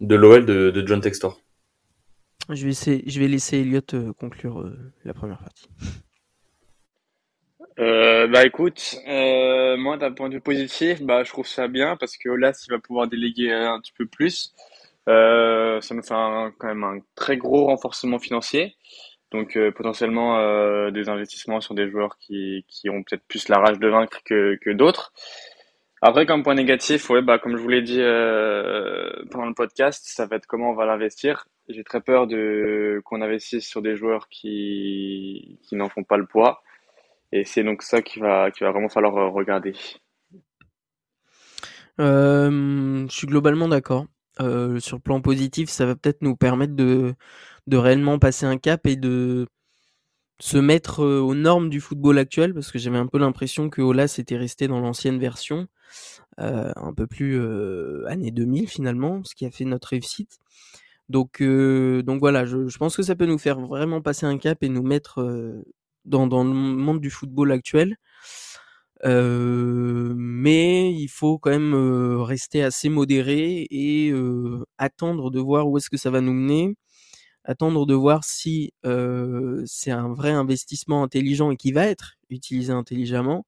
de 0.00 0.14
l'OL 0.14 0.46
de, 0.46 0.70
de, 0.70 0.86
John 0.86 1.00
Textor? 1.00 1.40
Je 2.48 2.64
vais, 2.64 2.70
essayer, 2.70 3.04
je 3.06 3.20
vais 3.20 3.28
laisser 3.28 3.58
Elliot 3.58 4.14
conclure 4.18 4.72
la 5.04 5.14
première 5.14 5.38
partie. 5.38 5.68
Euh, 7.80 8.26
bah 8.26 8.44
écoute, 8.44 8.96
euh, 9.08 9.76
moi 9.78 9.96
d'un 9.96 10.12
point 10.12 10.28
de 10.28 10.34
vue 10.34 10.40
positif, 10.40 11.00
bah 11.00 11.24
je 11.24 11.30
trouve 11.30 11.46
ça 11.46 11.66
bien 11.66 11.96
parce 11.96 12.18
que 12.18 12.28
là, 12.28 12.52
il 12.66 12.70
va 12.70 12.78
pouvoir 12.78 13.08
déléguer 13.08 13.50
un 13.52 13.80
petit 13.80 13.92
peu 13.96 14.06
plus. 14.06 14.52
Euh, 15.08 15.80
ça 15.80 15.94
nous 15.94 16.02
fait 16.02 16.14
quand 16.58 16.66
même 16.68 16.84
un 16.84 16.98
très 17.14 17.38
gros 17.38 17.66
renforcement 17.66 18.18
financier. 18.18 18.76
Donc 19.30 19.56
euh, 19.56 19.70
potentiellement 19.70 20.38
euh, 20.38 20.90
des 20.90 21.08
investissements 21.08 21.60
sur 21.60 21.74
des 21.74 21.88
joueurs 21.88 22.18
qui, 22.18 22.64
qui 22.68 22.90
ont 22.90 23.02
peut-être 23.02 23.24
plus 23.28 23.48
la 23.48 23.58
rage 23.58 23.78
de 23.78 23.88
vaincre 23.88 24.20
que, 24.24 24.58
que 24.60 24.70
d'autres. 24.70 25.12
Après, 26.02 26.24
comme 26.24 26.42
point 26.42 26.54
négatif, 26.54 27.10
ouais, 27.10 27.20
bah 27.20 27.38
comme 27.38 27.56
je 27.56 27.62
vous 27.62 27.68
l'ai 27.68 27.82
dit 27.82 28.00
euh, 28.00 29.10
pendant 29.30 29.46
le 29.46 29.54
podcast, 29.54 30.02
ça 30.06 30.26
va 30.26 30.36
être 30.36 30.46
comment 30.46 30.70
on 30.70 30.74
va 30.74 30.86
l'investir. 30.86 31.46
J'ai 31.68 31.84
très 31.84 32.00
peur 32.00 32.26
de 32.26 33.02
qu'on 33.04 33.20
investisse 33.20 33.68
sur 33.68 33.82
des 33.82 33.96
joueurs 33.96 34.28
qui 34.28 35.58
qui 35.62 35.76
n'en 35.76 35.88
font 35.90 36.02
pas 36.02 36.16
le 36.16 36.26
poids. 36.26 36.62
Et 37.32 37.44
c'est 37.44 37.62
donc 37.62 37.82
ça 37.82 38.02
qui 38.02 38.18
va, 38.18 38.50
qui 38.50 38.64
va 38.64 38.72
vraiment 38.72 38.88
falloir 38.88 39.16
euh, 39.16 39.28
regarder. 39.28 39.74
Euh, 42.00 43.06
je 43.08 43.14
suis 43.14 43.26
globalement 43.26 43.68
d'accord. 43.68 44.06
Euh, 44.40 44.80
sur 44.80 44.96
le 44.96 45.02
plan 45.02 45.20
positif, 45.20 45.70
ça 45.70 45.86
va 45.86 45.94
peut-être 45.96 46.22
nous 46.22 46.36
permettre 46.36 46.74
de, 46.74 47.14
réellement 47.70 48.18
passer 48.18 48.46
un 48.46 48.58
cap 48.58 48.86
et 48.86 48.96
de 48.96 49.46
se 50.40 50.58
mettre 50.58 51.04
aux 51.04 51.34
normes 51.34 51.68
du 51.68 51.80
football 51.80 52.18
actuel, 52.18 52.54
parce 52.54 52.72
que 52.72 52.78
j'avais 52.78 52.96
un 52.98 53.06
peu 53.06 53.18
l'impression 53.18 53.68
que 53.68 53.82
Olas 53.82 54.16
était 54.18 54.38
resté 54.38 54.68
dans 54.68 54.80
l'ancienne 54.80 55.18
version, 55.18 55.68
un 56.38 56.94
peu 56.96 57.06
plus 57.06 57.38
euh, 57.38 58.06
année 58.08 58.30
2000 58.30 58.66
finalement, 58.68 59.22
ce 59.24 59.34
qui 59.34 59.44
a 59.44 59.50
fait 59.50 59.66
notre 59.66 59.88
réussite. 59.88 60.38
Donc, 61.10 61.42
donc 61.42 62.20
voilà, 62.20 62.46
je, 62.46 62.78
pense 62.78 62.96
que 62.96 63.02
ça 63.02 63.16
peut 63.16 63.26
nous 63.26 63.38
faire 63.38 63.60
vraiment 63.60 64.00
passer 64.00 64.26
un 64.26 64.38
cap 64.38 64.62
et 64.62 64.68
nous 64.68 64.82
mettre 64.82 65.20
dans 66.06 66.26
le 66.26 66.50
monde 66.50 67.00
du 67.00 67.10
football 67.10 67.52
actuel. 67.52 67.96
Euh, 69.06 70.12
mais 70.16 70.92
il 70.92 71.08
faut 71.08 71.38
quand 71.38 71.50
même 71.50 71.74
euh, 71.74 72.22
rester 72.22 72.62
assez 72.62 72.88
modéré 72.90 73.66
et 73.70 74.10
euh, 74.12 74.64
attendre 74.78 75.30
de 75.30 75.40
voir 75.40 75.68
où 75.68 75.78
est-ce 75.78 75.88
que 75.90 75.96
ça 75.96 76.10
va 76.10 76.20
nous 76.20 76.34
mener, 76.34 76.76
attendre 77.44 77.86
de 77.86 77.94
voir 77.94 78.24
si 78.24 78.72
euh, 78.86 79.62
c'est 79.66 79.90
un 79.92 80.12
vrai 80.12 80.30
investissement 80.32 81.02
intelligent 81.04 81.50
et 81.50 81.56
qui 81.56 81.72
va 81.72 81.86
être 81.86 82.14
utilisé 82.30 82.72
intelligemment. 82.72 83.46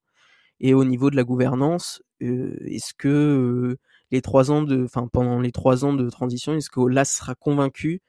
Et 0.59 0.73
au 0.73 0.85
niveau 0.85 1.09
de 1.11 1.15
la 1.17 1.23
gouvernance, 1.23 2.01
euh, 2.23 2.57
est-ce 2.67 2.93
que 2.97 3.77
les 4.11 4.21
trois 4.21 4.51
ans 4.51 4.63
de, 4.63 4.83
enfin 4.85 5.07
pendant 5.11 5.39
les 5.41 5.51
trois 5.51 5.85
ans 5.85 5.93
de 5.93 6.09
transition, 6.09 6.55
est-ce 6.55 6.69
que 6.69 6.79
Olas 6.81 7.05
sera 7.05 7.35
convaincu 7.35 8.01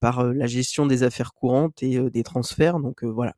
par 0.00 0.24
la 0.24 0.46
gestion 0.46 0.86
des 0.86 1.02
affaires 1.02 1.32
courantes 1.34 1.82
et 1.82 1.98
des 2.10 2.22
transferts? 2.22 2.78
Donc 2.80 3.04
voilà, 3.04 3.34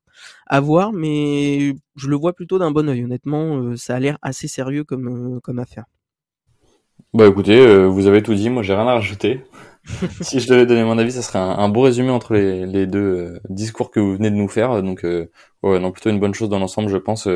à 0.46 0.60
voir, 0.60 0.92
mais 0.92 1.74
je 1.96 2.08
le 2.08 2.16
vois 2.16 2.32
plutôt 2.32 2.58
d'un 2.58 2.70
bon 2.70 2.88
oeil. 2.88 3.04
Honnêtement, 3.04 3.76
ça 3.76 3.96
a 3.96 4.00
l'air 4.00 4.18
assez 4.22 4.48
sérieux 4.48 4.84
comme 4.84 5.40
comme 5.42 5.58
affaire. 5.58 5.84
Bah 7.14 7.26
écoutez, 7.26 7.86
vous 7.86 8.06
avez 8.06 8.22
tout 8.22 8.34
dit. 8.34 8.50
Moi, 8.50 8.62
j'ai 8.62 8.74
rien 8.74 8.86
à 8.86 8.94
rajouter. 8.94 9.44
si 10.20 10.40
je 10.40 10.48
devais 10.48 10.64
donner 10.64 10.84
mon 10.84 10.96
avis, 10.96 11.12
ça 11.12 11.22
serait 11.22 11.38
un, 11.38 11.68
beau 11.68 11.82
résumé 11.82 12.10
entre 12.10 12.34
les, 12.34 12.66
les 12.66 12.86
deux 12.86 13.40
discours 13.48 13.90
que 13.90 13.98
vous 13.98 14.14
venez 14.14 14.30
de 14.30 14.36
nous 14.36 14.48
faire. 14.48 14.82
Donc, 14.82 15.02
ouais, 15.04 15.78
non, 15.78 15.90
plutôt 15.90 16.10
une 16.10 16.20
bonne 16.20 16.34
chose 16.34 16.48
dans 16.48 16.58
l'ensemble, 16.58 16.88
je 16.88 16.96
pense. 16.96 17.28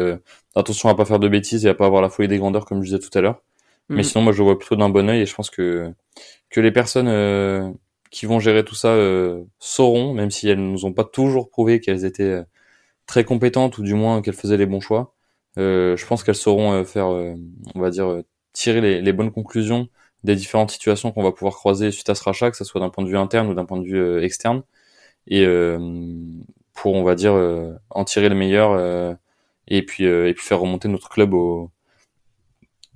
attention 0.54 0.88
à 0.88 0.94
pas 0.94 1.04
faire 1.04 1.18
de 1.18 1.28
bêtises 1.28 1.66
et 1.66 1.68
à 1.68 1.74
pas 1.74 1.86
avoir 1.86 2.02
la 2.02 2.08
folie 2.08 2.28
des 2.28 2.38
grandeurs, 2.38 2.64
comme 2.64 2.80
je 2.82 2.86
disais 2.86 2.98
tout 2.98 3.16
à 3.18 3.20
l'heure. 3.20 3.42
Mais 3.88 4.00
mm. 4.00 4.04
sinon, 4.04 4.24
moi, 4.24 4.32
je 4.32 4.38
le 4.38 4.44
vois 4.44 4.58
plutôt 4.58 4.76
d'un 4.76 4.88
bon 4.88 5.08
oeil 5.08 5.20
et 5.20 5.26
je 5.26 5.34
pense 5.34 5.50
que 5.50 5.92
que 6.48 6.60
les 6.60 6.70
personnes 6.70 7.08
qui 8.10 8.26
vont 8.26 8.40
gérer 8.40 8.64
tout 8.64 8.74
ça 8.74 8.88
euh, 8.88 9.44
sauront, 9.58 10.14
même 10.14 10.30
si 10.30 10.48
elles 10.48 10.58
nous 10.60 10.84
ont 10.84 10.92
pas 10.92 11.04
toujours 11.04 11.50
prouvé 11.50 11.80
qu'elles 11.80 12.04
étaient 12.04 12.22
euh, 12.22 12.42
très 13.06 13.24
compétentes 13.24 13.78
ou 13.78 13.82
du 13.82 13.94
moins 13.94 14.22
qu'elles 14.22 14.34
faisaient 14.34 14.56
les 14.56 14.66
bons 14.66 14.80
choix. 14.80 15.14
Euh, 15.58 15.96
je 15.96 16.06
pense 16.06 16.24
qu'elles 16.24 16.34
sauront 16.34 16.84
faire, 16.84 17.06
on 17.06 17.80
va 17.80 17.90
dire, 17.90 18.22
tirer 18.52 19.00
les, 19.00 19.12
bonnes 19.12 19.30
conclusions 19.30 19.88
des 20.24 20.34
différentes 20.34 20.70
situations 20.70 21.12
qu'on 21.12 21.22
va 21.22 21.32
pouvoir 21.32 21.54
croiser 21.54 21.90
suite 21.90 22.10
à 22.10 22.14
ce 22.14 22.24
rachat, 22.24 22.50
que 22.50 22.56
ce 22.56 22.64
soit 22.64 22.80
d'un 22.80 22.90
point 22.90 23.04
de 23.04 23.08
vue 23.08 23.16
interne 23.16 23.48
ou 23.48 23.54
d'un 23.54 23.64
point 23.64 23.78
de 23.78 23.84
vue 23.84 24.22
externe, 24.22 24.62
et 25.28 25.46
pour, 26.74 26.94
on 26.94 27.04
va 27.04 27.14
dire, 27.14 27.34
en 27.90 28.04
tirer 28.04 28.28
le 28.28 28.34
meilleur 28.34 29.16
et 29.68 29.82
puis 29.84 30.04
et 30.04 30.34
puis 30.34 30.44
faire 30.44 30.60
remonter 30.60 30.88
notre 30.88 31.08
club 31.08 31.34
au, 31.34 31.70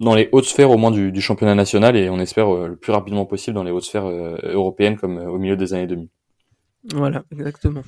dans 0.01 0.15
les 0.15 0.29
hautes 0.33 0.47
sphères 0.47 0.71
au 0.71 0.79
moins 0.79 0.91
du, 0.91 1.13
du 1.13 1.21
championnat 1.21 1.55
national 1.55 1.97
et 1.97 2.09
on 2.09 2.19
espère 2.19 2.53
euh, 2.53 2.69
le 2.69 2.77
plus 2.77 2.93
rapidement 2.93 3.27
possible 3.27 3.55
dans 3.55 3.63
les 3.63 3.71
hautes 3.71 3.85
sphères 3.85 4.07
euh, 4.07 4.37
européennes 4.43 4.97
comme 4.97 5.19
euh, 5.19 5.29
au 5.29 5.39
milieu 5.39 5.57
des 5.57 5.75
années 5.75 5.87
2000. 5.87 6.09
Voilà, 6.95 7.23
exactement. 7.31 7.83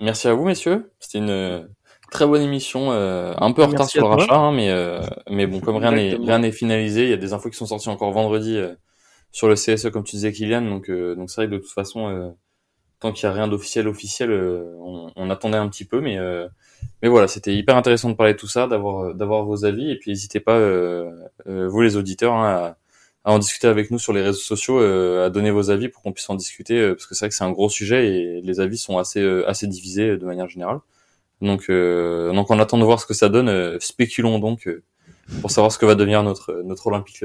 Merci 0.00 0.28
à 0.28 0.34
vous 0.34 0.44
messieurs, 0.44 0.90
c'était 0.98 1.18
une 1.18 1.68
très 2.10 2.26
bonne 2.26 2.42
émission, 2.42 2.90
un 2.90 3.52
peu 3.52 3.62
en 3.62 3.68
retard 3.68 3.88
sur 3.88 4.08
le 4.08 4.14
rachat, 4.14 4.34
hein, 4.34 4.52
mais 4.52 4.70
mais 5.30 5.46
bon 5.46 5.60
comme 5.60 5.76
rien 5.76 5.92
n'est 5.92 6.14
rien 6.14 6.40
n'est 6.40 6.52
finalisé, 6.52 7.04
il 7.04 7.10
y 7.10 7.14
a 7.14 7.16
des 7.16 7.32
infos 7.32 7.50
qui 7.50 7.56
sont 7.56 7.66
sorties 7.66 7.88
encore 7.88 8.10
vendredi 8.12 8.58
sur 9.30 9.48
le 9.48 9.54
CSE 9.54 9.90
comme 9.90 10.04
tu 10.04 10.16
disais 10.16 10.32
Kylian, 10.32 10.62
donc 10.62 10.90
donc 10.90 11.30
c'est 11.30 11.42
vrai 11.42 11.46
que 11.46 11.52
de 11.52 11.58
toute 11.58 11.70
façon 11.70 12.34
tant 12.98 13.12
qu'il 13.12 13.24
y 13.24 13.26
a 13.26 13.32
rien 13.32 13.46
d'officiel 13.46 13.86
officiel, 13.86 14.30
on, 14.80 15.12
on, 15.14 15.30
attendait 15.30 15.58
un 15.58 15.68
petit 15.68 15.84
peu, 15.84 16.00
mais 16.00 16.18
mais 17.02 17.08
voilà, 17.08 17.26
c'était 17.28 17.54
hyper 17.54 17.76
intéressant 17.76 18.10
de 18.10 18.14
parler 18.14 18.34
de 18.34 18.38
tout 18.38 18.48
ça, 18.48 18.66
d'avoir 18.66 19.06
euh, 19.06 19.14
d'avoir 19.14 19.44
vos 19.44 19.64
avis. 19.64 19.90
Et 19.90 19.98
puis 19.98 20.10
n'hésitez 20.10 20.40
pas 20.40 20.56
euh, 20.56 21.10
euh, 21.48 21.68
vous 21.68 21.80
les 21.80 21.96
auditeurs 21.96 22.34
hein, 22.34 22.48
à, 22.48 22.76
à, 23.24 23.32
en 23.32 23.38
discuter 23.38 23.68
avec 23.68 23.90
nous 23.90 23.98
sur 23.98 24.12
les 24.12 24.22
réseaux 24.22 24.38
sociaux, 24.38 24.78
à 24.78 25.30
donner 25.30 25.50
vos 25.50 25.70
avis 25.70 25.88
pour 25.88 26.02
qu'on 26.02 26.12
puisse 26.12 26.28
en 26.30 26.34
discuter 26.34 26.90
parce 26.90 27.06
que 27.06 27.14
c'est 27.14 27.24
vrai 27.24 27.28
que 27.30 27.34
c'est 27.34 27.44
un 27.44 27.52
gros 27.52 27.68
sujet 27.68 28.08
et 28.08 28.40
les 28.42 28.60
avis 28.60 28.78
sont 28.78 28.98
assez 28.98 29.22
assez 29.46 29.66
divisés 29.66 30.16
de 30.16 30.24
manière 30.24 30.48
générale. 30.48 30.80
Donc 31.40 31.70
donc 31.70 32.50
on 32.50 32.58
attend 32.58 32.78
de 32.78 32.84
voir 32.84 33.00
ce 33.00 33.06
que 33.06 33.14
ça 33.14 33.28
donne. 33.28 33.78
spéculons 33.80 34.38
donc 34.38 34.68
pour 35.40 35.50
savoir 35.50 35.72
ce 35.72 35.78
que 35.78 35.86
va 35.86 35.94
devenir 35.94 36.22
notre 36.22 36.62
notre 36.64 36.86
Olympique 36.88 37.24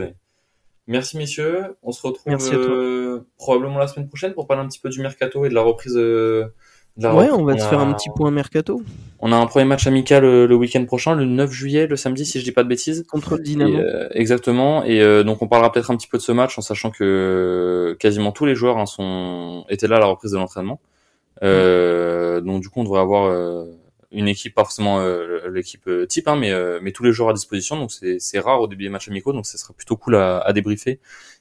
Merci 0.85 1.17
messieurs, 1.17 1.75
on 1.83 1.91
se 1.91 2.05
retrouve 2.05 3.23
probablement 3.37 3.77
la 3.77 3.87
semaine 3.87 4.07
prochaine 4.07 4.33
pour 4.33 4.47
parler 4.47 4.63
un 4.63 4.67
petit 4.67 4.79
peu 4.79 4.89
du 4.89 5.01
mercato 5.01 5.45
et 5.45 5.49
de 5.49 5.53
la 5.53 5.61
reprise 5.61 5.97
ouais, 6.97 7.29
on 7.31 7.43
va 7.43 7.57
se 7.57 7.65
faire 7.65 7.79
un 7.79 7.93
petit 7.93 8.09
point 8.15 8.31
mercato. 8.31 8.81
On 9.19 9.31
a 9.31 9.35
un 9.35 9.47
premier 9.47 9.65
match 9.65 9.87
amical 9.87 10.23
euh, 10.23 10.47
le, 10.47 10.55
week-end 10.55 10.85
prochain, 10.85 11.15
le 11.15 11.25
9 11.25 11.51
juillet, 11.51 11.87
le 11.87 11.95
samedi, 11.95 12.23
si 12.25 12.39
je 12.39 12.43
dis 12.43 12.51
pas 12.51 12.63
de 12.63 12.69
bêtises. 12.69 13.03
Contre 13.09 13.37
le 13.37 13.43
Dynamo. 13.43 13.77
Euh, 13.77 14.07
exactement. 14.11 14.83
Et 14.83 15.01
euh, 15.01 15.23
donc 15.23 15.41
on 15.41 15.47
parlera 15.47 15.71
peut-être 15.71 15.89
un 15.89 15.97
petit 15.97 16.07
peu 16.07 16.17
de 16.17 16.23
ce 16.23 16.31
match 16.31 16.57
en 16.57 16.61
sachant 16.61 16.91
que 16.91 17.95
quasiment 17.99 18.31
tous 18.31 18.45
les 18.45 18.53
joueurs 18.53 18.77
hein, 18.77 18.85
sont 18.85 19.65
étaient 19.69 19.87
là 19.87 19.95
à 19.97 19.99
la 19.99 20.05
reprise 20.05 20.31
de 20.31 20.37
l'entraînement. 20.37 20.79
Euh, 21.43 22.41
donc 22.41 22.61
du 22.61 22.69
coup, 22.69 22.79
on 22.81 22.83
devrait 22.83 23.01
avoir 23.01 23.25
euh, 23.25 23.65
une 24.11 24.27
équipe, 24.27 24.53
pas 24.53 24.63
forcément 24.63 24.99
euh, 24.99 25.49
l'équipe 25.49 25.89
type, 26.07 26.27
hein, 26.27 26.35
mais, 26.35 26.51
mais 26.81 26.91
tous 26.91 27.03
les 27.03 27.11
joueurs 27.11 27.29
à 27.29 27.33
disposition. 27.33 27.77
Donc 27.77 27.91
c'est 27.91 28.39
rare 28.39 28.61
au 28.61 28.67
début 28.67 28.83
des 28.83 28.89
matchs 28.89 29.09
amicaux, 29.09 29.33
donc 29.33 29.45
ce 29.45 29.57
sera 29.57 29.73
plutôt 29.73 29.97
cool 29.97 30.15
à, 30.15 30.39
à 30.39 30.53
débriefer. 30.53 30.99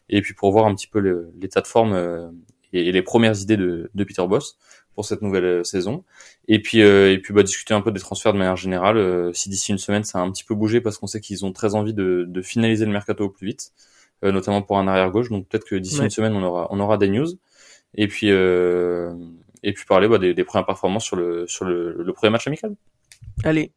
Et 0.08 0.22
puis 0.22 0.34
pour 0.34 0.50
voir 0.52 0.66
un 0.66 0.74
petit 0.74 0.86
peu 0.86 1.00
l'état 1.40 1.60
de 1.60 1.66
forme 1.66 2.32
et, 2.72 2.92
les 2.92 3.02
premières 3.02 3.40
idées 3.40 3.56
de, 3.56 3.90
de 3.94 4.04
Peter 4.04 4.26
Boss 4.26 4.56
pour 4.96 5.04
cette 5.04 5.22
nouvelle 5.22 5.64
saison. 5.64 6.02
Et 6.48 6.60
puis 6.60 6.80
et 6.80 7.18
puis 7.22 7.32
bah, 7.32 7.44
discuter 7.44 7.74
un 7.74 7.80
peu 7.80 7.92
des 7.92 8.00
transferts 8.00 8.32
de 8.32 8.38
manière 8.38 8.56
générale. 8.56 9.30
si 9.34 9.48
d'ici 9.48 9.70
une 9.70 9.78
semaine 9.78 10.02
ça 10.02 10.18
a 10.18 10.22
un 10.22 10.32
petit 10.32 10.42
peu 10.42 10.56
bougé 10.56 10.80
parce 10.80 10.98
qu'on 10.98 11.06
sait 11.06 11.20
qu'ils 11.20 11.44
ont 11.44 11.52
très 11.52 11.76
envie 11.76 11.94
de, 11.94 12.24
de 12.26 12.42
finaliser 12.42 12.84
le 12.84 12.90
mercato 12.90 13.26
au 13.26 13.30
plus 13.30 13.46
vite. 13.46 13.72
Euh, 14.24 14.32
notamment 14.32 14.62
pour 14.62 14.78
un 14.78 14.88
arrière 14.88 15.10
gauche. 15.10 15.28
Donc 15.28 15.46
peut-être 15.46 15.66
que 15.66 15.76
d'ici 15.76 16.00
une 16.00 16.10
semaine 16.10 16.34
on 16.34 16.42
aura 16.42 16.68
on 16.70 16.80
aura 16.80 16.96
des 16.96 17.08
news. 17.08 17.28
Et 17.94 18.08
puis 18.08 18.30
euh, 18.30 19.14
et 19.62 19.72
puis 19.72 19.84
parler 19.84 20.08
bah, 20.08 20.18
des, 20.18 20.32
des, 20.32 20.44
premières 20.44 20.66
performances 20.66 21.04
sur 21.04 21.16
le 21.16 21.46
sur 21.46 21.64
le, 21.64 22.02
le 22.02 22.12
premier 22.12 22.30
match 22.30 22.46
amical. 22.46 22.74
Allez, 23.44 23.72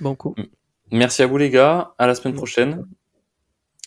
bon 0.00 0.14
coup. 0.14 0.34
Merci 0.90 1.22
à 1.22 1.26
vous 1.26 1.38
les 1.38 1.48
gars. 1.48 1.94
À 1.98 2.06
la 2.06 2.14
semaine 2.14 2.34
prochaine. 2.34 2.86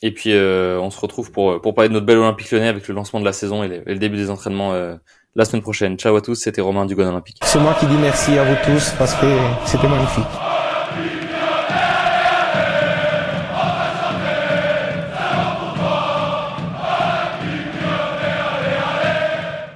Et 0.02 0.12
puis 0.12 0.34
euh, 0.34 0.80
on 0.80 0.90
se 0.90 1.00
retrouve 1.00 1.32
pour 1.32 1.62
pour 1.62 1.76
parler 1.76 1.90
de 1.90 1.94
notre 1.94 2.06
belle 2.06 2.18
Olympique 2.18 2.50
Lyonnais 2.52 2.68
avec 2.68 2.88
le 2.88 2.96
lancement 2.96 3.20
de 3.20 3.26
la 3.26 3.34
saison 3.34 3.64
et, 3.64 3.84
le 3.86 4.00
début 4.00 4.18
des 4.18 4.32
entraînements 4.32 4.74
euh, 4.74 4.96
la 5.36 5.46
semaine 5.46 5.62
prochaine. 5.62 5.98
Ciao 5.98 6.16
à 6.16 6.22
tous, 6.22 6.36
c'était 6.36 6.62
Romain 6.62 6.86
du 6.86 6.96
Olympique. 6.96 7.38
C'est 7.44 7.60
moi 7.60 7.76
qui 7.80 7.86
dis 7.86 7.98
merci 7.98 8.38
à 8.38 8.44
vous 8.44 8.56
tous 8.66 8.92
parce 8.98 9.14
que 9.16 9.28
c'était 9.66 9.88
magnifique. 9.88 10.45